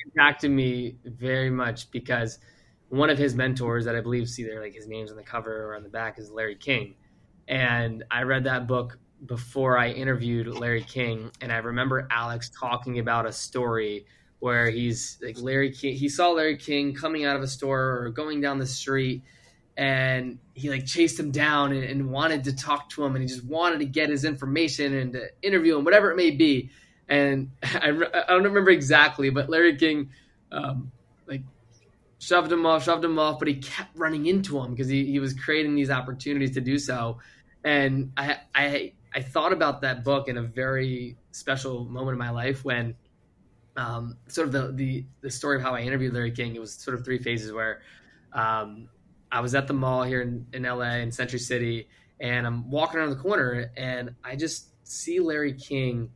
impacted 0.07 0.51
me 0.51 0.97
very 1.05 1.51
much 1.51 1.91
because 1.91 2.39
one 2.91 3.09
of 3.09 3.17
his 3.17 3.35
mentors 3.35 3.87
that 3.87 3.97
I 3.97 4.03
believe 4.03 4.29
see 4.29 4.45
there 4.45 4.61
like 4.61 4.75
his 4.75 4.87
name's 4.87 5.11
on 5.11 5.17
the 5.17 5.23
cover 5.23 5.65
or 5.65 5.75
on 5.75 5.83
the 5.83 5.89
back 5.89 6.19
is 6.19 6.31
Larry 6.31 6.57
King, 6.57 6.97
and 7.49 8.05
I 8.11 8.25
read 8.25 8.45
that 8.45 8.67
book 8.67 8.99
before 9.25 9.79
I 9.79 9.89
interviewed 9.89 10.49
Larry 10.49 10.83
King, 10.83 11.31
and 11.41 11.51
I 11.51 11.57
remember 11.57 12.07
Alex 12.11 12.51
talking 12.51 12.99
about 12.99 13.25
a 13.25 13.33
story 13.33 14.05
where 14.41 14.71
he's 14.71 15.19
like 15.23 15.41
Larry 15.41 15.71
King. 15.71 15.95
He 15.95 16.09
saw 16.09 16.31
Larry 16.31 16.57
King 16.57 16.95
coming 16.95 17.25
out 17.25 17.37
of 17.37 17.43
a 17.43 17.47
store 17.47 18.03
or 18.03 18.11
going 18.11 18.41
down 18.41 18.59
the 18.59 18.67
street, 18.67 19.23
and 19.77 20.39
he 20.55 20.71
like 20.71 20.87
chased 20.87 21.21
him 21.21 21.31
down 21.31 21.73
and, 21.73 21.85
and, 21.85 22.11
wanted 22.11 22.45
to 22.45 22.57
talk 22.57 22.91
to 22.91 23.05
him, 23.05 23.15
and 23.15 23.23
he 23.23 23.29
just 23.29 23.45
wanted 23.45 23.79
to 23.79 23.85
get 23.85 24.09
his 24.09 24.25
information 24.25 24.95
and 24.95 25.13
to 25.13 25.29
interview 25.43 25.79
him, 25.79 25.85
whatever 25.85 26.11
it 26.11 26.17
may 26.17 26.31
be. 26.31 26.71
And 27.09 27.51
I, 27.63 27.91
I 27.91 28.27
don't 28.29 28.45
remember 28.45 28.71
exactly, 28.71 29.31
but 29.31 29.49
Larry 29.49 29.77
King, 29.77 30.11
um, 30.51 30.91
like 31.27 31.43
shoved 32.19 32.51
him 32.51 32.65
off, 32.65 32.85
shoved 32.85 33.05
him 33.05 33.19
off, 33.19 33.39
but 33.39 33.49
he 33.49 33.55
kept 33.55 33.97
running 33.97 34.27
into 34.27 34.59
him 34.59 34.73
because 34.73 34.89
he, 34.89 35.05
he 35.05 35.19
was 35.21 35.35
creating 35.35 35.75
these 35.75 35.91
opportunities 35.91 36.53
to 36.53 36.61
do 36.61 36.79
so. 36.79 37.19
And 37.63 38.13
I, 38.17 38.39
I, 38.55 38.93
I 39.15 39.21
thought 39.21 39.53
about 39.53 39.83
that 39.83 40.03
book 40.03 40.29
in 40.29 40.39
a 40.39 40.43
very 40.43 41.17
special 41.31 41.85
moment 41.85 42.15
in 42.15 42.19
my 42.19 42.31
life 42.31 42.65
when 42.65 42.95
um, 43.81 44.19
sort 44.29 44.47
of 44.47 44.53
the, 44.53 44.73
the, 44.73 45.05
the 45.23 45.31
story 45.31 45.57
of 45.57 45.63
how 45.63 45.75
I 45.75 45.81
interviewed 45.81 46.13
Larry 46.13 46.33
King. 46.33 46.55
It 46.55 46.61
was 46.61 46.75
sort 46.75 46.99
of 46.99 47.05
three 47.05 47.19
phases 47.19 47.51
where 47.51 47.81
um, 48.33 48.89
I 49.33 49.41
was 49.41 49.55
at 49.55 49.67
the 49.67 49.73
mall 49.73 50.03
here 50.03 50.21
in, 50.21 50.47
in 50.53 50.65
LA 50.65 50.97
in 50.97 51.11
Century 51.11 51.39
City, 51.39 51.89
and 52.21 52.47
I'm 52.47 52.71
walking 52.71 53.01
around 53.01 53.11
the 53.11 53.17
corner, 53.17 53.73
and 53.79 54.15
I 54.23 54.37
just 54.37 54.69
see 54.87 55.19
Larry 55.19 55.55
King 55.55 56.11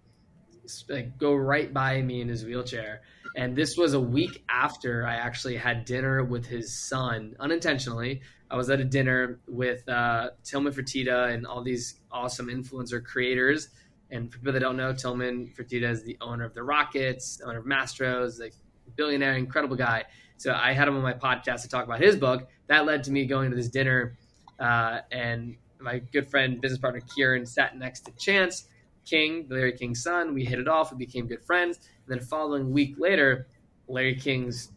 like 0.89 1.17
go 1.19 1.35
right 1.35 1.73
by 1.73 2.03
me 2.03 2.21
in 2.21 2.29
his 2.29 2.45
wheelchair. 2.45 3.01
And 3.37 3.57
this 3.57 3.77
was 3.77 3.95
a 3.95 4.01
week 4.01 4.45
after 4.49 5.07
I 5.07 5.17
actually 5.17 5.57
had 5.57 5.85
dinner 5.85 6.23
with 6.23 6.47
his 6.47 6.79
son 6.89 7.35
unintentionally. 7.41 8.21
I 8.51 8.57
was 8.57 8.71
at 8.71 8.79
a 8.79 8.85
dinner 8.85 9.41
with 9.49 9.89
uh, 9.89 10.31
Tillman 10.45 10.73
Fertitta 10.73 11.33
and 11.33 11.47
all 11.47 11.63
these 11.63 12.01
awesome 12.13 12.47
influencer 12.47 13.03
creators 13.03 13.69
and 14.11 14.31
for 14.31 14.39
people 14.39 14.53
that 14.53 14.61
don't 14.61 14.77
know, 14.77 14.93
Tillman 14.93 15.53
Fertitta 15.57 15.91
is 15.91 16.03
the 16.03 16.17
owner 16.21 16.45
of 16.45 16.55
the 16.55 16.63
Rockets, 16.63 17.41
owner 17.45 17.59
of 17.59 17.65
Mastros, 17.65 18.39
like 18.39 18.55
billionaire, 18.97 19.35
incredible 19.35 19.77
guy. 19.77 20.05
So 20.37 20.53
I 20.53 20.73
had 20.73 20.89
him 20.89 20.97
on 20.97 21.03
my 21.03 21.15
podcast 21.15 21.63
to 21.63 21.69
talk 21.69 21.85
about 21.85 22.01
his 22.01 22.17
book. 22.17 22.49
That 22.67 22.87
led 22.87 23.05
to 23.05 23.13
me 23.13 23.27
going 23.27 23.51
to 23.51 23.57
this 23.57 23.69
dinner, 23.69 24.17
uh, 24.59 25.01
and 25.11 25.57
my 25.81 25.99
good 25.99 26.29
friend, 26.29 26.61
business 26.61 26.81
partner 26.81 27.01
Kieran, 27.15 27.47
sat 27.47 27.77
next 27.77 28.01
to 28.07 28.13
Chance 28.13 28.69
King, 29.05 29.47
Larry 29.51 29.73
King's 29.73 30.03
son. 30.03 30.35
We 30.35 30.45
hit 30.45 30.59
it 30.59 30.69
off. 30.69 30.93
We 30.93 30.99
became 30.99 31.27
good 31.27 31.43
friends. 31.43 31.79
And 32.07 32.19
then, 32.19 32.27
following 32.27 32.73
week 32.73 32.97
later, 32.99 33.47
Larry 33.89 34.15
King's 34.15 34.71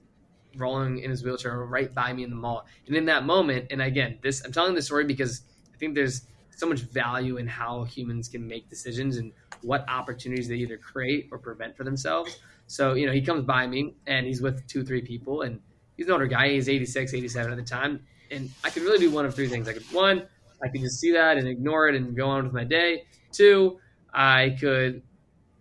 rolling 0.56 1.00
in 1.00 1.10
his 1.10 1.24
wheelchair 1.24 1.58
right 1.66 1.94
by 1.94 2.14
me 2.14 2.24
in 2.24 2.30
the 2.30 2.36
mall. 2.36 2.66
And 2.88 2.96
in 2.96 3.06
that 3.06 3.26
moment, 3.26 3.68
and 3.72 3.82
again, 3.82 4.20
this 4.22 4.44
I'm 4.44 4.52
telling 4.52 4.76
this 4.76 4.86
story 4.86 5.06
because 5.06 5.42
I 5.74 5.78
think 5.78 5.96
there's 5.96 6.24
so 6.58 6.68
much 6.68 6.82
value 6.82 7.38
in 7.38 7.48
how 7.48 7.84
humans 7.84 8.28
can 8.28 8.46
make 8.46 8.68
decisions 8.68 9.18
and 9.18 9.32
what 9.62 9.88
opportunities 9.88 10.48
they 10.48 10.56
either 10.56 10.76
create 10.76 11.30
or 11.32 11.38
prevent 11.38 11.78
for 11.78 11.84
themselves. 11.84 12.40
So, 12.66 12.96
you 12.96 13.06
know, 13.06 13.14
he 13.14 13.22
comes 13.22 13.46
by 13.46 13.68
me 13.68 13.94
and 14.08 14.26
he's 14.26 14.42
with 14.42 14.68
two, 14.68 14.84
three 14.84 15.04
people 15.04 15.44
and 15.44 15.60
he's 15.96 16.08
an 16.08 16.14
older 16.14 16.26
guy. 16.26 16.50
He's 16.50 16.68
86, 16.68 17.14
87 17.14 17.52
at 17.52 17.58
the 17.58 17.64
time. 17.64 18.02
And 18.32 18.50
I 18.64 18.72
could 18.72 18.82
really 18.82 18.98
do 18.98 19.12
one 19.12 19.24
of 19.24 19.36
three 19.36 19.48
things. 19.48 19.68
I 19.68 19.74
could, 19.74 19.84
one, 19.92 20.24
I 20.62 20.68
could 20.68 20.82
just 20.82 21.00
see 21.00 21.12
that 21.12 21.38
and 21.38 21.48
ignore 21.48 21.90
it 21.90 21.96
and 21.96 22.16
go 22.16 22.28
on 22.28 22.44
with 22.44 22.54
my 22.54 22.64
day. 22.64 23.06
Two, 23.32 23.80
I 24.12 24.58
could 24.60 25.04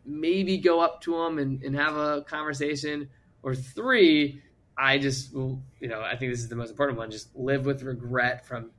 maybe 0.07 0.57
go 0.57 0.81
up 0.81 1.03
to 1.03 1.15
him 1.15 1.39
and, 1.39 1.63
and 1.63 1.77
have 1.77 1.95
a 1.95 2.23
conversation. 2.23 3.11
Or 3.43 3.55
three, 3.55 4.41
I 4.79 4.97
just 4.97 5.35
you 5.35 5.61
know, 5.83 6.01
I 6.01 6.17
think 6.17 6.33
this 6.33 6.41
is 6.41 6.49
the 6.49 6.57
most 6.57 6.71
important 6.71 6.99
one, 6.99 7.11
just 7.11 7.37
live 7.37 7.67
with 7.67 7.83
regret 7.83 8.47
from 8.47 8.71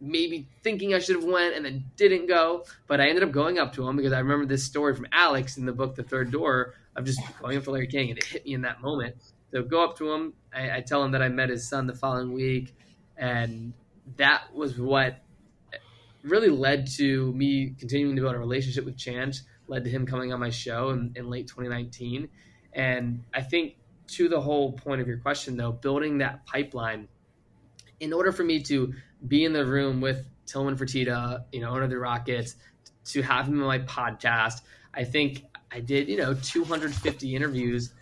maybe 0.00 0.48
thinking 0.62 0.94
I 0.94 0.98
should 0.98 1.16
have 1.16 1.24
went 1.24 1.54
and 1.54 1.64
then 1.64 1.84
didn't 1.96 2.26
go, 2.26 2.64
but 2.86 3.00
I 3.00 3.08
ended 3.08 3.24
up 3.24 3.32
going 3.32 3.58
up 3.58 3.72
to 3.74 3.88
him 3.88 3.96
because 3.96 4.12
I 4.12 4.18
remember 4.18 4.46
this 4.46 4.64
story 4.64 4.94
from 4.94 5.06
Alex 5.12 5.56
in 5.56 5.66
the 5.66 5.72
book 5.72 5.94
The 5.94 6.02
Third 6.02 6.30
Door 6.30 6.74
of 6.94 7.04
just 7.04 7.20
going 7.40 7.56
up 7.56 7.64
to 7.64 7.70
Larry 7.70 7.86
King 7.86 8.10
and 8.10 8.18
it 8.18 8.24
hit 8.24 8.44
me 8.44 8.54
in 8.54 8.62
that 8.62 8.82
moment. 8.82 9.16
So 9.52 9.62
go 9.62 9.84
up 9.84 9.96
to 9.98 10.12
him. 10.12 10.34
I, 10.54 10.78
I 10.78 10.80
tell 10.80 11.02
him 11.02 11.12
that 11.12 11.22
I 11.22 11.28
met 11.28 11.48
his 11.48 11.68
son 11.68 11.86
the 11.86 11.94
following 11.94 12.32
week, 12.32 12.74
and 13.16 13.72
that 14.16 14.54
was 14.54 14.78
what 14.78 15.18
really 16.22 16.48
led 16.48 16.88
to 16.96 17.32
me 17.32 17.74
continuing 17.78 18.16
to 18.16 18.22
build 18.22 18.34
a 18.34 18.38
relationship 18.38 18.84
with 18.84 18.96
Chance. 18.96 19.42
Led 19.68 19.84
to 19.84 19.90
him 19.90 20.06
coming 20.06 20.32
on 20.32 20.40
my 20.40 20.50
show 20.50 20.90
in, 20.90 21.12
in 21.16 21.30
late 21.30 21.48
2019, 21.48 22.28
and 22.72 23.24
I 23.34 23.42
think 23.42 23.76
to 24.08 24.28
the 24.28 24.40
whole 24.40 24.72
point 24.72 25.00
of 25.00 25.08
your 25.08 25.18
question 25.18 25.56
though, 25.56 25.72
building 25.72 26.18
that 26.18 26.46
pipeline 26.46 27.08
in 27.98 28.12
order 28.12 28.30
for 28.30 28.44
me 28.44 28.62
to 28.62 28.94
be 29.28 29.44
in 29.44 29.52
the 29.52 29.64
room 29.64 30.00
with 30.00 30.26
Tillman 30.46 30.76
Fertitta, 30.76 31.44
you 31.52 31.60
know, 31.60 31.70
owner 31.70 31.82
of 31.82 31.90
the 31.90 31.98
Rockets, 31.98 32.56
to 33.06 33.22
have 33.22 33.48
him 33.48 33.60
on 33.62 33.66
my 33.66 33.78
podcast. 33.80 34.62
I 34.94 35.04
think 35.04 35.44
I 35.72 35.80
did, 35.80 36.08
you 36.08 36.16
know, 36.16 36.34
250 36.34 37.34
interviews 37.34 37.92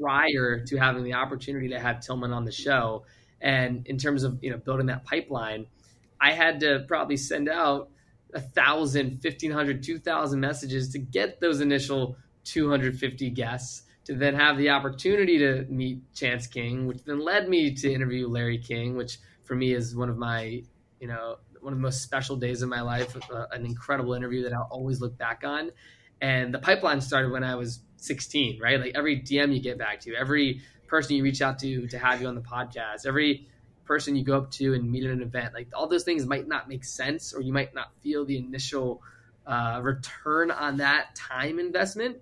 prior 0.00 0.64
to 0.64 0.76
having 0.76 1.04
the 1.04 1.14
opportunity 1.14 1.68
to 1.68 1.78
have 1.78 2.00
Tillman 2.00 2.32
on 2.32 2.44
the 2.44 2.52
show. 2.52 3.04
And 3.40 3.86
in 3.86 3.98
terms 3.98 4.22
of, 4.22 4.38
you 4.42 4.50
know, 4.50 4.58
building 4.58 4.86
that 4.86 5.04
pipeline, 5.04 5.66
I 6.20 6.32
had 6.32 6.60
to 6.60 6.84
probably 6.86 7.16
send 7.16 7.48
out 7.48 7.90
a 8.34 8.40
thousand, 8.40 9.20
fifteen 9.20 9.50
hundred, 9.50 9.82
two 9.82 9.98
thousand 9.98 10.40
messages 10.40 10.90
to 10.90 10.98
get 10.98 11.40
those 11.40 11.60
initial 11.60 12.16
250 12.44 13.30
guests 13.30 13.82
to 14.04 14.14
then 14.14 14.34
have 14.34 14.56
the 14.56 14.70
opportunity 14.70 15.38
to 15.38 15.64
meet 15.68 16.00
Chance 16.14 16.48
King, 16.48 16.86
which 16.86 17.04
then 17.04 17.24
led 17.24 17.48
me 17.48 17.74
to 17.74 17.92
interview 17.92 18.26
Larry 18.28 18.58
King, 18.58 18.96
which 18.96 19.18
for 19.44 19.54
me 19.54 19.72
is 19.72 19.94
one 19.94 20.08
of 20.08 20.16
my, 20.16 20.62
you 21.02 21.08
know, 21.08 21.38
one 21.60 21.72
of 21.72 21.78
the 21.80 21.82
most 21.82 22.00
special 22.00 22.36
days 22.36 22.62
of 22.62 22.68
my 22.68 22.80
life, 22.80 23.16
uh, 23.28 23.46
an 23.50 23.66
incredible 23.66 24.14
interview 24.14 24.44
that 24.44 24.52
I'll 24.52 24.68
always 24.70 25.00
look 25.00 25.18
back 25.18 25.42
on. 25.44 25.72
And 26.20 26.54
the 26.54 26.60
pipeline 26.60 27.00
started 27.00 27.32
when 27.32 27.42
I 27.42 27.56
was 27.56 27.80
16, 27.96 28.60
right? 28.62 28.78
Like 28.78 28.92
every 28.94 29.20
DM 29.20 29.52
you 29.52 29.60
get 29.60 29.78
back 29.78 29.98
to, 30.02 30.14
every 30.14 30.62
person 30.86 31.16
you 31.16 31.24
reach 31.24 31.42
out 31.42 31.58
to 31.58 31.88
to 31.88 31.98
have 31.98 32.22
you 32.22 32.28
on 32.28 32.36
the 32.36 32.40
podcast, 32.40 33.04
every 33.04 33.48
person 33.84 34.14
you 34.14 34.22
go 34.22 34.38
up 34.38 34.52
to 34.52 34.74
and 34.74 34.88
meet 34.92 35.02
at 35.02 35.10
an 35.10 35.22
event, 35.22 35.54
like 35.54 35.66
all 35.74 35.88
those 35.88 36.04
things 36.04 36.24
might 36.24 36.46
not 36.46 36.68
make 36.68 36.84
sense, 36.84 37.34
or 37.34 37.42
you 37.42 37.52
might 37.52 37.74
not 37.74 37.92
feel 38.00 38.24
the 38.24 38.36
initial 38.36 39.02
uh, 39.44 39.80
return 39.82 40.52
on 40.52 40.76
that 40.76 41.16
time 41.16 41.58
investment. 41.58 42.18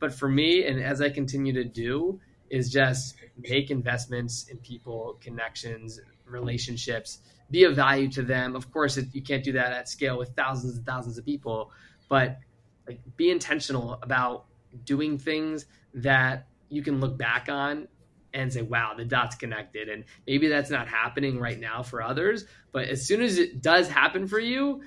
But 0.00 0.12
for 0.12 0.28
me, 0.28 0.66
and 0.66 0.82
as 0.82 1.00
I 1.00 1.08
continue 1.08 1.54
to 1.54 1.64
do, 1.64 2.20
is 2.50 2.70
just 2.70 3.14
make 3.38 3.70
investments 3.70 4.48
in 4.50 4.58
people, 4.58 5.16
connections, 5.22 5.98
relationships, 6.26 7.20
be 7.50 7.64
of 7.64 7.76
value 7.76 8.08
to 8.10 8.22
them. 8.22 8.54
Of 8.54 8.70
course, 8.70 8.96
it, 8.96 9.06
you 9.12 9.22
can't 9.22 9.44
do 9.44 9.52
that 9.52 9.72
at 9.72 9.88
scale 9.88 10.18
with 10.18 10.30
thousands 10.30 10.76
and 10.76 10.86
thousands 10.86 11.18
of 11.18 11.24
people, 11.24 11.70
but 12.08 12.38
like 12.86 13.00
be 13.16 13.30
intentional 13.30 13.98
about 14.02 14.46
doing 14.84 15.18
things 15.18 15.66
that 15.94 16.46
you 16.68 16.82
can 16.82 17.00
look 17.00 17.16
back 17.16 17.48
on 17.48 17.88
and 18.34 18.52
say, 18.52 18.62
wow, 18.62 18.92
the 18.96 19.04
dots 19.04 19.36
connected. 19.36 19.88
And 19.88 20.04
maybe 20.26 20.48
that's 20.48 20.70
not 20.70 20.86
happening 20.88 21.38
right 21.38 21.58
now 21.58 21.82
for 21.82 22.02
others, 22.02 22.44
but 22.72 22.88
as 22.88 23.06
soon 23.06 23.22
as 23.22 23.38
it 23.38 23.62
does 23.62 23.88
happen 23.88 24.26
for 24.26 24.38
you, 24.38 24.82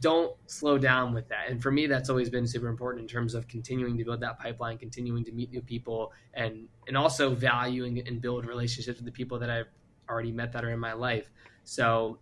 don't 0.00 0.34
slow 0.46 0.78
down 0.78 1.12
with 1.12 1.28
that. 1.28 1.50
And 1.50 1.62
for 1.62 1.70
me, 1.70 1.86
that's 1.86 2.08
always 2.08 2.30
been 2.30 2.46
super 2.46 2.68
important 2.68 3.02
in 3.02 3.08
terms 3.08 3.34
of 3.34 3.48
continuing 3.48 3.98
to 3.98 4.04
build 4.04 4.20
that 4.20 4.38
pipeline, 4.38 4.78
continuing 4.78 5.24
to 5.24 5.32
meet 5.32 5.50
new 5.50 5.60
people, 5.60 6.12
and 6.34 6.68
and 6.86 6.96
also 6.96 7.34
valuing 7.34 8.06
and 8.06 8.20
build 8.20 8.46
relationships 8.46 8.98
with 8.98 9.04
the 9.04 9.12
people 9.12 9.38
that 9.40 9.50
I've 9.50 9.68
already 10.08 10.32
met 10.32 10.52
that 10.52 10.64
are 10.64 10.70
in 10.70 10.78
my 10.78 10.94
life. 10.94 11.30
So 11.68 12.18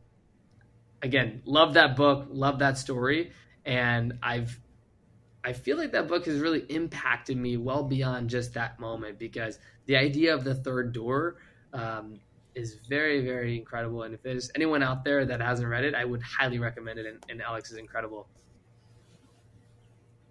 again, 1.03 1.41
love 1.45 1.75
that 1.75 1.95
book, 1.95 2.27
love 2.31 2.59
that 2.59 2.79
story, 2.79 3.31
and 3.65 4.19
I've 4.21 4.59
I 5.45 5.53
feel 5.53 5.77
like 5.77 5.93
that 5.93 6.09
book 6.09 6.27
has 6.27 6.41
really 6.41 6.67
impacted 6.69 7.37
me 7.37 7.57
well 7.57 7.85
beyond 7.85 8.29
just 8.29 8.55
that 8.55 8.81
moment 8.81 9.21
because 9.21 9.61
the 9.85 9.97
idea 9.97 10.35
of 10.35 10.43
the 10.43 10.57
third 10.57 10.93
door 10.93 11.37
um, 11.73 12.19
is 12.57 12.81
very, 12.89 13.25
very 13.25 13.57
incredible. 13.57 14.03
And 14.03 14.13
if 14.13 14.23
there's 14.25 14.51
anyone 14.57 14.83
out 14.83 15.05
there 15.05 15.25
that 15.25 15.41
hasn't 15.41 15.69
read 15.69 15.85
it, 15.85 15.95
I 15.95 16.05
would 16.05 16.23
highly 16.23 16.59
recommend 16.59 16.99
it. 16.99 17.07
And, 17.07 17.25
and 17.29 17.41
Alex 17.41 17.71
is 17.71 17.79
incredible. 17.79 18.27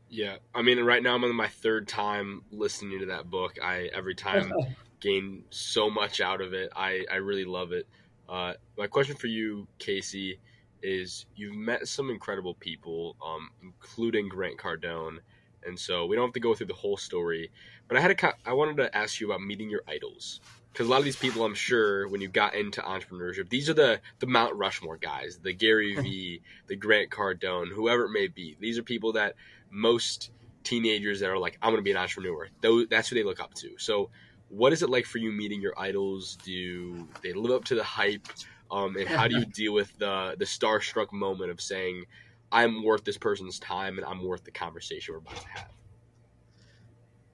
Yeah, 0.10 0.36
I 0.54 0.62
mean, 0.62 0.84
right 0.84 1.02
now 1.02 1.16
I'm 1.16 1.24
on 1.24 1.34
my 1.34 1.48
third 1.48 1.88
time 1.88 2.42
listening 2.52 3.00
to 3.00 3.06
that 3.06 3.30
book. 3.30 3.58
I 3.64 3.90
every 3.94 4.16
time 4.16 4.52
gain 5.00 5.46
so 5.52 5.90
much 5.90 6.20
out 6.20 6.42
of 6.42 6.54
it. 6.54 6.72
I, 6.76 7.06
I 7.10 7.16
really 7.18 7.46
love 7.46 7.72
it. 7.72 7.88
Uh, 8.28 8.54
my 8.78 8.88
question 8.88 9.16
for 9.16 9.28
you, 9.28 9.68
Casey, 9.78 10.40
is 10.82 11.26
you've 11.36 11.56
met 11.56 11.88
some 11.88 12.10
incredible 12.10 12.54
people, 12.56 13.16
um, 13.26 13.50
including 13.62 14.30
Grant 14.30 14.58
Cardone, 14.58 15.18
and 15.66 15.80
so 15.80 16.06
we 16.06 16.16
don't 16.16 16.28
have 16.28 16.34
to 16.34 16.40
go 16.40 16.54
through 16.54 16.68
the 16.68 16.74
whole 16.74 16.98
story. 16.98 17.52
But 17.88 17.98
I 17.98 18.02
had 18.02 18.12
a, 18.12 18.34
I 18.46 18.54
wanted 18.54 18.78
to 18.78 18.96
ask 18.96 19.20
you 19.20 19.28
about 19.28 19.42
meeting 19.42 19.70
your 19.70 19.82
idols 19.88 20.42
because 20.72 20.88
a 20.88 20.90
lot 20.90 21.00
of 21.00 21.06
these 21.06 21.16
people, 21.16 21.46
I'm 21.46 21.56
sure, 21.56 22.08
when 22.10 22.20
you 22.20 22.28
got 22.28 22.54
into 22.54 22.82
entrepreneurship, 22.82 23.50
these 23.50 23.70
are 23.70 23.74
the 23.74 24.02
the 24.20 24.28
Mount 24.28 24.56
Rushmore 24.56 24.98
guys, 24.98 25.40
the 25.42 25.54
Gary 25.54 25.96
Vee, 26.02 26.42
the 26.68 26.76
Grant 26.76 27.10
Cardone, 27.10 27.70
whoever 27.72 28.06
it 28.06 28.12
may 28.12 28.28
be. 28.28 28.58
These 28.60 28.78
are 28.78 28.84
people 28.84 29.14
that 29.14 29.36
most 29.70 30.32
teenagers 30.64 31.22
that 31.22 31.30
are 31.30 31.38
like, 31.38 31.58
I'm 31.62 31.72
going 31.72 31.80
to 31.80 31.84
be 31.84 31.92
an 31.92 31.98
entrepreneur. 31.98 32.50
Those, 32.62 32.88
that's 32.90 33.08
who 33.08 33.16
they 33.16 33.24
look 33.24 33.40
up 33.40 33.54
to. 33.56 33.78
So 33.78 34.10
what 34.50 34.74
is 34.74 34.84
it 34.84 34.90
like 34.90 35.06
for 35.06 35.18
you 35.18 35.32
meeting 35.32 35.62
your 35.62 35.74
idols? 35.78 36.38
Do 36.44 37.08
they 37.22 37.34
live 37.34 37.52
up 37.52 37.66
to 37.66 37.76
the 37.76 37.84
hype? 37.84 38.28
Um, 38.72 38.96
and 38.98 39.08
how 39.08 39.28
do 39.28 39.38
you 39.38 39.46
deal 39.54 39.74
with 39.74 39.98
the 39.98 40.36
the 40.38 40.46
starstruck 40.46 41.12
moment 41.12 41.52
of 41.52 41.62
saying, 41.62 42.06
"I'm 42.52 42.84
worth 42.84 43.04
this 43.04 43.18
person's 43.18 43.60
time 43.60 43.98
and 43.98 44.06
I'm 44.06 44.24
worth 44.24 44.44
the 44.44 44.52
conversation 44.52 45.14
we're 45.14 45.20
about 45.20 45.38
to 45.38 45.48
have"? 45.50 45.70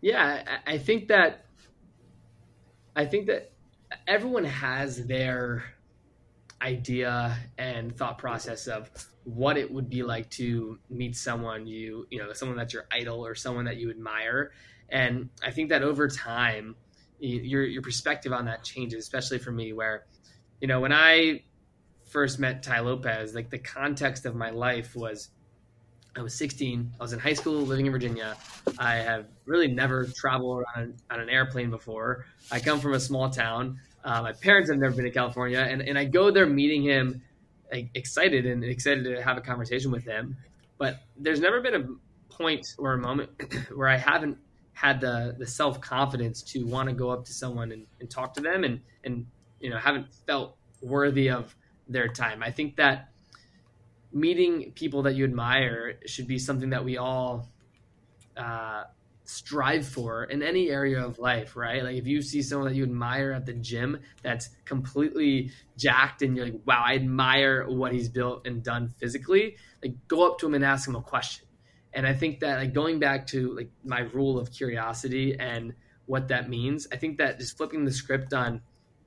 Yeah, 0.01 0.57
I 0.65 0.77
think 0.77 1.07
that 1.09 1.45
I 2.95 3.05
think 3.05 3.27
that 3.27 3.51
everyone 4.07 4.45
has 4.45 5.05
their 5.05 5.63
idea 6.61 7.37
and 7.57 7.95
thought 7.95 8.17
process 8.17 8.67
of 8.67 8.89
what 9.23 9.57
it 9.57 9.71
would 9.71 9.89
be 9.89 10.03
like 10.03 10.29
to 10.29 10.77
meet 10.89 11.15
someone 11.15 11.65
you 11.65 12.05
you 12.09 12.19
know 12.19 12.31
someone 12.33 12.57
that's 12.57 12.73
your 12.73 12.85
idol 12.91 13.25
or 13.25 13.33
someone 13.35 13.65
that 13.65 13.77
you 13.77 13.89
admire 13.89 14.51
and 14.89 15.29
i 15.43 15.51
think 15.51 15.69
that 15.69 15.81
over 15.81 16.07
time 16.07 16.75
your 17.21 17.63
your 17.63 17.81
perspective 17.81 18.33
on 18.33 18.45
that 18.45 18.63
changes, 18.63 19.03
especially 19.03 19.39
for 19.39 19.51
me, 19.51 19.73
where 19.73 20.05
you 20.59 20.67
know 20.67 20.79
when 20.79 20.93
I 20.93 21.43
first 22.09 22.39
met 22.39 22.61
Tai 22.63 22.81
Lopez, 22.81 23.33
like 23.33 23.49
the 23.49 23.59
context 23.59 24.25
of 24.25 24.35
my 24.35 24.49
life 24.49 24.95
was 24.95 25.29
I 26.15 26.21
was 26.21 26.33
16. 26.35 26.91
I 26.99 27.03
was 27.03 27.13
in 27.13 27.19
high 27.19 27.33
school 27.33 27.61
living 27.61 27.85
in 27.85 27.91
Virginia. 27.91 28.35
I 28.77 28.95
have 28.95 29.27
really 29.45 29.69
never 29.69 30.05
traveled 30.05 30.65
on, 30.75 30.95
on 31.09 31.21
an 31.21 31.29
airplane 31.29 31.69
before. 31.69 32.25
I 32.51 32.59
come 32.59 32.81
from 32.81 32.93
a 32.93 32.99
small 32.99 33.29
town. 33.29 33.79
Uh, 34.03 34.21
my 34.21 34.33
parents 34.33 34.69
have 34.69 34.77
never 34.77 34.93
been 34.93 35.05
to 35.05 35.11
California. 35.11 35.59
And, 35.59 35.81
and 35.81 35.97
I 35.97 36.03
go 36.03 36.29
there 36.29 36.45
meeting 36.45 36.83
him 36.83 37.21
like, 37.71 37.91
excited 37.93 38.45
and 38.45 38.61
excited 38.61 39.05
to 39.05 39.21
have 39.21 39.37
a 39.37 39.41
conversation 39.41 39.89
with 39.89 40.03
him. 40.03 40.35
But 40.77 40.97
there's 41.15 41.39
never 41.39 41.61
been 41.61 41.75
a 41.75 42.33
point 42.33 42.67
or 42.77 42.93
a 42.93 42.97
moment 42.97 43.29
where 43.73 43.87
I 43.87 43.97
haven't 43.97 44.37
had 44.73 45.01
the 45.01 45.35
the 45.37 45.47
self 45.47 45.79
confidence 45.81 46.41
to 46.41 46.65
want 46.65 46.89
to 46.89 46.95
go 46.95 47.09
up 47.09 47.25
to 47.25 47.33
someone 47.33 47.71
and, 47.71 47.85
and 47.99 48.09
talk 48.09 48.33
to 48.33 48.41
them 48.41 48.63
and 48.63 48.81
and 49.03 49.25
you 49.59 49.69
know 49.69 49.77
haven't 49.77 50.13
felt 50.27 50.57
worthy 50.81 51.29
of 51.29 51.55
their 51.87 52.07
time. 52.07 52.41
I 52.41 52.51
think 52.51 52.77
that 52.77 53.09
meeting 54.13 54.71
people 54.73 55.03
that 55.03 55.15
you 55.15 55.23
admire 55.23 55.95
should 56.05 56.27
be 56.27 56.37
something 56.37 56.71
that 56.71 56.83
we 56.83 56.97
all 56.97 57.49
uh, 58.35 58.83
strive 59.23 59.87
for 59.87 60.25
in 60.25 60.43
any 60.43 60.69
area 60.69 61.03
of 61.03 61.19
life, 61.19 61.55
right? 61.55 61.83
Like 61.83 61.95
if 61.95 62.07
you 62.07 62.21
see 62.21 62.41
someone 62.41 62.67
that 62.69 62.75
you 62.75 62.83
admire 62.83 63.31
at 63.31 63.45
the 63.45 63.53
gym 63.53 63.99
that's 64.21 64.49
completely 64.65 65.51
jacked 65.77 66.21
and 66.21 66.35
you're 66.35 66.45
like, 66.45 66.59
wow, 66.65 66.83
I 66.85 66.95
admire 66.95 67.69
what 67.69 67.93
he's 67.93 68.09
built 68.09 68.45
and 68.45 68.61
done 68.61 68.89
physically, 68.89 69.55
like 69.81 69.93
go 70.07 70.29
up 70.29 70.39
to 70.39 70.47
him 70.47 70.55
and 70.55 70.65
ask 70.65 70.87
him 70.87 70.95
a 70.95 71.01
question. 71.01 71.45
And 71.93 72.07
I 72.07 72.13
think 72.13 72.39
that 72.39 72.59
like 72.59 72.73
going 72.73 72.99
back 72.99 73.27
to 73.27 73.55
like 73.55 73.69
my 73.83 73.99
rule 73.99 74.39
of 74.39 74.51
curiosity 74.51 75.37
and 75.39 75.73
what 76.05 76.27
that 76.29 76.49
means, 76.49 76.87
I 76.91 76.97
think 76.97 77.17
that 77.17 77.39
just 77.39 77.57
flipping 77.57 77.85
the 77.85 77.91
script 77.91 78.33
on, 78.33 78.61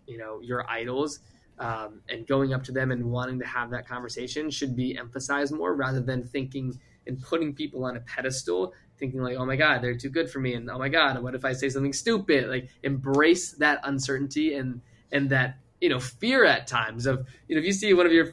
you 0.07 0.19
know, 0.19 0.41
your 0.41 0.69
idols 0.69 1.21
um, 1.59 2.01
and 2.09 2.27
going 2.27 2.53
up 2.53 2.65
to 2.65 2.73
them 2.73 2.91
and 2.91 3.05
wanting 3.05 3.39
to 3.39 3.47
have 3.47 3.71
that 3.71 3.87
conversation 3.87 4.51
should 4.51 4.75
be 4.75 4.97
emphasized 4.99 5.55
more 5.55 5.75
rather 5.75 6.01
than 6.01 6.25
thinking 6.25 6.79
and 7.07 7.23
putting 7.23 7.55
people 7.55 7.85
on 7.85 7.97
a 7.97 8.01
pedestal 8.01 8.73
thinking 8.99 9.21
like 9.21 9.37
oh 9.37 9.45
my 9.45 9.57
god 9.57 9.83
they're 9.83 9.97
too 9.97 10.09
good 10.09 10.31
for 10.31 10.39
me 10.39 10.55
and 10.55 10.71
oh 10.71 10.79
my 10.79 10.89
god 10.89 11.21
what 11.23 11.35
if 11.35 11.45
i 11.45 11.53
say 11.53 11.69
something 11.69 11.93
stupid? 11.93 12.49
Like 12.49 12.71
embrace 12.83 13.53
that 13.53 13.81
uncertainty 13.85 14.55
and 14.55 14.81
and 15.13 15.31
that 15.31 15.59
you 15.81 15.89
know 15.89 16.01
fear 16.01 16.45
at 16.45 16.67
times 16.67 17.07
of 17.07 17.27
you 17.47 17.55
know 17.55 17.61
if 17.61 17.67
you 17.67 17.73
see 17.73 17.93
one 17.93 18.07
of 18.07 18.13
your 18.13 18.33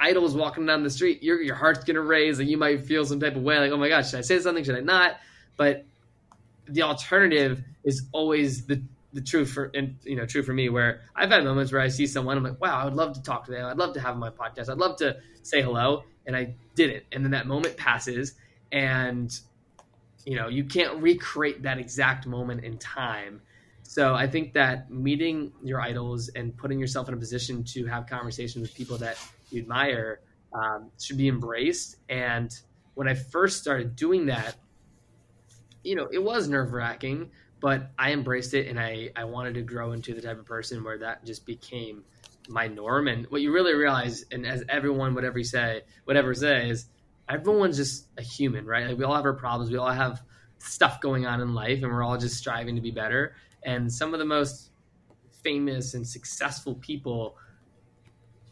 idols 0.00 0.34
walking 0.34 0.66
down 0.66 0.82
the 0.82 0.90
street 0.90 1.22
your 1.22 1.40
your 1.40 1.54
heart's 1.54 1.84
gonna 1.84 2.00
raise 2.00 2.38
and 2.38 2.48
you 2.48 2.56
might 2.56 2.84
feel 2.86 3.04
some 3.04 3.20
type 3.20 3.36
of 3.36 3.42
way 3.42 3.58
like 3.58 3.70
oh 3.70 3.76
my 3.76 3.88
god 3.88 4.02
should 4.06 4.18
i 4.18 4.22
say 4.22 4.38
something 4.38 4.64
should 4.64 4.76
i 4.76 4.80
not? 4.80 5.16
But 5.56 5.84
the 6.66 6.82
alternative 6.82 7.62
is 7.84 8.02
always 8.12 8.66
the 8.66 8.82
the 9.12 9.20
truth 9.20 9.50
for 9.50 9.70
and 9.74 9.96
you 10.04 10.16
know 10.16 10.24
true 10.24 10.42
for 10.42 10.52
me 10.52 10.68
where 10.68 11.02
I've 11.16 11.30
had 11.30 11.42
moments 11.42 11.72
where 11.72 11.80
I 11.80 11.88
see 11.88 12.06
someone 12.06 12.36
I'm 12.36 12.44
like 12.44 12.60
wow 12.60 12.80
I 12.80 12.84
would 12.84 12.94
love 12.94 13.14
to 13.14 13.22
talk 13.22 13.44
to 13.46 13.50
them 13.50 13.66
I'd 13.66 13.76
love 13.76 13.94
to 13.94 14.00
have 14.00 14.16
my 14.16 14.30
podcast 14.30 14.70
I'd 14.70 14.78
love 14.78 14.96
to 14.98 15.16
say 15.42 15.62
hello 15.62 16.04
and 16.26 16.36
I 16.36 16.54
didn't 16.76 17.04
and 17.12 17.24
then 17.24 17.32
that 17.32 17.46
moment 17.46 17.76
passes 17.76 18.34
and 18.72 19.38
you 20.24 20.36
know 20.36 20.48
you 20.48 20.64
can't 20.64 21.02
recreate 21.02 21.62
that 21.62 21.78
exact 21.78 22.26
moment 22.26 22.64
in 22.64 22.78
time. 22.78 23.40
So 23.82 24.14
I 24.14 24.28
think 24.28 24.52
that 24.52 24.88
meeting 24.90 25.52
your 25.64 25.80
idols 25.80 26.28
and 26.28 26.56
putting 26.56 26.78
yourself 26.78 27.08
in 27.08 27.14
a 27.14 27.16
position 27.16 27.64
to 27.64 27.86
have 27.86 28.06
conversations 28.06 28.62
with 28.62 28.74
people 28.74 28.96
that 28.98 29.18
you 29.52 29.62
admire 29.62 30.20
um, 30.52 30.90
should 31.00 31.18
be 31.18 31.28
embraced 31.28 31.96
and 32.08 32.52
when 32.94 33.08
I 33.08 33.14
first 33.14 33.60
started 33.60 33.96
doing 33.96 34.26
that 34.26 34.56
you 35.82 35.94
know 35.94 36.08
it 36.12 36.22
was 36.22 36.48
nerve 36.48 36.72
wracking 36.72 37.30
but 37.60 37.90
I 37.98 38.12
embraced 38.12 38.54
it 38.54 38.68
and 38.68 38.80
I, 38.80 39.10
I 39.14 39.24
wanted 39.24 39.54
to 39.54 39.62
grow 39.62 39.92
into 39.92 40.14
the 40.14 40.22
type 40.22 40.38
of 40.38 40.46
person 40.46 40.82
where 40.82 40.98
that 40.98 41.24
just 41.24 41.44
became 41.44 42.04
my 42.48 42.66
norm. 42.66 43.06
And 43.06 43.26
what 43.26 43.42
you 43.42 43.52
really 43.52 43.74
realize, 43.74 44.24
and 44.32 44.46
as 44.46 44.64
everyone, 44.68 45.14
whatever 45.14 45.38
you 45.38 45.44
say, 45.44 45.82
whatever 46.04 46.34
say 46.34 46.70
is 46.70 46.86
everyone's 47.28 47.76
just 47.76 48.08
a 48.18 48.22
human, 48.22 48.64
right? 48.64 48.88
Like 48.88 48.98
we 48.98 49.04
all 49.04 49.14
have 49.14 49.26
our 49.26 49.34
problems. 49.34 49.70
We 49.70 49.76
all 49.76 49.92
have 49.92 50.22
stuff 50.58 51.00
going 51.00 51.26
on 51.26 51.40
in 51.40 51.54
life 51.54 51.82
and 51.82 51.92
we're 51.92 52.02
all 52.02 52.18
just 52.18 52.36
striving 52.36 52.74
to 52.76 52.80
be 52.80 52.90
better. 52.90 53.34
And 53.62 53.92
some 53.92 54.14
of 54.14 54.20
the 54.20 54.26
most 54.26 54.70
famous 55.42 55.94
and 55.94 56.06
successful 56.06 56.74
people 56.76 57.36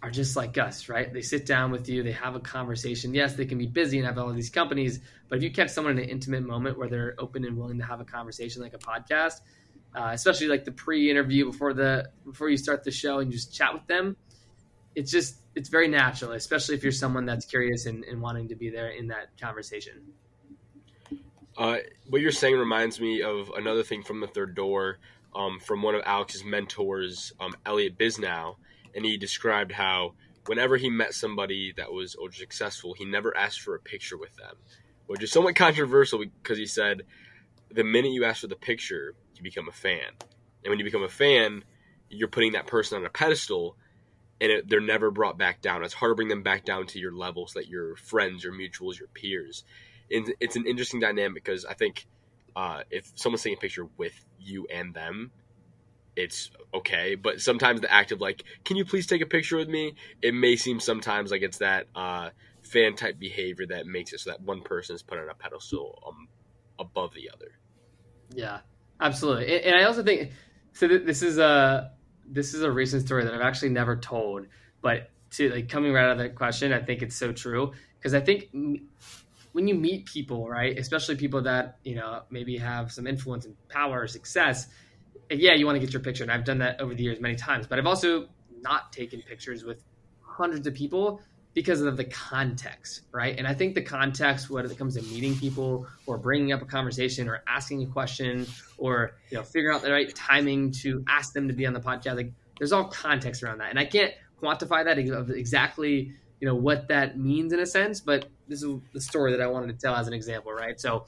are 0.02 0.10
just 0.10 0.36
like 0.36 0.56
us, 0.58 0.88
right? 0.88 1.12
They 1.12 1.22
sit 1.22 1.44
down 1.44 1.72
with 1.72 1.88
you, 1.88 2.02
they 2.02 2.12
have 2.12 2.36
a 2.36 2.40
conversation. 2.40 3.14
Yes, 3.14 3.34
they 3.34 3.46
can 3.46 3.58
be 3.58 3.66
busy 3.66 3.98
and 3.98 4.06
have 4.06 4.18
all 4.18 4.30
of 4.30 4.36
these 4.36 4.50
companies, 4.50 5.00
but 5.28 5.38
if 5.38 5.42
you 5.42 5.50
catch 5.50 5.70
someone 5.70 5.98
in 5.98 6.04
an 6.04 6.08
intimate 6.08 6.44
moment 6.44 6.78
where 6.78 6.88
they're 6.88 7.14
open 7.18 7.44
and 7.44 7.56
willing 7.56 7.78
to 7.78 7.84
have 7.84 8.00
a 8.00 8.04
conversation 8.04 8.62
like 8.62 8.74
a 8.74 8.78
podcast, 8.78 9.40
uh, 9.94 10.10
especially 10.12 10.46
like 10.46 10.64
the 10.64 10.72
pre-interview 10.72 11.46
before 11.46 11.72
the 11.72 12.08
before 12.24 12.48
you 12.48 12.56
start 12.56 12.84
the 12.84 12.90
show 12.90 13.18
and 13.18 13.32
you 13.32 13.38
just 13.38 13.52
chat 13.52 13.72
with 13.72 13.86
them, 13.86 14.16
it's 14.94 15.10
just 15.10 15.40
it's 15.56 15.68
very 15.68 15.88
natural, 15.88 16.32
especially 16.32 16.76
if 16.76 16.82
you're 16.82 16.92
someone 16.92 17.26
that's 17.26 17.46
curious 17.46 17.86
and, 17.86 18.04
and 18.04 18.20
wanting 18.20 18.48
to 18.48 18.54
be 18.54 18.70
there 18.70 18.90
in 18.90 19.08
that 19.08 19.36
conversation. 19.40 19.94
Uh, 21.56 21.78
what 22.08 22.20
you're 22.20 22.30
saying 22.30 22.56
reminds 22.56 23.00
me 23.00 23.22
of 23.22 23.50
another 23.56 23.82
thing 23.82 24.04
from 24.04 24.20
the 24.20 24.28
third 24.28 24.54
door, 24.54 24.98
um, 25.34 25.58
from 25.58 25.82
one 25.82 25.96
of 25.96 26.02
Alex's 26.06 26.44
mentors, 26.44 27.32
um, 27.40 27.52
Elliott 27.66 27.98
Bisnow 27.98 28.54
and 28.98 29.06
he 29.06 29.16
described 29.16 29.70
how 29.70 30.14
whenever 30.46 30.76
he 30.76 30.90
met 30.90 31.14
somebody 31.14 31.72
that 31.76 31.92
was 31.92 32.16
ultra 32.20 32.40
successful, 32.40 32.94
he 32.94 33.04
never 33.04 33.34
asked 33.36 33.60
for 33.60 33.76
a 33.76 33.80
picture 33.80 34.18
with 34.18 34.34
them, 34.34 34.56
which 35.06 35.22
is 35.22 35.30
somewhat 35.30 35.54
controversial 35.54 36.18
because 36.42 36.58
he 36.58 36.66
said 36.66 37.02
the 37.70 37.84
minute 37.84 38.10
you 38.10 38.24
ask 38.24 38.40
for 38.40 38.48
the 38.48 38.56
picture, 38.56 39.14
you 39.36 39.42
become 39.44 39.68
a 39.68 39.72
fan, 39.72 40.10
and 40.64 40.70
when 40.70 40.80
you 40.80 40.84
become 40.84 41.04
a 41.04 41.08
fan, 41.08 41.62
you're 42.10 42.26
putting 42.26 42.52
that 42.52 42.66
person 42.66 42.98
on 42.98 43.06
a 43.06 43.10
pedestal, 43.10 43.76
and 44.40 44.50
it, 44.50 44.68
they're 44.68 44.80
never 44.80 45.12
brought 45.12 45.38
back 45.38 45.60
down. 45.60 45.84
It's 45.84 45.94
hard 45.94 46.10
to 46.10 46.16
bring 46.16 46.26
them 46.26 46.42
back 46.42 46.64
down 46.64 46.88
to 46.88 46.98
your 46.98 47.12
level 47.12 47.46
so 47.46 47.60
that 47.60 47.68
your 47.68 47.94
friends, 47.94 48.42
your 48.42 48.52
mutuals, 48.52 48.98
your 48.98 49.08
peers. 49.14 49.62
And 50.10 50.34
it's 50.40 50.56
an 50.56 50.66
interesting 50.66 50.98
dynamic 50.98 51.44
because 51.44 51.64
I 51.64 51.74
think 51.74 52.06
uh, 52.56 52.82
if 52.90 53.12
someone's 53.14 53.44
taking 53.44 53.58
a 53.58 53.60
picture 53.60 53.86
with 53.96 54.24
you 54.40 54.66
and 54.72 54.92
them, 54.92 55.30
it's 56.18 56.50
okay. 56.74 57.14
But 57.14 57.40
sometimes 57.40 57.80
the 57.80 57.92
act 57.92 58.10
of 58.10 58.20
like, 58.20 58.42
can 58.64 58.76
you 58.76 58.84
please 58.84 59.06
take 59.06 59.22
a 59.22 59.26
picture 59.26 59.56
with 59.56 59.68
me? 59.68 59.94
It 60.20 60.34
may 60.34 60.56
seem 60.56 60.80
sometimes 60.80 61.30
like 61.30 61.42
it's 61.42 61.58
that 61.58 61.86
uh, 61.94 62.30
fan 62.62 62.96
type 62.96 63.18
behavior 63.18 63.66
that 63.68 63.86
makes 63.86 64.12
it 64.12 64.20
so 64.20 64.30
that 64.30 64.42
one 64.42 64.62
person 64.62 64.96
is 64.96 65.02
put 65.02 65.18
on 65.18 65.28
a 65.30 65.34
pedestal 65.34 66.02
um, 66.06 66.28
above 66.78 67.14
the 67.14 67.30
other. 67.32 67.52
Yeah, 68.34 68.58
absolutely. 69.00 69.62
And, 69.62 69.76
I 69.76 69.84
also 69.84 70.02
think 70.02 70.32
so. 70.72 70.88
Th- 70.88 71.04
this 71.04 71.22
is 71.22 71.38
a 71.38 71.92
this 72.26 72.52
is 72.52 72.62
a 72.62 72.70
recent 72.70 73.06
story 73.06 73.24
that 73.24 73.32
I've 73.32 73.40
actually 73.40 73.70
never 73.70 73.96
told, 73.96 74.46
but 74.82 75.10
to 75.30 75.50
like 75.50 75.68
coming 75.68 75.92
right 75.92 76.04
out 76.04 76.12
of 76.12 76.18
that 76.18 76.34
question, 76.34 76.72
I 76.72 76.80
think 76.80 77.02
it's 77.02 77.16
so 77.16 77.32
true 77.32 77.72
because 77.98 78.12
I 78.12 78.20
think 78.20 78.48
when 79.52 79.68
you 79.68 79.74
meet 79.74 80.06
people, 80.06 80.48
right, 80.48 80.76
especially 80.76 81.14
people 81.14 81.42
that 81.42 81.78
you 81.84 81.94
know 81.94 82.22
maybe 82.28 82.58
have 82.58 82.90
some 82.90 83.06
influence 83.06 83.46
and 83.46 83.54
power 83.68 84.02
or 84.02 84.08
success 84.08 84.66
yeah, 85.30 85.54
you 85.54 85.66
want 85.66 85.76
to 85.76 85.80
get 85.80 85.92
your 85.92 86.02
picture, 86.02 86.22
and 86.22 86.32
I've 86.32 86.44
done 86.44 86.58
that 86.58 86.80
over 86.80 86.94
the 86.94 87.02
years 87.02 87.20
many 87.20 87.36
times. 87.36 87.66
But 87.66 87.78
I've 87.78 87.86
also 87.86 88.28
not 88.60 88.92
taken 88.92 89.22
pictures 89.22 89.64
with 89.64 89.84
hundreds 90.22 90.66
of 90.66 90.74
people 90.74 91.20
because 91.54 91.80
of 91.80 91.96
the 91.96 92.04
context, 92.04 93.02
right? 93.12 93.36
And 93.36 93.46
I 93.46 93.54
think 93.54 93.74
the 93.74 93.82
context, 93.82 94.48
whether 94.48 94.70
it 94.70 94.78
comes 94.78 94.94
to 94.96 95.02
meeting 95.02 95.36
people 95.36 95.86
or 96.06 96.16
bringing 96.16 96.52
up 96.52 96.62
a 96.62 96.64
conversation 96.64 97.28
or 97.28 97.42
asking 97.46 97.82
a 97.82 97.86
question 97.86 98.46
or 98.76 99.16
you 99.30 99.38
know 99.38 99.42
figuring 99.42 99.74
out 99.74 99.82
the 99.82 99.90
right 99.90 100.14
timing 100.14 100.70
to 100.82 101.04
ask 101.08 101.32
them 101.32 101.48
to 101.48 101.54
be 101.54 101.66
on 101.66 101.72
the 101.72 101.80
podcast, 101.80 102.16
like 102.16 102.32
there's 102.58 102.72
all 102.72 102.84
context 102.84 103.42
around 103.42 103.58
that, 103.58 103.70
and 103.70 103.78
I 103.78 103.84
can't 103.84 104.14
quantify 104.40 104.84
that 104.84 104.98
exactly, 104.98 106.12
you 106.40 106.46
know, 106.46 106.54
what 106.54 106.88
that 106.88 107.18
means 107.18 107.52
in 107.52 107.60
a 107.60 107.66
sense. 107.66 108.00
But 108.00 108.26
this 108.46 108.62
is 108.62 108.76
the 108.92 109.00
story 109.00 109.32
that 109.32 109.40
I 109.40 109.46
wanted 109.48 109.68
to 109.68 109.78
tell 109.84 109.94
as 109.94 110.06
an 110.06 110.14
example, 110.14 110.52
right? 110.52 110.80
So 110.80 111.06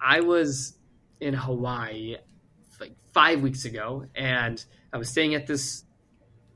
I 0.00 0.20
was 0.20 0.76
in 1.20 1.34
Hawaii 1.34 2.16
like 2.80 2.92
five 3.12 3.42
weeks 3.42 3.64
ago, 3.64 4.06
and 4.14 4.64
I 4.92 4.98
was 4.98 5.08
staying 5.08 5.34
at 5.34 5.46
this 5.46 5.84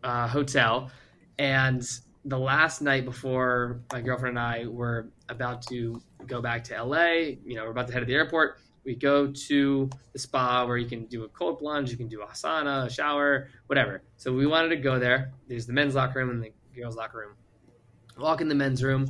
uh, 0.03 0.27
hotel, 0.29 0.91
and 1.39 1.83
the 2.25 2.39
last 2.39 2.83
night 2.83 3.05
before 3.05 3.81
my 3.93 4.01
girlfriend 4.01 4.37
and 4.37 4.47
I 4.47 4.67
were 4.67 5.11
about 5.29 5.63
to 5.69 6.03
go 6.27 6.43
back 6.43 6.65
to 6.65 6.83
LA, 6.83 7.13
you 7.45 7.55
know, 7.55 7.65
we're 7.65 7.71
about 7.71 7.87
to 7.89 7.93
head 7.93 8.01
to 8.01 8.07
the 8.07 8.15
airport. 8.15 8.59
We 8.85 8.95
go 8.95 9.31
to 9.49 9.91
the 10.13 10.19
spa 10.19 10.65
where 10.67 10.77
you 10.77 10.89
can 10.89 11.05
do 11.07 11.25
a 11.25 11.29
cold 11.29 11.59
plunge, 11.59 11.91
you 11.91 11.97
can 11.97 12.09
do 12.09 12.23
a 12.23 12.27
sauna, 12.27 12.87
a 12.87 12.91
shower, 12.91 13.49
whatever. 13.67 14.03
So 14.17 14.33
we 14.33 14.47
wanted 14.47 14.71
to 14.71 14.77
go 14.77 14.99
there. 14.99 15.33
There's 15.49 15.67
the 15.67 15.73
men's 15.73 15.95
locker 15.95 16.19
room 16.19 16.31
and 16.31 16.43
the 16.43 16.53
girls' 16.75 16.97
locker 16.97 17.19
room. 17.19 17.37
walk 18.19 18.41
in 18.41 18.49
the 18.49 18.55
men's 18.55 18.83
room, 18.83 19.07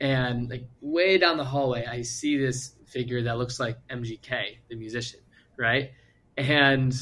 and 0.00 0.48
like 0.48 0.66
way 0.80 1.18
down 1.18 1.36
the 1.36 1.44
hallway, 1.44 1.86
I 1.86 2.02
see 2.02 2.38
this 2.38 2.74
figure 2.86 3.22
that 3.22 3.38
looks 3.38 3.60
like 3.60 3.76
MGK, 3.88 4.58
the 4.68 4.76
musician, 4.76 5.20
right? 5.58 5.90
And 6.48 6.94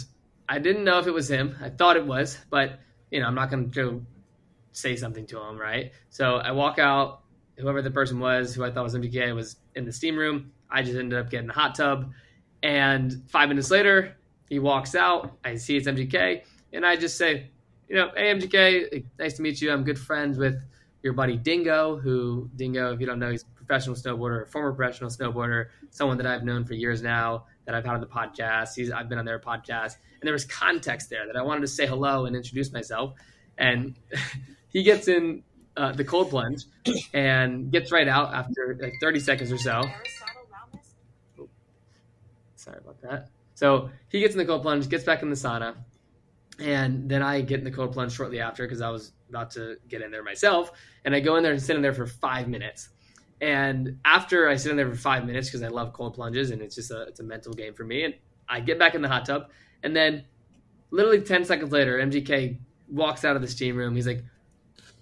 I 0.48 0.58
didn't 0.58 0.84
know 0.84 0.98
if 0.98 1.06
it 1.06 1.12
was 1.12 1.30
him. 1.30 1.56
I 1.62 1.70
thought 1.70 1.96
it 1.96 2.06
was, 2.06 2.38
but 2.50 2.80
you 3.10 3.20
know, 3.20 3.26
I'm 3.26 3.34
not 3.34 3.50
going 3.50 3.70
to 3.70 4.04
say 4.72 4.96
something 4.96 5.26
to 5.26 5.40
him, 5.40 5.58
right? 5.58 5.92
So 6.10 6.36
I 6.36 6.52
walk 6.52 6.78
out. 6.78 7.22
Whoever 7.56 7.82
the 7.82 7.90
person 7.90 8.20
was, 8.20 8.54
who 8.54 8.64
I 8.64 8.70
thought 8.70 8.84
was 8.84 8.94
MGK, 8.94 9.34
was 9.34 9.56
in 9.74 9.84
the 9.84 9.92
steam 9.92 10.16
room. 10.16 10.52
I 10.70 10.82
just 10.82 10.96
ended 10.96 11.18
up 11.18 11.28
getting 11.28 11.50
a 11.50 11.52
hot 11.52 11.74
tub, 11.74 12.12
and 12.62 13.22
five 13.28 13.48
minutes 13.48 13.70
later, 13.70 14.16
he 14.48 14.58
walks 14.58 14.94
out. 14.94 15.32
I 15.44 15.56
see 15.56 15.76
it's 15.76 15.88
MGK, 15.88 16.42
and 16.72 16.86
I 16.86 16.94
just 16.94 17.18
say, 17.18 17.50
you 17.88 17.96
know, 17.96 18.10
hey 18.14 18.32
MGK, 18.32 19.04
nice 19.18 19.34
to 19.34 19.42
meet 19.42 19.60
you. 19.60 19.72
I'm 19.72 19.82
good 19.82 19.98
friends 19.98 20.38
with 20.38 20.62
your 21.02 21.14
buddy 21.14 21.36
Dingo, 21.36 21.96
who 21.96 22.48
Dingo, 22.54 22.92
if 22.92 23.00
you 23.00 23.06
don't 23.06 23.18
know, 23.18 23.30
he's 23.30 23.42
a 23.42 23.56
professional 23.56 23.96
snowboarder, 23.96 24.48
former 24.48 24.72
professional 24.72 25.10
snowboarder, 25.10 25.66
someone 25.90 26.16
that 26.18 26.26
I've 26.26 26.44
known 26.44 26.64
for 26.64 26.74
years 26.74 27.02
now 27.02 27.46
that 27.68 27.74
I've 27.74 27.84
had 27.84 27.96
on 27.96 28.00
the 28.00 28.06
podcast. 28.06 28.74
He's 28.74 28.90
I've 28.90 29.10
been 29.10 29.18
on 29.18 29.26
their 29.26 29.38
podcast, 29.38 29.96
and 30.20 30.22
there 30.22 30.32
was 30.32 30.46
context 30.46 31.10
there 31.10 31.26
that 31.26 31.36
I 31.36 31.42
wanted 31.42 31.60
to 31.60 31.66
say 31.66 31.86
hello 31.86 32.24
and 32.24 32.34
introduce 32.34 32.72
myself. 32.72 33.12
And 33.58 33.94
he 34.70 34.82
gets 34.82 35.06
in 35.06 35.42
uh, 35.76 35.92
the 35.92 36.02
cold 36.02 36.30
plunge 36.30 36.64
and 37.12 37.70
gets 37.70 37.92
right 37.92 38.08
out 38.08 38.32
after 38.32 38.78
like 38.80 38.94
30 39.02 39.20
seconds 39.20 39.52
or 39.52 39.58
so. 39.58 39.82
Oh, 41.38 41.48
sorry 42.56 42.78
about 42.78 43.02
that. 43.02 43.28
So 43.54 43.90
he 44.08 44.20
gets 44.20 44.32
in 44.32 44.38
the 44.38 44.46
cold 44.46 44.62
plunge, 44.62 44.88
gets 44.88 45.04
back 45.04 45.20
in 45.20 45.28
the 45.28 45.36
sauna, 45.36 45.74
and 46.58 47.06
then 47.06 47.22
I 47.22 47.42
get 47.42 47.58
in 47.58 47.64
the 47.64 47.70
cold 47.70 47.92
plunge 47.92 48.12
shortly 48.12 48.40
after 48.40 48.64
because 48.64 48.80
I 48.80 48.88
was 48.88 49.12
about 49.28 49.50
to 49.52 49.76
get 49.88 50.00
in 50.00 50.10
there 50.10 50.24
myself. 50.24 50.72
And 51.04 51.14
I 51.14 51.20
go 51.20 51.36
in 51.36 51.42
there 51.42 51.52
and 51.52 51.60
sit 51.60 51.76
in 51.76 51.82
there 51.82 51.92
for 51.92 52.06
five 52.06 52.48
minutes. 52.48 52.88
And 53.40 53.98
after 54.04 54.48
I 54.48 54.56
sit 54.56 54.70
in 54.70 54.76
there 54.76 54.88
for 54.90 54.96
five 54.96 55.24
minutes 55.24 55.48
because 55.48 55.62
I 55.62 55.68
love 55.68 55.92
cold 55.92 56.14
plunges 56.14 56.50
and 56.50 56.60
it's 56.60 56.74
just 56.74 56.90
a 56.90 57.02
it's 57.02 57.20
a 57.20 57.24
mental 57.24 57.52
game 57.52 57.74
for 57.74 57.84
me. 57.84 58.04
And 58.04 58.14
I 58.48 58.60
get 58.60 58.78
back 58.78 58.94
in 58.94 59.02
the 59.02 59.08
hot 59.08 59.26
tub, 59.26 59.50
and 59.82 59.94
then 59.94 60.24
literally 60.90 61.20
ten 61.20 61.44
seconds 61.44 61.70
later, 61.70 61.98
MGK 61.98 62.58
walks 62.88 63.24
out 63.24 63.36
of 63.36 63.42
the 63.42 63.48
steam 63.48 63.76
room. 63.76 63.94
He's 63.94 64.06
like, 64.06 64.24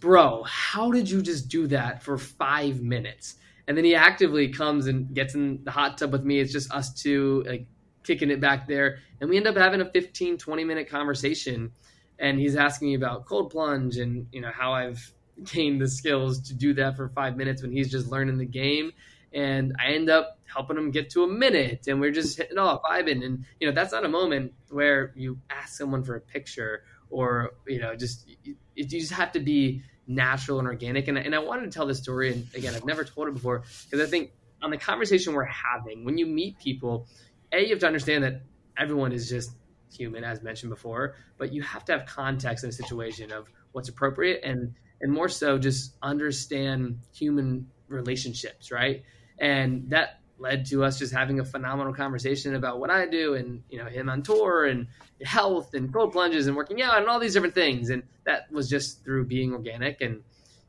"Bro, 0.00 0.42
how 0.44 0.90
did 0.90 1.08
you 1.08 1.22
just 1.22 1.48
do 1.48 1.66
that 1.68 2.02
for 2.02 2.18
five 2.18 2.82
minutes?" 2.82 3.36
And 3.68 3.76
then 3.76 3.84
he 3.84 3.94
actively 3.94 4.48
comes 4.48 4.86
and 4.86 5.12
gets 5.14 5.34
in 5.34 5.64
the 5.64 5.70
hot 5.70 5.98
tub 5.98 6.12
with 6.12 6.24
me. 6.24 6.38
It's 6.38 6.52
just 6.52 6.70
us 6.72 6.92
two, 6.92 7.42
like 7.46 7.66
kicking 8.04 8.30
it 8.30 8.40
back 8.40 8.68
there, 8.68 8.98
and 9.20 9.30
we 9.30 9.36
end 9.36 9.46
up 9.46 9.56
having 9.56 9.80
a 9.80 9.90
15, 9.90 10.38
20 10.38 10.64
minute 10.64 10.88
conversation. 10.90 11.72
And 12.18 12.38
he's 12.38 12.56
asking 12.56 12.88
me 12.88 12.94
about 12.94 13.26
cold 13.26 13.50
plunge 13.50 13.98
and 13.98 14.26
you 14.32 14.40
know 14.40 14.50
how 14.50 14.72
I've 14.72 15.12
gained 15.44 15.80
the 15.80 15.88
skills 15.88 16.40
to 16.48 16.54
do 16.54 16.74
that 16.74 16.96
for 16.96 17.08
five 17.08 17.36
minutes 17.36 17.62
when 17.62 17.72
he's 17.72 17.90
just 17.90 18.08
learning 18.08 18.38
the 18.38 18.46
game. 18.46 18.92
And 19.32 19.74
I 19.78 19.92
end 19.92 20.08
up 20.08 20.38
helping 20.44 20.76
him 20.76 20.90
get 20.90 21.10
to 21.10 21.24
a 21.24 21.28
minute, 21.28 21.86
and 21.88 22.00
we're 22.00 22.12
just 22.12 22.38
hitting 22.38 22.58
off, 22.58 22.82
vibing. 22.82 23.24
And 23.24 23.44
you 23.60 23.66
know 23.66 23.74
that's 23.74 23.92
not 23.92 24.04
a 24.04 24.08
moment 24.08 24.54
where 24.70 25.12
you 25.16 25.38
ask 25.50 25.76
someone 25.76 26.04
for 26.04 26.14
a 26.14 26.20
picture 26.20 26.84
or 27.10 27.52
you 27.66 27.80
know 27.80 27.94
just 27.94 28.26
you, 28.42 28.56
you 28.74 28.84
just 28.84 29.12
have 29.12 29.32
to 29.32 29.40
be 29.40 29.82
natural 30.06 30.58
and 30.58 30.68
organic. 30.68 31.08
And, 31.08 31.18
and 31.18 31.34
I 31.34 31.38
wanted 31.38 31.64
to 31.64 31.70
tell 31.70 31.86
this 31.86 31.98
story, 31.98 32.32
and 32.32 32.46
again, 32.54 32.74
I've 32.74 32.84
never 32.84 33.04
told 33.04 33.28
it 33.28 33.34
before 33.34 33.64
because 33.84 34.06
I 34.06 34.08
think 34.10 34.30
on 34.62 34.70
the 34.70 34.78
conversation 34.78 35.34
we're 35.34 35.44
having, 35.44 36.04
when 36.04 36.16
you 36.16 36.26
meet 36.26 36.58
people, 36.58 37.08
a 37.52 37.62
you 37.62 37.70
have 37.70 37.80
to 37.80 37.86
understand 37.86 38.24
that 38.24 38.42
everyone 38.78 39.12
is 39.12 39.28
just 39.28 39.50
human, 39.92 40.24
as 40.24 40.42
mentioned 40.42 40.70
before, 40.70 41.16
but 41.38 41.52
you 41.52 41.62
have 41.62 41.84
to 41.86 41.92
have 41.92 42.06
context 42.06 42.64
in 42.64 42.70
a 42.70 42.72
situation 42.72 43.32
of 43.32 43.48
what's 43.72 43.88
appropriate 43.88 44.40
and 44.42 44.74
and 45.00 45.12
more 45.12 45.28
so 45.28 45.58
just 45.58 45.94
understand 46.02 47.00
human 47.14 47.68
relationships, 47.88 48.70
right? 48.70 49.04
And 49.38 49.90
that 49.90 50.20
led 50.38 50.66
to 50.66 50.84
us 50.84 50.98
just 50.98 51.12
having 51.12 51.40
a 51.40 51.44
phenomenal 51.44 51.94
conversation 51.94 52.54
about 52.54 52.78
what 52.78 52.90
I 52.90 53.06
do 53.06 53.34
and 53.34 53.62
you 53.70 53.78
know 53.78 53.86
him 53.86 54.08
on 54.08 54.22
tour 54.22 54.66
and 54.66 54.86
health 55.22 55.72
and 55.74 55.92
cold 55.92 56.12
plunges 56.12 56.46
and 56.46 56.56
working 56.56 56.82
out 56.82 56.98
and 56.98 57.08
all 57.08 57.18
these 57.18 57.32
different 57.32 57.54
things 57.54 57.88
and 57.88 58.02
that 58.24 58.50
was 58.52 58.68
just 58.68 59.02
through 59.02 59.24
being 59.24 59.54
organic 59.54 60.02
and 60.02 60.22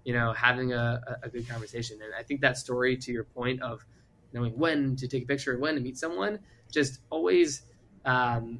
you 0.05 0.13
know 0.13 0.31
having 0.31 0.71
a, 0.71 1.01
a 1.21 1.27
good 1.27 1.47
conversation 1.49 1.99
and 2.01 2.13
I 2.17 2.23
think 2.23 2.39
that 2.41 2.57
story 2.57 2.95
to 2.95 3.11
your 3.11 3.25
point 3.25 3.61
of 3.61 3.83
knowing 4.31 4.57
when 4.57 4.95
to 4.97 5.07
take 5.07 5.23
a 5.23 5.27
picture 5.27 5.51
and 5.51 5.61
when 5.61 5.75
to 5.75 5.81
meet 5.81 5.97
someone 5.97 6.39
just 6.71 6.99
always 7.09 7.63
um, 8.05 8.59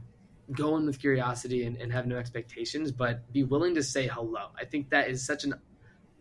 go 0.52 0.78
in 0.78 0.86
with 0.86 1.00
curiosity 1.00 1.66
and, 1.66 1.78
and 1.78 1.92
have 1.92 2.08
no 2.08 2.18
expectations 2.18 2.92
but 2.92 3.32
be 3.34 3.44
willing 3.44 3.76
to 3.76 3.84
say 3.84 4.08
hello 4.08 4.48
I 4.60 4.66
think 4.66 4.90
that 4.90 5.10
is 5.10 5.26
such 5.26 5.44
an 5.44 5.56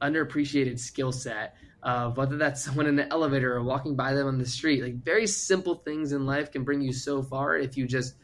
underappreciated 0.01 0.79
skill 0.79 1.13
set 1.13 1.57
of 1.83 2.17
whether 2.17 2.37
that's 2.37 2.63
someone 2.65 2.87
in 2.87 2.97
the 2.97 3.11
elevator 3.11 3.55
or 3.55 3.63
walking 3.63 3.97
by 3.97 4.13
them 4.13 4.27
on 4.27 4.39
the 4.39 4.47
street. 4.47 4.83
Like 4.83 5.03
very 5.03 5.27
simple 5.27 5.77
things 5.77 6.13
in 6.13 6.27
life 6.27 6.51
can 6.51 6.65
bring 6.65 6.81
you 6.81 6.93
so 6.93 7.23
far 7.23 7.57
if 7.57 7.77
you 7.77 7.87
just 7.87 8.15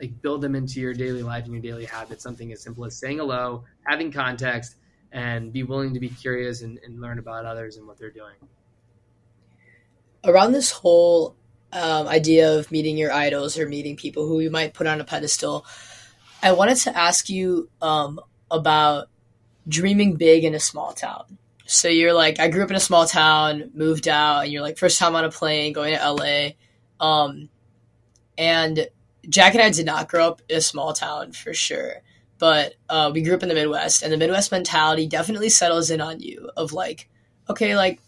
like 0.00 0.20
build 0.20 0.42
them 0.42 0.54
into 0.54 0.80
your 0.80 0.92
daily 0.92 1.22
life 1.22 1.44
and 1.44 1.52
your 1.52 1.62
daily 1.62 1.86
habits. 1.86 2.22
Something 2.22 2.52
as 2.52 2.62
simple 2.62 2.84
as 2.84 2.96
saying 2.96 3.18
hello, 3.18 3.64
having 3.86 4.12
context, 4.12 4.76
and 5.10 5.52
be 5.52 5.62
willing 5.62 5.94
to 5.94 6.00
be 6.00 6.10
curious 6.10 6.60
and, 6.60 6.78
and 6.84 7.00
learn 7.00 7.18
about 7.18 7.46
others 7.46 7.76
and 7.78 7.86
what 7.86 7.98
they're 7.98 8.10
doing. 8.10 8.34
Around 10.24 10.52
this 10.52 10.70
whole 10.70 11.36
um, 11.72 12.06
idea 12.08 12.58
of 12.58 12.70
meeting 12.70 12.96
your 12.96 13.12
idols 13.12 13.58
or 13.58 13.68
meeting 13.68 13.96
people 13.96 14.26
who 14.26 14.40
you 14.40 14.50
might 14.50 14.74
put 14.74 14.86
on 14.86 15.00
a 15.00 15.04
pedestal, 15.04 15.66
I 16.42 16.52
wanted 16.52 16.76
to 16.78 16.96
ask 16.96 17.28
you 17.28 17.68
um, 17.82 18.20
about 18.50 19.08
dreaming 19.68 20.16
big 20.16 20.44
in 20.44 20.54
a 20.54 20.60
small 20.60 20.92
town. 20.92 21.38
So 21.66 21.88
you're 21.88 22.12
like, 22.12 22.38
I 22.38 22.48
grew 22.48 22.62
up 22.62 22.70
in 22.70 22.76
a 22.76 22.80
small 22.80 23.06
town, 23.06 23.72
moved 23.74 24.06
out, 24.06 24.44
and 24.44 24.52
you're 24.52 24.62
like, 24.62 24.78
first 24.78 24.98
time 24.98 25.16
on 25.16 25.24
a 25.24 25.30
plane, 25.30 25.72
going 25.72 25.96
to 25.96 26.12
LA. 26.12 26.50
Um, 27.00 27.48
and 28.38 28.86
Jack 29.28 29.54
and 29.54 29.62
I 29.62 29.70
did 29.70 29.86
not 29.86 30.08
grow 30.08 30.28
up 30.28 30.42
in 30.48 30.58
a 30.58 30.60
small 30.60 30.92
town 30.92 31.32
for 31.32 31.52
sure, 31.52 32.02
but 32.38 32.74
uh, 32.88 33.10
we 33.12 33.22
grew 33.22 33.34
up 33.34 33.42
in 33.42 33.48
the 33.48 33.54
Midwest, 33.54 34.02
and 34.02 34.12
the 34.12 34.16
Midwest 34.16 34.52
mentality 34.52 35.08
definitely 35.08 35.48
settles 35.48 35.90
in 35.90 36.00
on 36.00 36.20
you 36.20 36.50
of 36.56 36.72
like, 36.72 37.08
okay, 37.50 37.76
like 37.76 38.00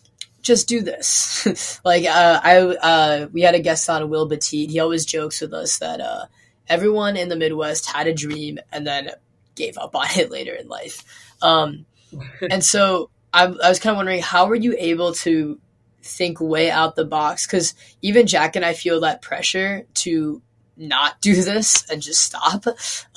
just 0.42 0.68
do 0.68 0.82
this. 0.82 1.80
like 1.84 2.04
uh, 2.04 2.40
I, 2.42 2.58
uh, 2.58 3.28
we 3.32 3.42
had 3.42 3.54
a 3.54 3.60
guest 3.60 3.88
on 3.90 4.08
Will 4.08 4.26
Batiste. 4.26 4.70
He 4.70 4.80
always 4.80 5.04
jokes 5.04 5.40
with 5.40 5.52
us 5.52 5.78
that 5.78 6.00
uh, 6.00 6.26
everyone 6.68 7.16
in 7.16 7.28
the 7.28 7.36
Midwest 7.36 7.86
had 7.86 8.06
a 8.06 8.14
dream 8.14 8.58
and 8.72 8.86
then 8.86 9.10
gave 9.54 9.76
up 9.78 9.94
on 9.94 10.06
it 10.16 10.30
later 10.30 10.54
in 10.54 10.68
life. 10.68 11.04
Um, 11.42 11.86
and 12.50 12.64
so 12.64 13.10
I, 13.32 13.44
I 13.44 13.68
was 13.68 13.78
kind 13.78 13.92
of 13.92 13.96
wondering 13.96 14.22
how 14.22 14.46
were 14.46 14.54
you 14.54 14.74
able 14.78 15.12
to 15.14 15.60
think 16.02 16.40
way 16.40 16.70
out 16.70 16.96
the 16.96 17.04
box? 17.04 17.46
Because 17.46 17.74
even 18.02 18.26
Jack 18.26 18.56
and 18.56 18.64
I 18.64 18.72
feel 18.72 19.00
that 19.00 19.22
pressure 19.22 19.86
to 19.94 20.42
not 20.76 21.20
do 21.20 21.34
this 21.34 21.88
and 21.90 22.00
just 22.00 22.22
stop. 22.22 22.64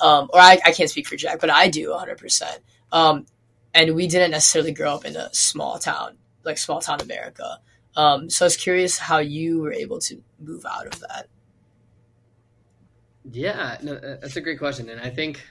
Um, 0.00 0.28
or 0.32 0.40
I, 0.40 0.58
I 0.64 0.72
can't 0.72 0.90
speak 0.90 1.06
for 1.06 1.16
Jack, 1.16 1.40
but 1.40 1.48
I 1.48 1.68
do 1.68 1.90
100%. 1.90 2.58
Um, 2.90 3.26
and 3.72 3.94
we 3.94 4.06
didn't 4.06 4.32
necessarily 4.32 4.72
grow 4.72 4.94
up 4.94 5.04
in 5.04 5.16
a 5.16 5.32
small 5.32 5.78
town, 5.78 6.16
like 6.44 6.58
small 6.58 6.80
town 6.80 7.00
America. 7.00 7.58
Um, 7.96 8.30
so 8.30 8.44
I 8.44 8.46
was 8.46 8.56
curious 8.56 8.98
how 8.98 9.18
you 9.18 9.60
were 9.60 9.72
able 9.72 9.98
to 10.00 10.22
move 10.40 10.64
out 10.64 10.86
of 10.86 11.00
that. 11.00 11.28
Yeah, 13.30 13.76
no, 13.82 13.98
that's 14.00 14.36
a 14.36 14.40
great 14.40 14.58
question, 14.58 14.88
and 14.88 15.00
I 15.00 15.10
think, 15.10 15.42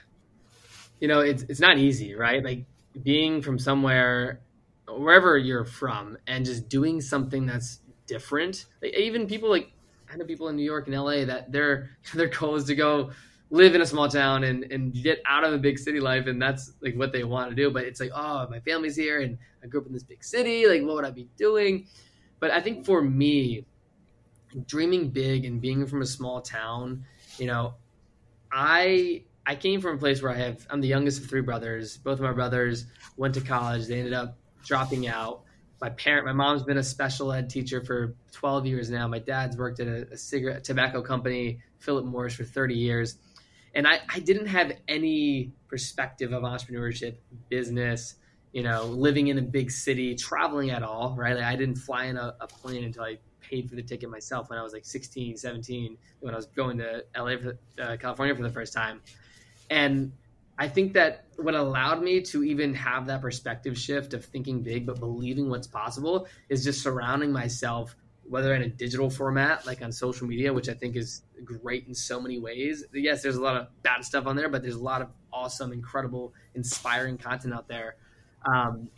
you 1.00 1.08
know, 1.08 1.20
it's 1.20 1.42
it's 1.44 1.60
not 1.60 1.78
easy, 1.78 2.14
right? 2.14 2.44
Like 2.44 2.64
being 3.02 3.40
from 3.40 3.58
somewhere 3.58 4.40
wherever 4.88 5.38
you're 5.38 5.64
from 5.64 6.18
and 6.26 6.44
just 6.44 6.68
doing 6.68 7.00
something 7.00 7.46
that's 7.46 7.80
different. 8.06 8.66
Like, 8.82 8.94
even 8.94 9.26
people 9.26 9.48
like 9.48 9.72
I 10.12 10.16
know 10.16 10.24
people 10.26 10.48
in 10.48 10.56
New 10.56 10.64
York 10.64 10.86
and 10.86 10.96
LA 10.96 11.24
that 11.24 11.50
their 11.50 11.90
their 12.14 12.28
goal 12.28 12.56
is 12.56 12.64
to 12.64 12.74
go 12.74 13.10
live 13.52 13.74
in 13.74 13.82
a 13.82 13.86
small 13.86 14.08
town 14.08 14.44
and, 14.44 14.64
and 14.72 14.94
get 14.94 15.20
out 15.26 15.44
of 15.44 15.52
a 15.52 15.58
big 15.58 15.78
city 15.78 16.00
life 16.00 16.26
and 16.26 16.40
that's 16.40 16.72
like 16.80 16.96
what 16.96 17.12
they 17.12 17.22
want 17.22 17.50
to 17.50 17.54
do. 17.54 17.70
But 17.70 17.84
it's 17.84 18.00
like, 18.00 18.10
oh, 18.14 18.48
my 18.48 18.60
family's 18.60 18.96
here 18.96 19.20
and 19.20 19.36
I 19.62 19.66
grew 19.66 19.82
up 19.82 19.86
in 19.86 19.92
this 19.92 20.02
big 20.02 20.24
city, 20.24 20.66
like 20.66 20.82
what 20.82 20.96
would 20.96 21.04
I 21.04 21.10
be 21.10 21.28
doing? 21.36 21.86
But 22.40 22.50
I 22.50 22.60
think 22.62 22.86
for 22.86 23.02
me, 23.02 23.66
dreaming 24.66 25.10
big 25.10 25.44
and 25.44 25.60
being 25.60 25.86
from 25.86 26.00
a 26.00 26.06
small 26.06 26.40
town, 26.40 27.04
you 27.38 27.46
know, 27.46 27.74
I 28.50 29.24
I 29.44 29.54
came 29.54 29.82
from 29.82 29.96
a 29.96 29.98
place 29.98 30.22
where 30.22 30.32
I 30.32 30.36
have 30.36 30.66
I'm 30.70 30.80
the 30.80 30.88
youngest 30.88 31.22
of 31.22 31.28
three 31.28 31.42
brothers. 31.42 31.98
Both 31.98 32.14
of 32.14 32.24
my 32.24 32.32
brothers 32.32 32.86
went 33.18 33.34
to 33.34 33.42
college. 33.42 33.86
They 33.86 33.98
ended 33.98 34.14
up 34.14 34.38
dropping 34.64 35.08
out. 35.08 35.42
My 35.78 35.90
parent, 35.90 36.24
my 36.24 36.32
mom's 36.32 36.62
been 36.62 36.78
a 36.78 36.82
special 36.82 37.32
ed 37.32 37.50
teacher 37.50 37.84
for 37.84 38.14
12 38.32 38.66
years 38.66 38.88
now. 38.88 39.06
My 39.08 39.18
dad's 39.18 39.58
worked 39.58 39.80
at 39.80 39.88
a, 39.88 40.06
a 40.12 40.16
cigarette 40.16 40.64
tobacco 40.64 41.02
company, 41.02 41.58
Philip 41.80 42.06
Morris, 42.06 42.34
for 42.34 42.44
30 42.44 42.74
years. 42.76 43.18
And 43.74 43.86
I, 43.86 44.00
I 44.08 44.20
didn't 44.20 44.46
have 44.46 44.72
any 44.86 45.52
perspective 45.68 46.32
of 46.32 46.42
entrepreneurship, 46.42 47.16
business, 47.48 48.16
you 48.52 48.62
know, 48.62 48.84
living 48.84 49.28
in 49.28 49.38
a 49.38 49.42
big 49.42 49.70
city, 49.70 50.14
traveling 50.14 50.70
at 50.70 50.82
all, 50.82 51.14
right? 51.16 51.34
Like 51.34 51.44
I 51.44 51.56
didn't 51.56 51.76
fly 51.76 52.04
in 52.04 52.16
a, 52.16 52.34
a 52.40 52.46
plane 52.46 52.84
until 52.84 53.04
I 53.04 53.18
paid 53.40 53.68
for 53.68 53.76
the 53.76 53.82
ticket 53.82 54.10
myself 54.10 54.50
when 54.50 54.58
I 54.58 54.62
was 54.62 54.72
like 54.72 54.84
16, 54.84 55.36
17, 55.36 55.96
when 56.20 56.34
I 56.34 56.36
was 56.36 56.46
going 56.46 56.78
to 56.78 57.04
LA, 57.16 57.36
for, 57.38 57.58
uh, 57.80 57.96
California 57.96 58.34
for 58.34 58.42
the 58.42 58.50
first 58.50 58.72
time. 58.72 59.00
And 59.70 60.12
I 60.58 60.68
think 60.68 60.92
that 60.92 61.24
what 61.36 61.54
allowed 61.54 62.02
me 62.02 62.20
to 62.22 62.44
even 62.44 62.74
have 62.74 63.06
that 63.06 63.22
perspective 63.22 63.76
shift 63.78 64.12
of 64.12 64.24
thinking 64.24 64.62
big 64.62 64.86
but 64.86 65.00
believing 65.00 65.48
what's 65.48 65.66
possible 65.66 66.28
is 66.48 66.62
just 66.62 66.82
surrounding 66.82 67.32
myself 67.32 67.96
whether 68.32 68.54
in 68.54 68.62
a 68.62 68.68
digital 68.68 69.10
format 69.10 69.66
like 69.66 69.82
on 69.82 69.92
social 69.92 70.26
media 70.26 70.52
which 70.52 70.68
i 70.68 70.74
think 70.74 70.96
is 70.96 71.22
great 71.44 71.86
in 71.86 71.94
so 71.94 72.20
many 72.20 72.38
ways 72.38 72.84
yes 72.94 73.22
there's 73.22 73.36
a 73.36 73.40
lot 73.40 73.56
of 73.56 73.66
bad 73.82 74.04
stuff 74.04 74.26
on 74.26 74.34
there 74.36 74.48
but 74.48 74.62
there's 74.62 74.74
a 74.74 74.82
lot 74.82 75.02
of 75.02 75.08
awesome 75.32 75.72
incredible 75.72 76.32
inspiring 76.54 77.18
content 77.18 77.52
out 77.52 77.68
there 77.68 77.96
um, 78.44 78.88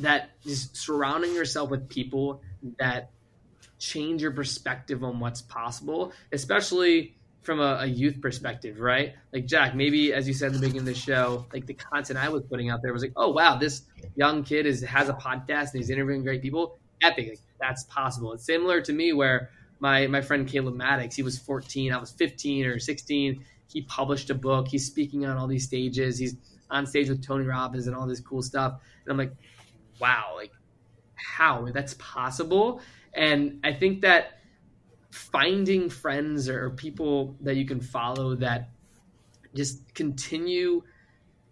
that 0.00 0.30
just 0.42 0.76
surrounding 0.76 1.34
yourself 1.34 1.70
with 1.70 1.88
people 1.88 2.42
that 2.78 3.10
change 3.78 4.20
your 4.20 4.32
perspective 4.32 5.04
on 5.04 5.20
what's 5.20 5.40
possible 5.40 6.12
especially 6.32 7.14
from 7.44 7.60
a, 7.60 7.80
a, 7.80 7.86
youth 7.86 8.20
perspective, 8.22 8.80
right? 8.80 9.14
Like 9.32 9.44
Jack, 9.44 9.74
maybe 9.74 10.14
as 10.14 10.26
you 10.26 10.32
said 10.32 10.48
in 10.48 10.54
the 10.54 10.60
beginning 10.60 10.80
of 10.80 10.86
the 10.86 10.94
show, 10.94 11.46
like 11.52 11.66
the 11.66 11.74
content 11.74 12.18
I 12.18 12.30
was 12.30 12.42
putting 12.42 12.70
out 12.70 12.80
there 12.82 12.92
was 12.92 13.02
like, 13.02 13.12
oh 13.16 13.32
wow, 13.32 13.56
this 13.56 13.82
young 14.16 14.44
kid 14.44 14.64
is 14.64 14.82
has 14.82 15.10
a 15.10 15.12
podcast 15.12 15.72
and 15.72 15.80
he's 15.80 15.90
interviewing 15.90 16.22
great 16.22 16.42
people. 16.42 16.78
Epic, 17.02 17.28
like, 17.28 17.40
that's 17.66 17.84
possible. 17.84 18.32
It's 18.34 18.44
similar 18.44 18.80
to 18.82 18.92
me 18.92 19.12
where 19.12 19.50
my 19.80 20.06
my 20.06 20.20
friend 20.20 20.46
Caleb 20.46 20.74
Maddix, 20.74 21.14
he 21.14 21.22
was 21.22 21.38
14, 21.38 21.92
I 21.92 21.98
was 21.98 22.10
15 22.12 22.66
or 22.66 22.78
16. 22.78 23.44
He 23.72 23.82
published 23.82 24.30
a 24.30 24.34
book. 24.34 24.68
He's 24.68 24.86
speaking 24.86 25.24
on 25.24 25.36
all 25.36 25.46
these 25.46 25.64
stages. 25.64 26.18
He's 26.18 26.36
on 26.70 26.86
stage 26.86 27.08
with 27.08 27.24
Tony 27.24 27.44
Robbins 27.44 27.86
and 27.86 27.96
all 27.96 28.06
this 28.06 28.20
cool 28.20 28.42
stuff. 28.42 28.74
And 29.04 29.12
I'm 29.12 29.16
like, 29.16 29.32
wow, 29.98 30.32
like 30.36 30.52
how 31.14 31.66
that's 31.72 31.94
possible. 31.94 32.80
And 33.14 33.60
I 33.64 33.72
think 33.72 34.02
that 34.02 34.40
finding 35.10 35.88
friends 35.88 36.48
or 36.48 36.70
people 36.70 37.36
that 37.40 37.56
you 37.56 37.64
can 37.64 37.80
follow 37.80 38.34
that 38.36 38.70
just 39.54 39.94
continue 39.94 40.82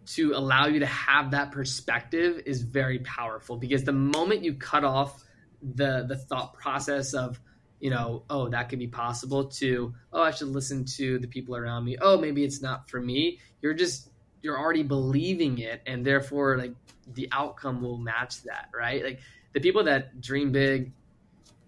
to 0.04 0.32
allow 0.34 0.66
you 0.66 0.80
to 0.80 0.86
have 0.86 1.30
that 1.30 1.52
perspective 1.52 2.42
is 2.44 2.62
very 2.62 2.98
powerful 2.98 3.56
because 3.56 3.84
the 3.84 3.92
moment 3.92 4.42
you 4.42 4.54
cut 4.54 4.82
off 4.84 5.22
the 5.62 6.04
the 6.08 6.16
thought 6.16 6.54
process 6.54 7.14
of 7.14 7.40
you 7.80 7.90
know 7.90 8.24
oh 8.28 8.48
that 8.48 8.68
could 8.68 8.78
be 8.78 8.88
possible 8.88 9.46
to 9.46 9.94
oh 10.12 10.22
i 10.22 10.30
should 10.30 10.48
listen 10.48 10.84
to 10.84 11.18
the 11.18 11.28
people 11.28 11.56
around 11.56 11.84
me. 11.84 11.96
Oh 12.00 12.18
maybe 12.18 12.44
it's 12.44 12.60
not 12.60 12.90
for 12.90 13.00
me. 13.00 13.38
You're 13.60 13.74
just 13.74 14.10
you're 14.42 14.58
already 14.58 14.82
believing 14.82 15.58
it 15.58 15.82
and 15.86 16.04
therefore 16.04 16.58
like 16.58 16.74
the 17.14 17.28
outcome 17.32 17.82
will 17.82 17.98
match 17.98 18.42
that 18.42 18.68
right? 18.74 19.02
Like 19.02 19.20
the 19.52 19.60
people 19.60 19.84
that 19.84 20.20
dream 20.20 20.52
big 20.52 20.92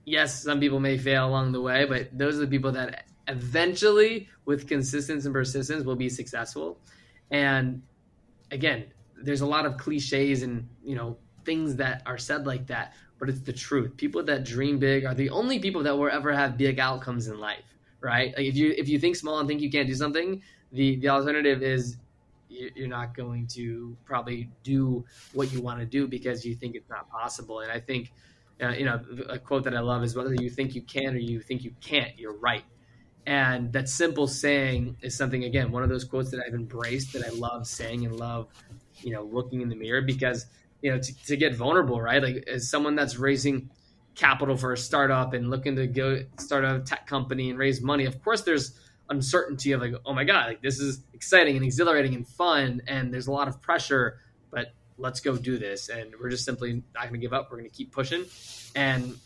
yes 0.04 0.42
some 0.42 0.60
people 0.60 0.80
may 0.80 0.98
fail 0.98 1.26
along 1.26 1.52
the 1.52 1.60
way 1.60 1.84
but 1.86 2.16
those 2.16 2.36
are 2.36 2.40
the 2.40 2.46
people 2.46 2.72
that 2.72 3.06
eventually 3.26 4.28
with 4.44 4.68
consistency 4.68 5.26
and 5.26 5.34
persistence 5.34 5.84
will 5.84 5.96
be 5.96 6.08
successful. 6.08 6.78
And 7.30 7.82
again 8.50 8.86
there's 9.16 9.40
a 9.40 9.46
lot 9.46 9.66
of 9.66 9.78
cliches 9.78 10.42
and 10.42 10.68
you 10.84 10.94
know 10.94 11.16
things 11.44 11.76
that 11.76 12.02
are 12.06 12.18
said 12.18 12.46
like 12.46 12.66
that 12.68 12.94
but 13.18 13.28
it's 13.28 13.40
the 13.40 13.52
truth. 13.52 13.96
People 13.96 14.22
that 14.24 14.44
dream 14.44 14.78
big 14.78 15.04
are 15.04 15.14
the 15.14 15.30
only 15.30 15.58
people 15.58 15.82
that 15.82 15.96
will 15.96 16.10
ever 16.10 16.32
have 16.32 16.56
big 16.56 16.78
outcomes 16.78 17.28
in 17.28 17.38
life 17.38 17.64
right? 18.04 18.34
Like 18.36 18.46
if 18.46 18.54
you 18.54 18.74
if 18.76 18.86
you 18.88 18.98
think 18.98 19.16
small 19.16 19.38
and 19.38 19.48
think 19.48 19.62
you 19.62 19.70
can't 19.70 19.88
do 19.88 19.94
something 19.94 20.42
the 20.70 20.96
the 20.96 21.08
alternative 21.08 21.62
is 21.62 21.96
you're 22.48 22.86
not 22.86 23.16
going 23.16 23.48
to 23.48 23.96
probably 24.04 24.48
do 24.62 25.04
what 25.32 25.52
you 25.52 25.60
want 25.60 25.80
to 25.80 25.86
do 25.86 26.06
because 26.06 26.44
you 26.44 26.54
think 26.54 26.76
it's 26.76 26.90
not 26.90 27.10
possible. 27.10 27.60
And 27.60 27.72
i 27.72 27.80
think 27.80 28.12
uh, 28.62 28.68
you 28.68 28.84
know 28.84 29.00
a 29.28 29.38
quote 29.38 29.64
that 29.64 29.74
i 29.74 29.80
love 29.80 30.04
is 30.04 30.14
whether 30.14 30.34
you 30.34 30.50
think 30.50 30.74
you 30.74 30.82
can 30.82 31.14
or 31.14 31.18
you 31.18 31.40
think 31.40 31.64
you 31.64 31.74
can't 31.80 32.16
you're 32.18 32.36
right. 32.36 32.64
And 33.26 33.72
that 33.72 33.88
simple 33.88 34.26
saying 34.26 34.98
is 35.00 35.16
something 35.16 35.44
again 35.44 35.72
one 35.72 35.82
of 35.82 35.88
those 35.88 36.04
quotes 36.04 36.30
that 36.30 36.40
i've 36.46 36.54
embraced 36.54 37.14
that 37.14 37.24
i 37.24 37.30
love 37.30 37.66
saying 37.66 38.04
and 38.04 38.16
love 38.16 38.48
you 38.98 39.12
know 39.12 39.22
looking 39.22 39.62
in 39.62 39.70
the 39.70 39.76
mirror 39.76 40.02
because 40.02 40.46
you 40.84 40.92
know 40.92 40.98
to, 40.98 41.24
to 41.26 41.36
get 41.36 41.56
vulnerable 41.56 42.00
right? 42.00 42.22
Like 42.22 42.44
as 42.46 42.70
someone 42.70 42.94
that's 42.94 43.16
raising 43.16 43.70
capital 44.14 44.56
for 44.56 44.72
a 44.72 44.78
startup 44.78 45.32
and 45.32 45.50
looking 45.50 45.74
to 45.74 45.88
go 45.88 46.20
start 46.38 46.64
a 46.64 46.80
tech 46.86 47.06
company 47.08 47.50
and 47.50 47.58
raise 47.58 47.82
money 47.82 48.04
of 48.04 48.22
course 48.22 48.42
there's 48.42 48.78
uncertainty 49.10 49.72
of 49.72 49.80
like 49.80 49.92
oh 50.06 50.14
my 50.14 50.22
god 50.22 50.46
like 50.46 50.62
this 50.62 50.78
is 50.78 51.02
exciting 51.12 51.56
and 51.56 51.64
exhilarating 51.64 52.14
and 52.14 52.28
fun 52.28 52.80
and 52.86 53.12
there's 53.12 53.26
a 53.26 53.32
lot 53.32 53.48
of 53.48 53.60
pressure 53.60 54.20
but 54.52 54.72
let's 54.98 55.20
go 55.20 55.36
do 55.36 55.58
this. 55.58 55.88
And 55.88 56.14
we're 56.20 56.30
just 56.30 56.44
simply 56.44 56.82
not 56.94 57.02
going 57.02 57.14
to 57.14 57.18
give 57.18 57.32
up. 57.32 57.50
We're 57.50 57.58
going 57.58 57.70
to 57.70 57.76
keep 57.76 57.92
pushing. 57.92 58.24
And 58.74 59.16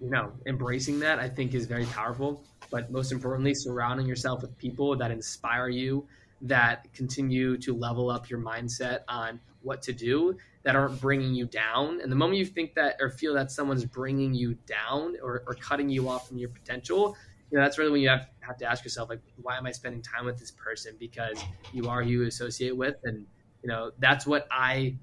you 0.00 0.10
know 0.10 0.32
embracing 0.44 0.98
that 0.98 1.20
i 1.20 1.28
think 1.28 1.54
is 1.54 1.66
very 1.66 1.86
powerful. 1.86 2.42
But 2.70 2.90
most 2.90 3.12
importantly 3.12 3.54
surrounding 3.54 4.06
yourself 4.06 4.42
with 4.42 4.58
people 4.58 4.96
that 4.96 5.12
inspire 5.12 5.68
you 5.68 6.06
that 6.42 6.92
continue 6.92 7.56
to 7.58 7.74
level 7.74 8.10
up 8.10 8.28
your 8.28 8.40
mindset 8.40 9.00
on 9.08 9.40
what 9.64 9.82
to 9.82 9.92
do 9.92 10.36
that 10.62 10.76
aren't 10.76 11.00
bringing 11.00 11.34
you 11.34 11.46
down. 11.46 12.00
And 12.00 12.10
the 12.10 12.16
moment 12.16 12.38
you 12.38 12.46
think 12.46 12.74
that 12.74 12.96
or 13.00 13.10
feel 13.10 13.34
that 13.34 13.50
someone's 13.50 13.84
bringing 13.84 14.34
you 14.34 14.56
down 14.66 15.16
or, 15.22 15.42
or 15.46 15.54
cutting 15.54 15.88
you 15.88 16.08
off 16.08 16.28
from 16.28 16.38
your 16.38 16.48
potential, 16.48 17.16
you 17.50 17.58
know, 17.58 17.64
that's 17.64 17.78
really 17.78 17.90
when 17.90 18.00
you 18.00 18.08
have, 18.08 18.26
have 18.40 18.56
to 18.58 18.66
ask 18.66 18.84
yourself, 18.84 19.08
like, 19.08 19.20
why 19.36 19.56
am 19.56 19.66
I 19.66 19.72
spending 19.72 20.02
time 20.02 20.24
with 20.24 20.38
this 20.38 20.50
person? 20.50 20.96
Because 20.98 21.38
you 21.72 21.88
are 21.88 22.02
who 22.02 22.10
you 22.10 22.22
associate 22.24 22.76
with. 22.76 22.96
And, 23.04 23.26
you 23.62 23.68
know, 23.68 23.92
that's 23.98 24.26
what 24.26 24.46
I 24.50 24.96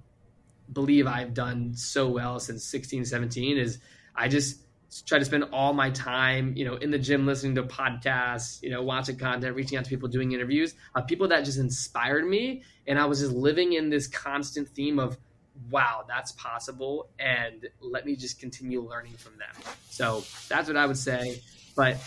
believe 0.72 1.08
I've 1.08 1.34
done 1.34 1.76
so 1.76 2.10
well 2.10 2.40
since 2.40 2.64
16, 2.66 3.06
17 3.06 3.58
is 3.58 3.80
I 4.16 4.28
just 4.28 4.62
try 5.06 5.18
to 5.20 5.26
spend 5.26 5.46
all 5.54 5.74
my 5.74 5.90
time, 5.92 6.54
you 6.58 6.66
know, 6.66 6.76
in 6.76 6.92
the 6.92 7.00
gym 7.00 7.26
listening 7.26 7.56
to 7.56 7.64
podcasts, 7.64 8.62
you 8.62 8.70
know, 8.70 8.84
watching 8.84 9.16
content, 9.16 9.56
reaching 9.56 9.78
out 9.78 9.86
to 9.86 9.90
people, 9.90 10.10
doing 10.10 10.34
interviews, 10.34 10.76
uh, 10.96 11.02
people 11.02 11.30
that 11.30 11.46
just 11.46 11.58
inspired 11.58 12.28
me. 12.28 12.64
And 12.88 13.00
I 13.00 13.06
was 13.06 13.22
just 13.22 13.32
living 13.32 13.74
in 13.74 13.90
this 13.90 14.08
constant 14.08 14.68
theme 14.68 15.00
of, 15.00 15.18
wow, 15.70 16.04
that's 16.08 16.34
possible. 16.34 17.10
And 17.20 17.70
let 17.80 18.06
me 18.06 18.18
just 18.18 18.40
continue 18.40 18.82
learning 18.82 19.14
from 19.14 19.34
them. 19.38 19.74
So 19.90 20.24
that's 20.50 20.68
what 20.68 20.76
I 20.76 20.86
would 20.86 20.98
say. 20.98 21.42
But, 21.74 21.98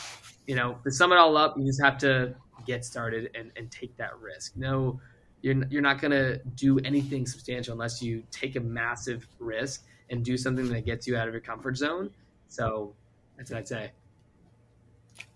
you 0.47 0.55
know, 0.55 0.77
to 0.85 0.91
sum 0.91 1.13
it 1.13 1.17
all 1.17 1.39
up, 1.39 1.57
you 1.57 1.65
just 1.65 1.83
have 1.83 1.97
to 1.99 2.35
get 2.67 2.85
started 2.85 3.31
and, 3.35 3.51
and 3.57 3.71
take 3.71 3.97
that 3.97 4.19
risk. 4.21 4.57
No, 4.57 5.01
you're, 5.41 5.65
you're 5.71 5.83
not 5.83 6.03
going 6.03 6.11
to 6.11 6.39
do 6.55 6.79
anything 6.81 7.27
substantial 7.27 7.73
unless 7.73 8.03
you 8.03 8.25
take 8.31 8.57
a 8.57 8.61
massive 8.61 9.27
risk 9.39 9.85
and 10.11 10.23
do 10.23 10.37
something 10.37 10.69
that 10.69 10.85
gets 10.85 11.07
you 11.07 11.17
out 11.17 11.29
of 11.29 11.33
your 11.33 11.41
comfort 11.41 11.79
zone 11.79 12.11
so 12.55 12.95
that's 13.37 13.51
what 13.51 13.59
I'd 13.59 13.69
say. 13.69 13.91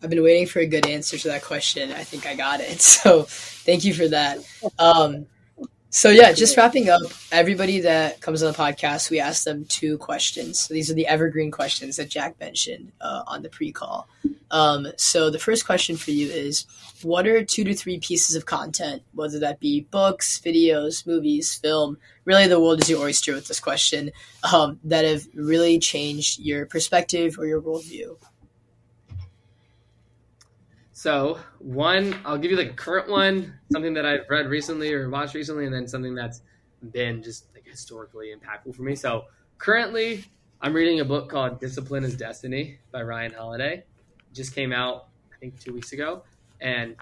I've 0.03 0.11
been 0.11 0.23
waiting 0.23 0.47
for 0.47 0.61
a 0.61 0.66
good 0.66 0.87
answer 0.87 1.19
to 1.19 1.29
that 1.29 1.43
question. 1.43 1.91
I 1.91 2.05
think 2.05 2.27
I 2.27 2.35
got 2.35 2.61
it. 2.61 2.81
So 2.99 3.23
thank 3.23 3.85
you 3.85 3.93
for 3.93 4.09
that. 4.09 4.39
Um, 4.79 5.27
so 5.91 6.11
yeah, 6.11 6.32
just 6.32 6.57
wrapping 6.57 6.91
up. 6.91 7.01
Everybody 7.32 7.80
that 7.80 8.20
comes 8.20 8.43
on 8.43 8.53
the 8.53 8.59
podcast, 8.59 9.11
we 9.11 9.20
ask 9.20 9.45
them 9.45 9.64
two 9.64 9.97
questions. 9.99 10.61
So 10.61 10.74
these 10.74 10.91
are 10.91 10.95
the 10.95 11.07
evergreen 11.07 11.51
questions 11.51 11.97
that 11.97 12.11
Jack 12.11 12.39
mentioned 12.39 12.93
uh, 13.01 13.22
on 13.26 13.43
the 13.43 13.49
pre-call. 13.49 14.09
Um, 14.51 14.89
so 14.97 15.30
the 15.30 15.39
first 15.39 15.66
question 15.66 15.97
for 15.97 16.11
you 16.11 16.28
is: 16.28 16.66
What 17.03 17.26
are 17.26 17.45
two 17.45 17.64
to 17.64 17.74
three 17.74 17.99
pieces 17.99 18.36
of 18.36 18.47
content, 18.47 19.03
whether 19.14 19.39
that 19.39 19.61
be 19.61 19.82
books, 19.91 20.41
videos, 20.45 21.07
movies, 21.07 21.55
film? 21.55 21.99
Really, 22.24 22.47
the 22.47 22.61
world 22.61 22.80
is 22.80 22.91
your 22.91 23.01
oyster 23.01 23.34
with 23.34 23.49
this 23.49 23.61
question. 23.61 24.11
Um, 24.53 24.80
that 24.84 25.05
have 25.05 25.26
really 25.34 25.78
changed 25.78 26.41
your 26.41 26.66
perspective 26.66 27.39
or 27.39 27.47
your 27.47 27.62
worldview. 27.62 28.16
So 30.99 31.38
one, 31.61 32.16
I'll 32.24 32.38
give 32.38 32.51
you 32.51 32.57
the 32.57 32.70
current 32.70 33.09
one, 33.09 33.55
something 33.70 33.94
that 33.94 34.05
I've 34.05 34.28
read 34.28 34.46
recently 34.46 34.92
or 34.92 35.09
watched 35.09 35.32
recently, 35.32 35.64
and 35.64 35.72
then 35.72 35.86
something 35.86 36.12
that's 36.12 36.42
been 36.90 37.22
just 37.22 37.46
like 37.55 37.64
historically 37.64 38.34
impactful 38.34 38.74
for 38.74 38.82
me. 38.82 38.96
So 38.96 39.26
currently, 39.59 40.24
I'm 40.61 40.74
reading 40.74 40.99
a 40.99 41.05
book 41.05 41.30
called 41.30 41.61
Discipline 41.61 42.03
is 42.03 42.16
Destiny 42.16 42.80
by 42.90 43.03
Ryan 43.03 43.32
Holiday. 43.32 43.74
It 43.74 44.34
just 44.34 44.57
came 44.57 44.72
out, 44.72 45.07
I 45.32 45.38
think, 45.38 45.61
two 45.61 45.72
weeks 45.72 45.92
ago, 45.92 46.24
and 46.61 46.96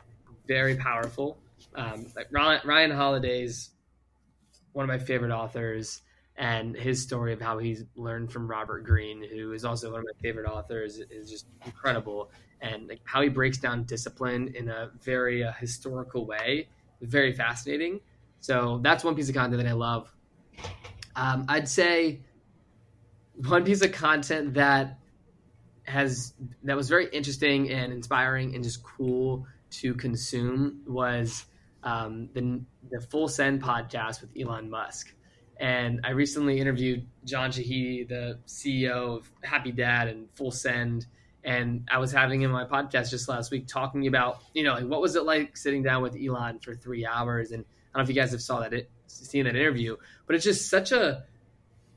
very 0.46 0.76
powerful. 0.76 1.38
Um, 1.74 2.04
like 2.14 2.26
Ryan 2.30 2.90
Holiday's 2.90 3.70
one 4.74 4.82
of 4.82 4.88
my 4.88 4.98
favorite 4.98 5.32
authors, 5.32 6.02
and 6.36 6.76
his 6.76 7.02
story 7.02 7.32
of 7.32 7.40
how 7.40 7.56
he's 7.56 7.82
learned 7.94 8.30
from 8.30 8.46
Robert 8.46 8.84
Greene, 8.84 9.26
who 9.26 9.54
is 9.54 9.64
also 9.64 9.90
one 9.90 10.00
of 10.00 10.04
my 10.04 10.20
favorite 10.20 10.46
authors, 10.46 10.98
is 10.98 11.30
just 11.30 11.46
incredible 11.64 12.30
and 12.60 12.88
like 12.88 13.00
how 13.04 13.22
he 13.22 13.28
breaks 13.28 13.58
down 13.58 13.84
discipline 13.84 14.52
in 14.54 14.68
a 14.68 14.90
very 15.02 15.44
uh, 15.44 15.52
historical 15.52 16.26
way, 16.26 16.68
very 17.00 17.32
fascinating. 17.32 18.00
So 18.40 18.80
that's 18.82 19.04
one 19.04 19.14
piece 19.14 19.28
of 19.28 19.34
content 19.34 19.62
that 19.62 19.68
I 19.68 19.74
love. 19.74 20.12
Um, 21.14 21.46
I'd 21.48 21.68
say 21.68 22.20
one 23.34 23.64
piece 23.64 23.82
of 23.82 23.92
content 23.92 24.54
that 24.54 24.98
has 25.84 26.34
that 26.64 26.76
was 26.76 26.88
very 26.88 27.08
interesting 27.08 27.70
and 27.70 27.92
inspiring 27.92 28.54
and 28.54 28.64
just 28.64 28.82
cool 28.82 29.46
to 29.70 29.94
consume 29.94 30.82
was 30.86 31.44
um, 31.82 32.28
the 32.34 32.60
the 32.90 33.00
Full 33.00 33.28
Send 33.28 33.62
podcast 33.62 34.20
with 34.20 34.30
Elon 34.38 34.70
Musk. 34.70 35.12
And 35.58 36.00
I 36.04 36.10
recently 36.10 36.60
interviewed 36.60 37.06
John 37.24 37.50
Shahidi, 37.50 38.06
the 38.06 38.38
CEO 38.46 39.16
of 39.16 39.30
Happy 39.42 39.72
Dad 39.72 40.08
and 40.08 40.28
Full 40.34 40.50
Send, 40.50 41.06
and 41.46 41.88
I 41.88 41.98
was 41.98 42.10
having 42.10 42.42
him 42.42 42.52
on 42.52 42.68
my 42.68 42.82
podcast 42.82 43.10
just 43.10 43.28
last 43.28 43.52
week 43.52 43.68
talking 43.68 44.08
about, 44.08 44.42
you 44.52 44.64
know, 44.64 44.74
like 44.74 44.86
what 44.86 45.00
was 45.00 45.14
it 45.14 45.22
like 45.22 45.56
sitting 45.56 45.84
down 45.84 46.02
with 46.02 46.16
Elon 46.20 46.58
for 46.58 46.74
three 46.74 47.06
hours? 47.06 47.52
And 47.52 47.64
I 47.64 47.98
don't 47.98 48.00
know 48.00 48.02
if 48.02 48.08
you 48.08 48.20
guys 48.20 48.32
have 48.32 48.42
saw 48.42 48.60
that, 48.60 48.74
it, 48.74 48.90
seen 49.06 49.44
that 49.44 49.54
interview, 49.54 49.96
but 50.26 50.34
it's 50.34 50.44
just 50.44 50.68
such 50.68 50.90
a, 50.90 51.22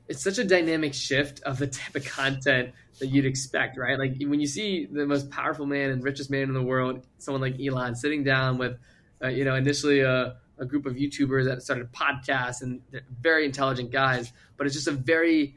it's 0.06 0.22
such 0.22 0.38
a 0.38 0.44
dynamic 0.44 0.94
shift 0.94 1.42
of 1.42 1.58
the 1.58 1.66
type 1.66 1.96
of 1.96 2.04
content 2.04 2.74
that 3.00 3.08
you'd 3.08 3.26
expect, 3.26 3.76
right? 3.76 3.98
Like 3.98 4.14
when 4.20 4.40
you 4.40 4.46
see 4.46 4.86
the 4.86 5.04
most 5.04 5.30
powerful 5.30 5.66
man 5.66 5.90
and 5.90 6.04
richest 6.04 6.30
man 6.30 6.42
in 6.42 6.54
the 6.54 6.62
world, 6.62 7.04
someone 7.18 7.40
like 7.40 7.60
Elon, 7.60 7.96
sitting 7.96 8.22
down 8.22 8.56
with, 8.56 8.78
uh, 9.20 9.28
you 9.28 9.44
know, 9.44 9.56
initially 9.56 10.00
a, 10.00 10.36
a 10.58 10.64
group 10.64 10.86
of 10.86 10.94
YouTubers 10.94 11.46
that 11.46 11.62
started 11.62 11.90
podcasts 11.92 12.62
and 12.62 12.82
very 13.20 13.46
intelligent 13.46 13.90
guys, 13.90 14.32
but 14.56 14.68
it's 14.68 14.76
just 14.76 14.86
a 14.86 14.92
very 14.92 15.56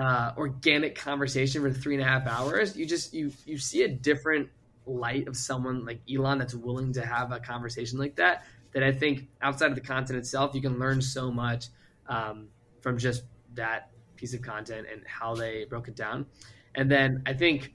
uh, 0.00 0.32
organic 0.36 0.94
conversation 0.94 1.62
for 1.62 1.72
three 1.72 1.94
and 1.94 2.02
a 2.02 2.06
half 2.06 2.26
hours, 2.26 2.76
you 2.76 2.86
just 2.86 3.12
you 3.12 3.32
you 3.44 3.58
see 3.58 3.82
a 3.82 3.88
different 3.88 4.48
light 4.86 5.28
of 5.28 5.36
someone 5.36 5.84
like 5.84 6.00
Elon 6.12 6.38
that's 6.38 6.54
willing 6.54 6.92
to 6.92 7.04
have 7.04 7.32
a 7.32 7.40
conversation 7.40 7.98
like 7.98 8.16
that. 8.16 8.44
That 8.74 8.82
I 8.82 8.92
think 8.92 9.28
outside 9.42 9.70
of 9.70 9.74
the 9.74 9.80
content 9.80 10.18
itself, 10.18 10.54
you 10.54 10.60
can 10.60 10.78
learn 10.78 11.00
so 11.00 11.30
much 11.30 11.66
um, 12.06 12.48
from 12.80 12.98
just 12.98 13.24
that 13.54 13.90
piece 14.16 14.34
of 14.34 14.42
content 14.42 14.86
and 14.90 15.02
how 15.06 15.34
they 15.34 15.64
broke 15.64 15.88
it 15.88 15.96
down. 15.96 16.26
And 16.74 16.90
then 16.90 17.22
I 17.26 17.32
think 17.32 17.72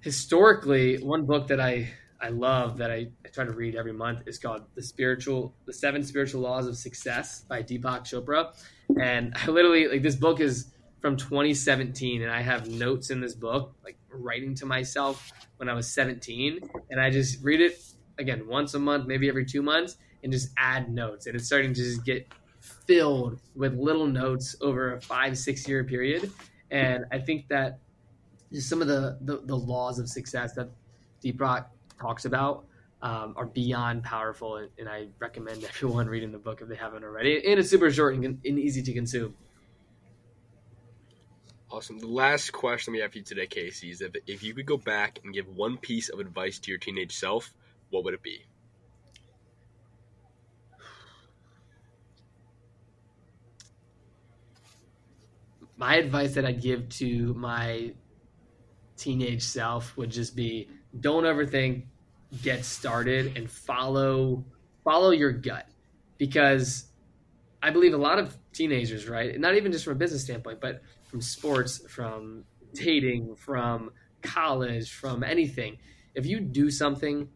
historically, 0.00 0.98
one 0.98 1.26
book 1.26 1.48
that 1.48 1.60
I 1.60 1.88
I 2.20 2.28
love 2.28 2.78
that 2.78 2.90
I, 2.90 3.08
I 3.24 3.28
try 3.32 3.44
to 3.44 3.52
read 3.52 3.74
every 3.74 3.92
month 3.92 4.22
is 4.26 4.38
called 4.38 4.62
the 4.74 4.82
spiritual 4.82 5.54
the 5.64 5.72
seven 5.72 6.04
spiritual 6.04 6.42
laws 6.42 6.66
of 6.66 6.76
success 6.76 7.44
by 7.48 7.62
Deepak 7.62 8.02
Chopra. 8.02 8.54
And 9.00 9.34
I 9.34 9.50
literally 9.50 9.88
like 9.88 10.02
this 10.02 10.14
book 10.16 10.40
is 10.40 10.68
from 11.00 11.16
2017 11.16 12.22
and 12.22 12.30
I 12.30 12.40
have 12.40 12.68
notes 12.68 13.10
in 13.10 13.20
this 13.20 13.34
book, 13.34 13.74
like 13.84 13.96
writing 14.10 14.54
to 14.56 14.66
myself 14.66 15.32
when 15.58 15.68
I 15.68 15.74
was 15.74 15.88
17. 15.88 16.60
And 16.90 17.00
I 17.00 17.10
just 17.10 17.42
read 17.42 17.60
it 17.60 17.80
again 18.18 18.46
once 18.46 18.74
a 18.74 18.78
month, 18.78 19.06
maybe 19.06 19.28
every 19.28 19.44
two 19.44 19.62
months, 19.62 19.96
and 20.22 20.32
just 20.32 20.50
add 20.56 20.90
notes. 20.90 21.26
And 21.26 21.36
it's 21.36 21.46
starting 21.46 21.74
to 21.74 21.82
just 21.82 22.04
get 22.04 22.26
filled 22.60 23.40
with 23.54 23.74
little 23.74 24.06
notes 24.06 24.56
over 24.60 24.94
a 24.94 25.00
five, 25.00 25.38
six 25.38 25.68
year 25.68 25.84
period. 25.84 26.32
And 26.70 27.04
I 27.12 27.18
think 27.18 27.48
that 27.48 27.78
just 28.52 28.68
some 28.68 28.80
of 28.80 28.88
the, 28.88 29.18
the, 29.20 29.38
the 29.44 29.56
laws 29.56 29.98
of 29.98 30.08
success 30.08 30.54
that 30.54 30.68
Deepak 31.22 31.66
talks 32.00 32.24
about 32.24 32.64
um, 33.02 33.34
are 33.36 33.46
beyond 33.46 34.02
powerful. 34.02 34.56
And, 34.56 34.70
and, 34.78 34.88
I 34.88 35.08
recommend 35.20 35.64
everyone 35.68 36.08
reading 36.08 36.32
the 36.32 36.38
book 36.38 36.60
if 36.62 36.68
they 36.68 36.76
haven't 36.76 37.04
already. 37.04 37.36
And 37.46 37.60
it's 37.60 37.70
super 37.70 37.90
short 37.90 38.14
and, 38.14 38.24
and 38.24 38.58
easy 38.58 38.82
to 38.82 38.92
consume. 38.92 39.34
Awesome. 41.70 41.98
The 41.98 42.06
last 42.06 42.52
question 42.52 42.92
we 42.92 43.00
have 43.00 43.12
for 43.12 43.18
you 43.18 43.24
today, 43.24 43.46
Casey, 43.46 43.90
is 43.90 43.98
that 43.98 44.16
if 44.26 44.42
you 44.42 44.54
could 44.54 44.66
go 44.66 44.76
back 44.76 45.18
and 45.24 45.34
give 45.34 45.48
one 45.48 45.76
piece 45.78 46.08
of 46.08 46.20
advice 46.20 46.58
to 46.60 46.70
your 46.70 46.78
teenage 46.78 47.16
self, 47.16 47.52
what 47.90 48.04
would 48.04 48.14
it 48.14 48.22
be? 48.22 48.44
My 55.76 55.96
advice 55.96 56.34
that 56.34 56.44
I'd 56.44 56.62
give 56.62 56.88
to 56.90 57.34
my 57.34 57.92
teenage 58.96 59.42
self 59.42 59.96
would 59.96 60.10
just 60.10 60.34
be 60.34 60.68
don't 60.98 61.24
overthink, 61.24 61.84
get 62.42 62.64
started 62.64 63.36
and 63.36 63.50
follow 63.50 64.44
follow 64.84 65.10
your 65.10 65.32
gut 65.32 65.68
because 66.16 66.86
I 67.62 67.70
believe 67.70 67.92
a 67.92 67.98
lot 67.98 68.18
of 68.18 68.36
teenagers, 68.52 69.08
right? 69.08 69.38
Not 69.38 69.56
even 69.56 69.72
just 69.72 69.84
from 69.84 69.94
a 69.94 69.96
business 69.96 70.22
standpoint, 70.22 70.60
but 70.60 70.82
from 71.08 71.20
sports, 71.20 71.80
from 71.88 72.44
dating, 72.74 73.36
from 73.36 73.90
college, 74.22 74.92
from 74.92 75.22
anything. 75.22 75.78
If 76.14 76.26
you 76.26 76.40
do 76.40 76.70
something 76.70 77.28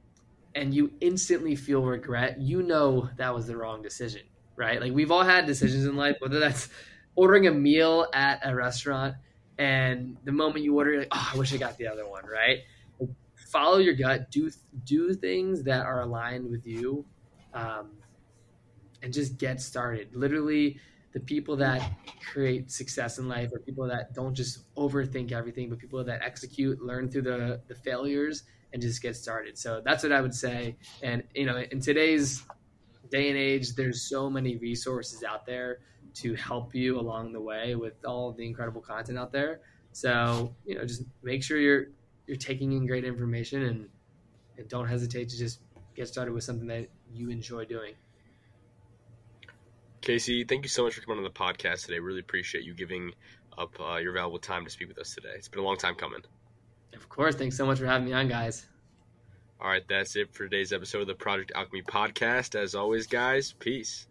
and 0.54 0.74
you 0.74 0.92
instantly 1.00 1.56
feel 1.56 1.82
regret, 1.82 2.40
you 2.40 2.62
know 2.62 3.08
that 3.16 3.34
was 3.34 3.46
the 3.46 3.56
wrong 3.56 3.82
decision, 3.82 4.22
right? 4.56 4.80
Like 4.80 4.92
we've 4.92 5.10
all 5.10 5.22
had 5.22 5.46
decisions 5.46 5.84
in 5.84 5.96
life, 5.96 6.16
whether 6.20 6.40
that's 6.40 6.68
ordering 7.14 7.46
a 7.46 7.52
meal 7.52 8.06
at 8.12 8.40
a 8.44 8.54
restaurant 8.54 9.14
and 9.60 10.16
the 10.24 10.32
moment 10.32 10.64
you 10.64 10.74
order, 10.76 11.00
like, 11.00 11.08
oh, 11.12 11.30
I 11.34 11.36
wish 11.36 11.52
I 11.52 11.58
got 11.58 11.76
the 11.76 11.86
other 11.86 12.08
one, 12.08 12.24
right? 12.24 12.60
Follow 13.50 13.76
your 13.76 13.92
gut, 13.92 14.30
do 14.30 14.50
do 14.84 15.12
things 15.12 15.64
that 15.64 15.84
are 15.84 16.00
aligned 16.00 16.48
with 16.48 16.66
you, 16.66 17.04
um, 17.52 17.90
and 19.02 19.12
just 19.12 19.36
get 19.36 19.60
started. 19.60 20.14
Literally, 20.14 20.78
the 21.12 21.20
people 21.20 21.56
that 21.56 21.92
create 22.32 22.70
success 22.70 23.18
in 23.18 23.28
life 23.28 23.52
are 23.52 23.58
people 23.58 23.86
that 23.88 24.14
don't 24.14 24.34
just 24.34 24.72
overthink 24.76 25.32
everything, 25.32 25.68
but 25.68 25.78
people 25.78 26.02
that 26.04 26.22
execute, 26.22 26.80
learn 26.82 27.10
through 27.10 27.22
the, 27.22 27.60
the 27.66 27.74
failures, 27.74 28.44
and 28.72 28.80
just 28.80 29.02
get 29.02 29.16
started. 29.16 29.58
So 29.58 29.82
that's 29.84 30.02
what 30.02 30.12
I 30.12 30.20
would 30.20 30.34
say. 30.34 30.76
And, 31.02 31.24
you 31.34 31.46
know, 31.46 31.58
in 31.58 31.80
today's 31.80 32.44
day 33.10 33.28
and 33.28 33.36
age, 33.36 33.74
there's 33.74 34.02
so 34.02 34.30
many 34.30 34.56
resources 34.56 35.24
out 35.24 35.44
there 35.44 35.80
to 36.14 36.34
help 36.34 36.74
you 36.74 36.98
along 36.98 37.32
the 37.32 37.40
way 37.40 37.74
with 37.74 38.04
all 38.04 38.32
the 38.32 38.46
incredible 38.46 38.80
content 38.80 39.18
out 39.18 39.32
there. 39.32 39.60
So, 39.92 40.54
you 40.64 40.76
know, 40.76 40.84
just 40.84 41.02
make 41.22 41.42
sure 41.42 41.58
you're 41.58 41.86
you're 42.26 42.36
taking 42.36 42.72
in 42.72 42.86
great 42.86 43.04
information 43.04 43.64
and, 43.64 43.88
and 44.56 44.68
don't 44.68 44.86
hesitate 44.86 45.28
to 45.30 45.36
just 45.36 45.60
get 45.96 46.06
started 46.06 46.32
with 46.32 46.44
something 46.44 46.68
that 46.68 46.88
you 47.12 47.28
enjoy 47.28 47.64
doing. 47.64 47.94
Casey, 50.00 50.44
thank 50.44 50.64
you 50.64 50.68
so 50.68 50.84
much 50.84 50.94
for 50.94 51.02
coming 51.02 51.18
on 51.18 51.24
the 51.24 51.30
podcast 51.30 51.86
today. 51.86 51.98
Really 51.98 52.20
appreciate 52.20 52.64
you 52.64 52.74
giving 52.74 53.12
up 53.58 53.78
uh, 53.80 53.96
your 53.96 54.12
valuable 54.12 54.38
time 54.38 54.64
to 54.64 54.70
speak 54.70 54.88
with 54.88 54.98
us 54.98 55.14
today. 55.14 55.32
It's 55.34 55.48
been 55.48 55.60
a 55.60 55.64
long 55.64 55.76
time 55.76 55.94
coming. 55.94 56.20
Of 56.94 57.08
course. 57.08 57.34
Thanks 57.34 57.56
so 57.56 57.66
much 57.66 57.78
for 57.78 57.86
having 57.86 58.06
me 58.06 58.12
on, 58.12 58.28
guys. 58.28 58.66
All 59.60 59.68
right, 59.68 59.82
that's 59.88 60.16
it 60.16 60.32
for 60.32 60.44
today's 60.44 60.72
episode 60.72 61.02
of 61.02 61.06
the 61.06 61.14
Project 61.14 61.52
Alchemy 61.54 61.82
podcast. 61.82 62.58
As 62.58 62.74
always, 62.74 63.06
guys, 63.06 63.52
peace. 63.52 64.06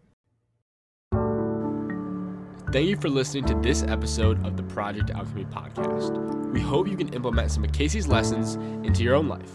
Thank 2.72 2.88
you 2.88 2.98
for 2.98 3.10
listening 3.10 3.46
to 3.46 3.56
this 3.56 3.82
episode 3.82 4.46
of 4.46 4.56
the 4.56 4.62
Project 4.62 5.10
Alchemy 5.10 5.46
podcast. 5.46 6.54
We 6.54 6.62
hope 6.62 6.88
you 6.88 6.96
can 6.96 7.12
implement 7.16 7.50
some 7.50 7.64
of 7.64 7.72
Casey's 7.72 8.08
lessons 8.08 8.56
into 8.86 9.02
your 9.02 9.16
own 9.16 9.28
life. 9.28 9.52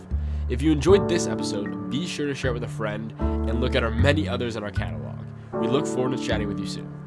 If 0.49 0.63
you 0.63 0.73
enjoyed 0.73 1.09
this 1.09 1.29
episode, 1.29 1.91
be 1.91 2.09
sure 2.09 2.27
to 2.27 2.35
share 2.35 2.51
it 2.51 2.55
with 2.55 2.65
a 2.65 2.69
friend 2.69 3.15
and 3.21 3.61
look 3.61 3.77
at 3.77 3.85
our 3.85 3.93
many 3.93 4.29
others 4.29 4.57
in 4.57 4.65
our 4.65 4.73
catalog. 4.73 5.24
We 5.61 5.69
look 5.69 5.87
forward 5.87 6.17
to 6.17 6.23
chatting 6.23 6.49
with 6.49 6.59
you 6.59 6.67
soon. 6.67 7.04